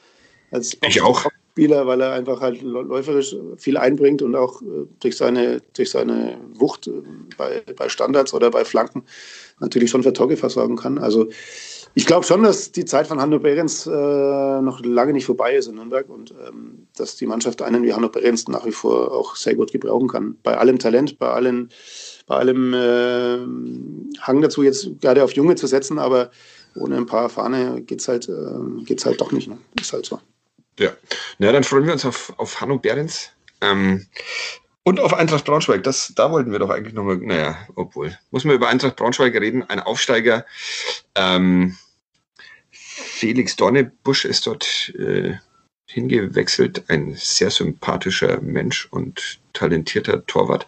Als 0.52 0.78
ich 0.88 1.02
auch. 1.02 1.26
Spieler, 1.56 1.88
weil 1.88 2.02
er 2.02 2.12
einfach 2.12 2.42
halt 2.42 2.62
läuferisch 2.62 3.34
viel 3.56 3.78
einbringt 3.78 4.22
und 4.22 4.36
auch 4.36 4.62
äh, 4.62 4.88
durch 5.00 5.16
seine, 5.16 5.62
durch 5.74 5.90
seine 5.90 6.38
Wucht 6.54 6.88
äh, 6.88 6.92
bei, 7.38 7.64
bei 7.78 7.88
Standards 7.88 8.34
oder 8.34 8.52
bei 8.52 8.66
Flanken 8.66 9.04
natürlich 9.62 9.90
schon 9.90 10.04
für 10.04 10.12
Tore 10.12 10.36
versorgen 10.36 10.76
kann. 10.76 10.98
Also 10.98 11.30
ich 11.94 12.06
glaube 12.06 12.26
schon, 12.26 12.44
dass 12.44 12.74
die 12.74 12.84
Zeit 12.84 13.08
von 13.08 13.22
Hanno 13.22 13.40
Behrens 13.40 13.88
äh, 13.88 13.90
noch 13.90 14.84
lange 14.84 15.14
nicht 15.14 15.28
vorbei 15.28 15.56
ist 15.56 15.68
in 15.68 15.76
Nürnberg 15.76 16.10
und 16.10 16.32
ähm, 16.46 16.88
dass 16.98 17.16
die 17.16 17.26
Mannschaft 17.26 17.62
einen 17.62 17.84
wie 17.84 17.94
Hanno 17.94 18.10
Behrens 18.10 18.50
nach 18.50 18.66
wie 18.66 18.74
vor 18.74 19.14
auch 19.14 19.38
sehr 19.38 19.56
gut 19.56 19.72
gebrauchen 19.72 20.10
kann. 20.10 20.36
Bei 20.44 20.58
allem 20.58 20.78
Talent, 20.78 21.18
bei, 21.20 21.30
allen, 21.30 21.70
bei 22.28 22.36
allem 22.36 22.74
äh, 22.74 24.20
Hang 24.20 24.42
dazu, 24.42 24.62
jetzt 24.62 24.90
gerade 25.00 25.24
auf 25.24 25.32
Junge 25.32 25.56
zu 25.56 25.68
setzen, 25.68 26.00
aber 26.00 26.32
ohne 26.76 26.98
ein 26.98 27.06
paar 27.06 27.30
Fahne 27.30 27.82
geht 27.82 28.02
es 28.02 28.10
halt, 28.10 28.28
äh, 28.28 28.96
halt 29.06 29.22
doch 29.22 29.32
nicht. 29.32 29.48
Ne? 29.48 29.58
Ist 29.80 29.94
halt 29.94 30.06
so. 30.06 30.20
Ja, 30.80 30.92
na 31.38 31.52
dann 31.52 31.64
freuen 31.64 31.86
wir 31.86 31.94
uns 31.94 32.06
auf, 32.06 32.34
auf 32.38 32.62
Hanno 32.62 32.78
Behrens. 32.78 33.32
Ähm, 33.62 34.08
und 34.84 35.00
auf 35.00 35.14
Eintracht 35.14 35.46
Braunschweig, 35.46 35.84
das, 35.84 36.14
da 36.16 36.32
wollten 36.32 36.52
wir 36.52 36.60
doch 36.60 36.70
eigentlich 36.70 36.94
nochmal, 36.94 37.18
naja, 37.18 37.58
obwohl, 37.76 38.18
muss 38.30 38.44
man 38.44 38.56
über 38.56 38.70
Eintracht 38.70 38.96
Braunschweig 38.96 39.34
reden, 39.34 39.64
ein 39.64 39.80
Aufsteiger. 39.80 40.46
Ähm, 41.16 41.76
Felix 42.72 43.56
Dornebusch 43.56 44.26
ist 44.26 44.46
dort 44.46 44.94
äh, 44.98 45.38
hingewechselt, 45.88 46.84
ein 46.90 47.16
sehr 47.16 47.50
sympathischer 47.50 48.42
Mensch 48.42 48.88
und 48.92 49.40
talentierter 49.54 50.26
Torwart. 50.26 50.68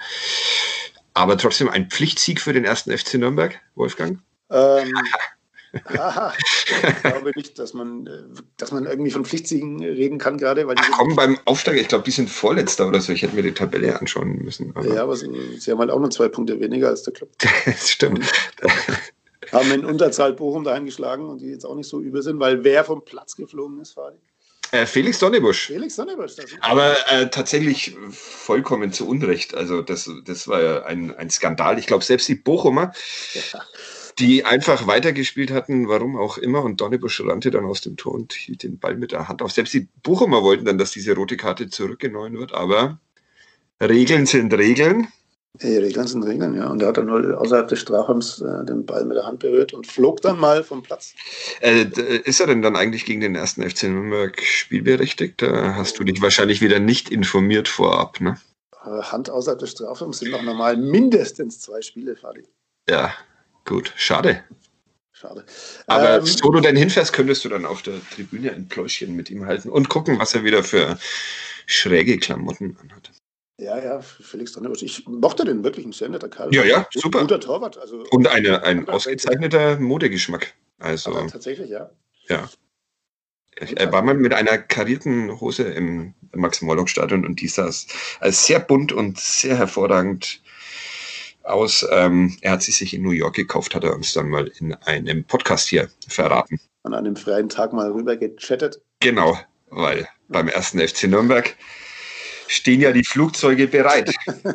Aber 1.13 1.37
trotzdem 1.37 1.69
ein 1.69 1.89
Pflichtsieg 1.89 2.41
für 2.41 2.53
den 2.53 2.65
ersten 2.65 2.97
FC 2.97 3.15
Nürnberg, 3.15 3.59
Wolfgang? 3.75 4.19
Ähm, 4.49 4.97
ich 5.73 7.03
glaube 7.03 7.31
nicht, 7.35 7.59
dass 7.59 7.73
man, 7.73 8.07
äh, 8.07 8.41
dass 8.57 8.71
man 8.71 8.85
irgendwie 8.85 9.11
von 9.11 9.25
Pflichtsiegen 9.25 9.83
reden 9.83 10.17
kann 10.17 10.37
gerade. 10.37 10.67
Weil 10.67 10.75
Ach 10.79 10.91
komm, 10.91 11.15
beim 11.15 11.37
Aufsteiger, 11.45 11.79
ich 11.79 11.87
glaube, 11.87 12.03
die 12.03 12.11
sind 12.11 12.29
Vorletzter 12.29 12.87
oder 12.87 13.01
so. 13.01 13.11
Ich 13.11 13.21
hätte 13.21 13.35
mir 13.35 13.43
die 13.43 13.53
Tabelle 13.53 13.99
anschauen 13.99 14.43
müssen. 14.43 14.75
Aber 14.75 14.87
ja, 14.87 15.03
aber 15.03 15.15
sie, 15.15 15.29
sie, 15.59 15.71
haben 15.71 15.79
halt 15.79 15.91
auch 15.91 15.99
nur 15.99 16.09
zwei 16.09 16.29
Punkte 16.29 16.59
weniger 16.59 16.89
als 16.89 17.03
der 17.03 17.13
Club. 17.13 17.29
das 17.65 17.89
stimmt. 17.89 18.19
Und 18.61 18.71
haben 19.51 19.71
in 19.71 19.85
Unterzahl 19.85 20.33
Bochum 20.33 20.63
dahin 20.63 20.85
geschlagen 20.85 21.25
und 21.25 21.41
die 21.41 21.47
jetzt 21.47 21.65
auch 21.65 21.75
nicht 21.75 21.89
so 21.89 22.01
übel 22.01 22.21
sind, 22.21 22.39
weil 22.39 22.63
wer 22.63 22.83
vom 22.83 23.03
Platz 23.03 23.35
geflogen 23.35 23.79
ist, 23.81 23.93
Fadi? 23.93 24.17
Äh, 24.71 24.85
Felix 24.85 25.19
Donnebusch. 25.19 25.67
Felix 25.67 25.95
Donnebusch. 25.95 26.33
Aber 26.59 26.95
äh, 27.09 27.29
tatsächlich 27.29 27.95
vollkommen 28.09 28.91
zu 28.91 29.07
Unrecht. 29.07 29.55
Also 29.55 29.81
das, 29.81 30.09
das 30.25 30.47
war 30.49 30.61
ja 30.61 30.83
ein, 30.83 31.15
ein 31.15 31.29
Skandal. 31.29 31.79
Ich 31.79 31.87
glaube, 31.87 32.03
selbst 32.03 32.27
die 32.27 32.35
Bochumer, 32.35 32.91
ja 33.33 33.61
die 34.19 34.45
einfach 34.45 34.87
weitergespielt 34.87 35.51
hatten, 35.51 35.87
warum 35.87 36.17
auch 36.17 36.37
immer. 36.37 36.63
Und 36.63 36.81
Donnebusch 36.81 37.21
rannte 37.21 37.51
dann 37.51 37.65
aus 37.65 37.81
dem 37.81 37.97
Tor 37.97 38.15
und 38.15 38.33
hielt 38.33 38.63
den 38.63 38.79
Ball 38.79 38.95
mit 38.95 39.11
der 39.11 39.27
Hand 39.27 39.41
auf. 39.41 39.51
Selbst 39.51 39.73
die 39.73 39.87
Bochumer 40.03 40.43
wollten 40.43 40.65
dann, 40.65 40.77
dass 40.77 40.91
diese 40.91 41.15
rote 41.15 41.37
Karte 41.37 41.69
zurückgenommen 41.69 42.37
wird, 42.37 42.53
aber 42.53 42.99
Regeln 43.81 44.25
sind 44.25 44.53
Regeln. 44.53 45.07
Hey, 45.59 45.77
Regeln 45.77 46.05
sind 46.05 46.23
Regeln, 46.23 46.55
ja. 46.55 46.67
Und 46.67 46.81
er 46.81 46.89
hat 46.89 46.97
dann 46.97 47.07
nur 47.07 47.39
außerhalb 47.39 47.67
des 47.67 47.79
Strafraums 47.79 48.41
äh, 48.41 48.65
den 48.65 48.85
Ball 48.85 49.05
mit 49.05 49.17
der 49.17 49.25
Hand 49.25 49.39
berührt 49.39 49.73
und 49.73 49.87
flog 49.87 50.21
dann 50.21 50.39
mal 50.39 50.63
vom 50.63 50.83
Platz. 50.83 51.13
Äh, 51.61 51.85
ist 52.25 52.39
er 52.39 52.47
denn 52.47 52.61
dann 52.61 52.75
eigentlich 52.75 53.05
gegen 53.05 53.21
den 53.21 53.35
ersten 53.35 53.67
FC 53.67 53.83
Nürnberg 53.83 54.39
spielberechtigt? 54.41 55.41
Da 55.41 55.75
hast 55.75 55.97
du 55.99 56.03
dich 56.03 56.21
wahrscheinlich 56.21 56.61
wieder 56.61 56.79
nicht 56.79 57.09
informiert 57.09 57.67
vorab, 57.67 58.21
ne? 58.21 58.37
Äh, 58.85 59.01
Hand 59.01 59.29
außerhalb 59.31 59.59
des 59.59 59.71
Strafraums 59.71 60.19
sind 60.19 60.31
noch 60.31 60.43
normal 60.43 60.77
mindestens 60.77 61.59
zwei 61.59 61.81
Spiele, 61.81 62.15
Fadi. 62.15 62.43
Ja, 62.87 63.11
Gut, 63.67 63.93
schade. 63.97 64.43
Schade. 65.11 65.45
Aber 65.87 66.19
ähm, 66.19 66.25
wo 66.41 66.51
du 66.51 66.61
denn 66.61 66.77
hinfährst, 66.77 67.11
könntest 67.11 67.43
du 67.43 67.49
dann 67.49 67.65
auf 67.65 67.81
der 67.81 67.95
Tribüne 68.11 68.53
ein 68.53 68.69
Pläuschen 68.69 69.15
mit 69.15 69.29
ihm 69.29 69.45
halten 69.45 69.69
und 69.69 69.89
gucken, 69.89 70.17
was 70.19 70.33
er 70.33 70.43
wieder 70.43 70.63
für 70.63 70.97
schräge 71.65 72.17
Klamotten 72.17 72.77
anhat. 72.81 73.11
Ja, 73.59 73.77
ja, 73.83 73.99
Felix 74.01 74.53
Donnerbusch. 74.53 74.83
Ich 74.83 75.05
mochte 75.07 75.43
den 75.43 75.63
wirklich, 75.63 75.85
ein 75.85 75.91
sehr 75.91 76.07
netter 76.07 76.29
Kerl. 76.29 76.53
Ja, 76.53 76.63
ja, 76.63 76.87
super. 76.93 77.21
Guter 77.21 77.39
Torwart. 77.39 77.77
Also, 77.77 78.05
und 78.11 78.27
eine, 78.27 78.63
ein 78.63 78.87
ausgezeichneter 78.87 79.79
Modegeschmack. 79.79 80.53
Also, 80.79 81.11
Aber 81.11 81.27
tatsächlich, 81.27 81.69
ja. 81.69 81.89
Ja. 82.29 82.49
Er 83.55 83.91
war 83.91 84.03
mal 84.03 84.13
mit 84.13 84.33
einer 84.33 84.59
karierten 84.59 85.41
Hose 85.41 85.63
im 85.63 86.13
Max-Morlock-Stadion 86.31 87.25
und 87.25 87.41
die 87.41 87.47
saß 87.47 87.87
als 88.19 88.45
sehr 88.45 88.59
bunt 88.59 88.93
und 88.93 89.19
sehr 89.19 89.57
hervorragend 89.57 90.41
aus. 91.47 91.85
Ähm, 91.91 92.37
er 92.41 92.51
hat 92.53 92.61
sie 92.61 92.71
sich 92.71 92.93
in 92.93 93.01
New 93.01 93.11
York 93.11 93.35
gekauft, 93.35 93.75
hat 93.75 93.83
er 93.83 93.95
uns 93.95 94.13
dann 94.13 94.29
mal 94.29 94.51
in 94.59 94.73
einem 94.85 95.23
Podcast 95.23 95.69
hier 95.69 95.89
verraten. 96.07 96.59
An 96.83 96.93
einem 96.93 97.15
freien 97.15 97.49
Tag 97.49 97.73
mal 97.73 97.91
rüber 97.91 98.15
gechattet. 98.15 98.81
Genau, 98.99 99.37
weil 99.69 100.07
beim 100.27 100.47
ersten 100.47 100.79
FC 100.79 101.03
Nürnberg 101.03 101.55
stehen 102.47 102.81
ja 102.81 102.91
die 102.91 103.03
Flugzeuge 103.03 103.67
bereit. 103.67 104.13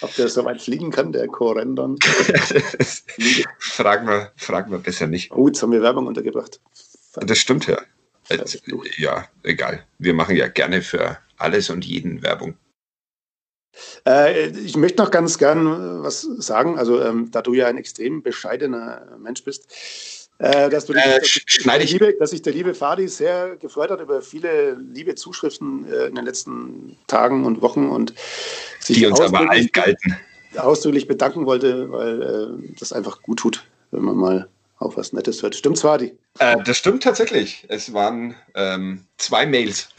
Ob 0.00 0.14
der 0.16 0.28
so 0.28 0.44
weit 0.44 0.60
fliegen 0.62 0.90
kann, 0.90 1.12
der 1.12 1.26
Korendon? 1.28 1.98
fragen, 3.58 4.06
wir, 4.08 4.32
fragen 4.36 4.70
wir 4.70 4.78
besser 4.78 5.06
nicht. 5.06 5.30
Oh, 5.32 5.46
jetzt 5.48 5.62
haben 5.62 5.72
wir 5.72 5.82
Werbung 5.82 6.06
untergebracht. 6.06 6.60
Das 7.14 7.38
stimmt 7.38 7.66
ja. 7.66 7.78
Ja, 8.96 9.26
egal. 9.42 9.86
Wir 9.98 10.12
machen 10.14 10.36
ja 10.36 10.48
gerne 10.48 10.82
für 10.82 11.18
alles 11.38 11.70
und 11.70 11.84
jeden 11.84 12.22
Werbung. 12.22 12.56
Äh, 14.06 14.48
ich 14.48 14.76
möchte 14.76 15.02
noch 15.02 15.10
ganz 15.10 15.38
gern 15.38 16.02
was 16.02 16.22
sagen. 16.22 16.78
Also, 16.78 17.02
ähm, 17.02 17.30
da 17.30 17.42
du 17.42 17.54
ja 17.54 17.66
ein 17.66 17.76
extrem 17.76 18.22
bescheidener 18.22 19.16
Mensch 19.18 19.44
bist, 19.44 20.28
äh, 20.38 20.70
dass, 20.70 20.86
du 20.86 20.92
dich, 20.92 21.04
äh, 21.04 21.18
dass, 21.18 21.82
ich. 21.82 21.92
Liebe, 21.92 22.14
dass 22.18 22.30
sich 22.30 22.42
der 22.42 22.52
liebe 22.52 22.74
Fadi 22.74 23.08
sehr 23.08 23.56
gefreut 23.56 23.90
hat 23.90 24.00
über 24.00 24.22
viele 24.22 24.74
liebe 24.74 25.16
Zuschriften 25.16 25.84
äh, 25.90 26.06
in 26.06 26.14
den 26.14 26.24
letzten 26.24 26.96
Tagen 27.08 27.44
und 27.44 27.60
Wochen 27.60 27.88
und 27.88 28.14
sich 28.78 28.98
die 28.98 29.06
uns 29.06 29.20
aber 29.20 29.50
allen 29.50 29.68
galten. 29.72 30.16
Ausdrücklich 30.56 31.06
bedanken 31.06 31.44
wollte, 31.44 31.90
weil 31.90 32.22
äh, 32.22 32.74
das 32.78 32.92
einfach 32.92 33.22
gut 33.22 33.40
tut, 33.40 33.64
wenn 33.90 34.02
man 34.02 34.16
mal 34.16 34.48
auf 34.78 34.96
was 34.96 35.12
Nettes 35.12 35.42
hört. 35.42 35.54
Stimmt's, 35.54 35.82
Fadi? 35.82 36.16
Äh, 36.38 36.56
das 36.64 36.78
stimmt 36.78 37.02
tatsächlich. 37.02 37.66
Es 37.68 37.92
waren 37.92 38.34
ähm, 38.54 39.04
zwei 39.16 39.44
Mails. 39.46 39.88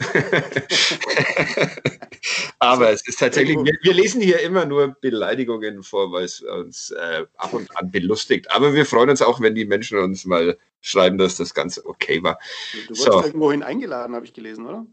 Aber 2.58 2.90
es 2.90 3.06
ist 3.06 3.18
tatsächlich, 3.18 3.56
wir, 3.56 3.76
wir, 3.82 3.94
lesen 3.94 4.20
hier 4.20 4.40
immer 4.40 4.66
nur 4.66 4.96
Beleidigungen 5.00 5.82
vor, 5.82 6.12
weil 6.12 6.24
es 6.24 6.40
uns 6.40 6.90
äh, 6.90 7.24
ab 7.36 7.52
und 7.52 7.74
an 7.76 7.90
belustigt. 7.90 8.50
Aber 8.50 8.74
wir 8.74 8.86
freuen 8.86 9.10
uns 9.10 9.22
auch, 9.22 9.40
wenn 9.40 9.54
die 9.54 9.64
Menschen 9.64 9.98
uns 9.98 10.24
mal 10.24 10.58
schreiben, 10.80 11.18
dass 11.18 11.36
das 11.36 11.54
Ganze 11.54 11.84
okay 11.86 12.22
war. 12.22 12.38
Du 12.72 12.90
wurdest 12.90 13.04
so. 13.04 13.22
irgendwohin 13.22 13.62
eingeladen, 13.62 14.14
habe 14.14 14.24
ich 14.24 14.32
gelesen, 14.32 14.66
oder? 14.66 14.86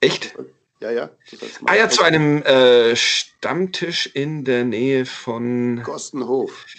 Echt? 0.00 0.34
Ja, 0.80 0.90
ja. 0.90 1.10
Ah 1.66 1.74
ja, 1.74 1.90
zu 1.90 2.02
einem 2.02 2.42
äh, 2.42 2.96
Stammtisch 2.96 4.06
in 4.06 4.44
der 4.44 4.64
Nähe 4.64 5.04
von 5.04 5.82
Kostenhof. 5.84 6.66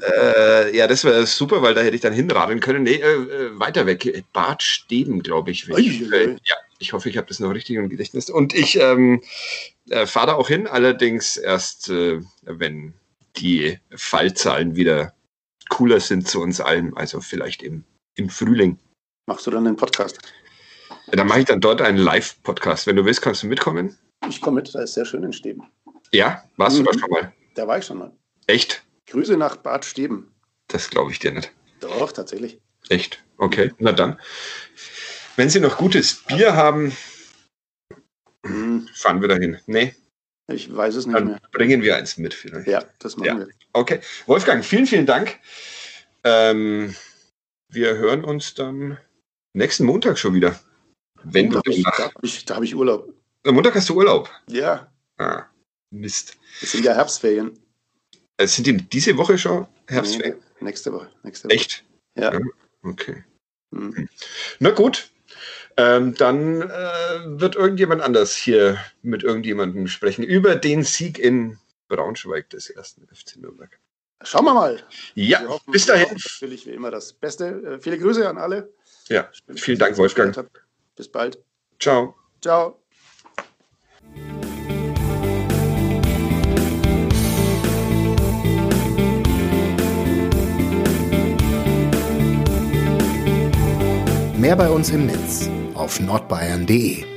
Äh, 0.00 0.76
ja, 0.76 0.86
das 0.86 1.04
wäre 1.04 1.26
super, 1.26 1.62
weil 1.62 1.74
da 1.74 1.80
hätte 1.80 1.96
ich 1.96 2.02
dann 2.02 2.12
hinradeln 2.12 2.60
können. 2.60 2.84
Nee, 2.84 2.96
äh, 2.96 3.14
äh 3.14 3.58
weiter 3.58 3.86
weg. 3.86 4.24
Bad 4.32 4.62
Steben, 4.62 5.22
glaube 5.22 5.50
ich. 5.50 5.68
ich 5.68 6.12
äh, 6.12 6.36
ja, 6.44 6.56
ich 6.78 6.92
hoffe, 6.92 7.08
ich 7.08 7.16
habe 7.16 7.26
das 7.26 7.40
noch 7.40 7.52
richtig 7.52 7.76
im 7.76 7.88
Gedächtnis. 7.88 8.30
Und 8.30 8.54
ich 8.54 8.78
ähm, 8.78 9.22
äh, 9.88 10.06
fahre 10.06 10.28
da 10.28 10.34
auch 10.34 10.48
hin, 10.48 10.66
allerdings 10.66 11.36
erst, 11.36 11.90
wenn 11.90 12.94
die 13.36 13.78
Fallzahlen 13.94 14.76
wieder 14.76 15.14
cooler 15.68 16.00
sind 16.00 16.28
zu 16.28 16.40
uns 16.40 16.60
allen. 16.60 16.96
Also 16.96 17.20
vielleicht 17.20 17.62
im, 17.62 17.84
im 18.14 18.28
Frühling. 18.28 18.78
Machst 19.26 19.46
du 19.46 19.50
dann 19.50 19.64
den 19.64 19.76
Podcast? 19.76 20.18
Dann 21.16 21.28
mache 21.28 21.40
ich 21.40 21.44
dann 21.44 21.60
dort 21.60 21.80
einen 21.80 21.98
Live-Podcast. 21.98 22.86
Wenn 22.86 22.96
du 22.96 23.04
willst, 23.04 23.22
kannst 23.22 23.42
du 23.42 23.46
mitkommen. 23.46 23.96
Ich 24.28 24.40
komme 24.40 24.56
mit, 24.56 24.74
da 24.74 24.82
ist 24.82 24.94
sehr 24.94 25.04
schön 25.04 25.22
in 25.22 25.32
Steben. 25.32 25.62
Ja, 26.12 26.44
warst 26.56 26.78
mhm. 26.78 26.84
du 26.84 26.92
da 26.92 26.98
schon 26.98 27.10
mal? 27.10 27.32
Da 27.54 27.68
war 27.68 27.78
ich 27.78 27.84
schon 27.84 27.98
mal. 27.98 28.12
Echt? 28.46 28.82
Grüße 29.06 29.36
nach 29.36 29.56
Bad 29.56 29.84
Steben. 29.84 30.32
Das 30.68 30.90
glaube 30.90 31.12
ich 31.12 31.18
dir 31.18 31.32
nicht. 31.32 31.52
Doch, 31.80 32.10
tatsächlich. 32.10 32.58
Echt? 32.88 33.22
Okay, 33.36 33.72
na 33.78 33.92
dann. 33.92 34.18
Wenn 35.36 35.50
Sie 35.50 35.60
noch 35.60 35.76
gutes 35.76 36.22
Bier 36.24 36.56
haben, 36.56 36.96
mhm. 38.44 38.88
fahren 38.94 39.20
wir 39.20 39.28
dahin. 39.28 39.58
Nee. 39.66 39.94
Ich 40.48 40.74
weiß 40.74 40.96
es 40.96 41.06
nicht 41.06 41.16
dann 41.16 41.26
mehr. 41.26 41.40
Bringen 41.52 41.82
wir 41.82 41.96
eins 41.96 42.16
mit 42.16 42.34
vielleicht. 42.34 42.66
Ja, 42.66 42.84
das 42.98 43.16
machen 43.16 43.26
ja. 43.26 43.38
wir. 43.38 43.48
Okay. 43.72 44.00
Wolfgang, 44.26 44.64
vielen, 44.64 44.86
vielen 44.86 45.06
Dank. 45.06 45.38
Ähm, 46.24 46.94
wir 47.68 47.94
hören 47.96 48.24
uns 48.24 48.54
dann 48.54 48.98
nächsten 49.52 49.84
Montag 49.84 50.18
schon 50.18 50.34
wieder. 50.34 50.58
Wenn 51.24 51.48
oh, 51.48 51.60
da 51.60 52.04
habe 52.04 52.26
ich, 52.26 52.44
hab 52.48 52.62
ich 52.62 52.74
Urlaub. 52.74 53.12
Am 53.44 53.54
Montag 53.54 53.74
hast 53.74 53.88
du 53.88 53.96
Urlaub? 53.96 54.30
Ja. 54.48 54.90
Ah, 55.18 55.44
Mist. 55.90 56.36
Es 56.60 56.72
sind 56.72 56.84
ja 56.84 56.94
Herbstferien. 56.94 57.58
Es 58.36 58.56
sind 58.56 58.66
die 58.66 58.76
diese 58.76 59.16
Woche 59.16 59.38
schon 59.38 59.66
Herbstferien? 59.86 60.38
Nee, 60.60 60.64
nächste 60.64 60.92
Woche. 60.92 61.10
Nächste 61.22 61.48
Woche. 61.48 61.54
Echt? 61.54 61.84
Ja. 62.16 62.32
ja 62.32 62.40
okay. 62.82 63.24
Mhm. 63.70 64.08
Na 64.58 64.70
gut. 64.70 65.10
Ähm, 65.76 66.14
dann 66.14 66.62
äh, 66.62 67.40
wird 67.40 67.56
irgendjemand 67.56 68.00
anders 68.00 68.36
hier 68.36 68.78
mit 69.02 69.24
irgendjemandem 69.24 69.88
sprechen 69.88 70.22
über 70.22 70.54
den 70.54 70.84
Sieg 70.84 71.18
in 71.18 71.58
Braunschweig 71.88 72.48
des 72.50 72.70
ersten 72.70 73.06
FC 73.08 73.36
Nürnberg. 73.36 73.78
Schauen 74.22 74.44
wir 74.44 74.54
mal. 74.54 74.82
Ja, 75.14 75.40
wir 75.40 75.48
hoffen, 75.48 75.72
bis 75.72 75.86
dahin. 75.86 76.08
Natürlich 76.10 76.66
wie 76.66 76.70
immer 76.70 76.90
das 76.90 77.12
Beste. 77.12 77.46
Äh, 77.46 77.80
viele 77.80 77.98
Grüße 77.98 78.28
an 78.28 78.38
alle. 78.38 78.72
Ja, 79.08 79.28
vielen 79.54 79.78
Dank, 79.78 79.98
Wolfgang. 79.98 80.48
Bis 80.96 81.10
bald. 81.10 81.42
Ciao. 81.78 82.14
Ciao. 82.40 82.78
Mehr 94.36 94.56
bei 94.56 94.68
uns 94.68 94.90
im 94.90 95.06
Netz 95.06 95.48
auf 95.74 96.00
nordbayern.de 96.00 97.13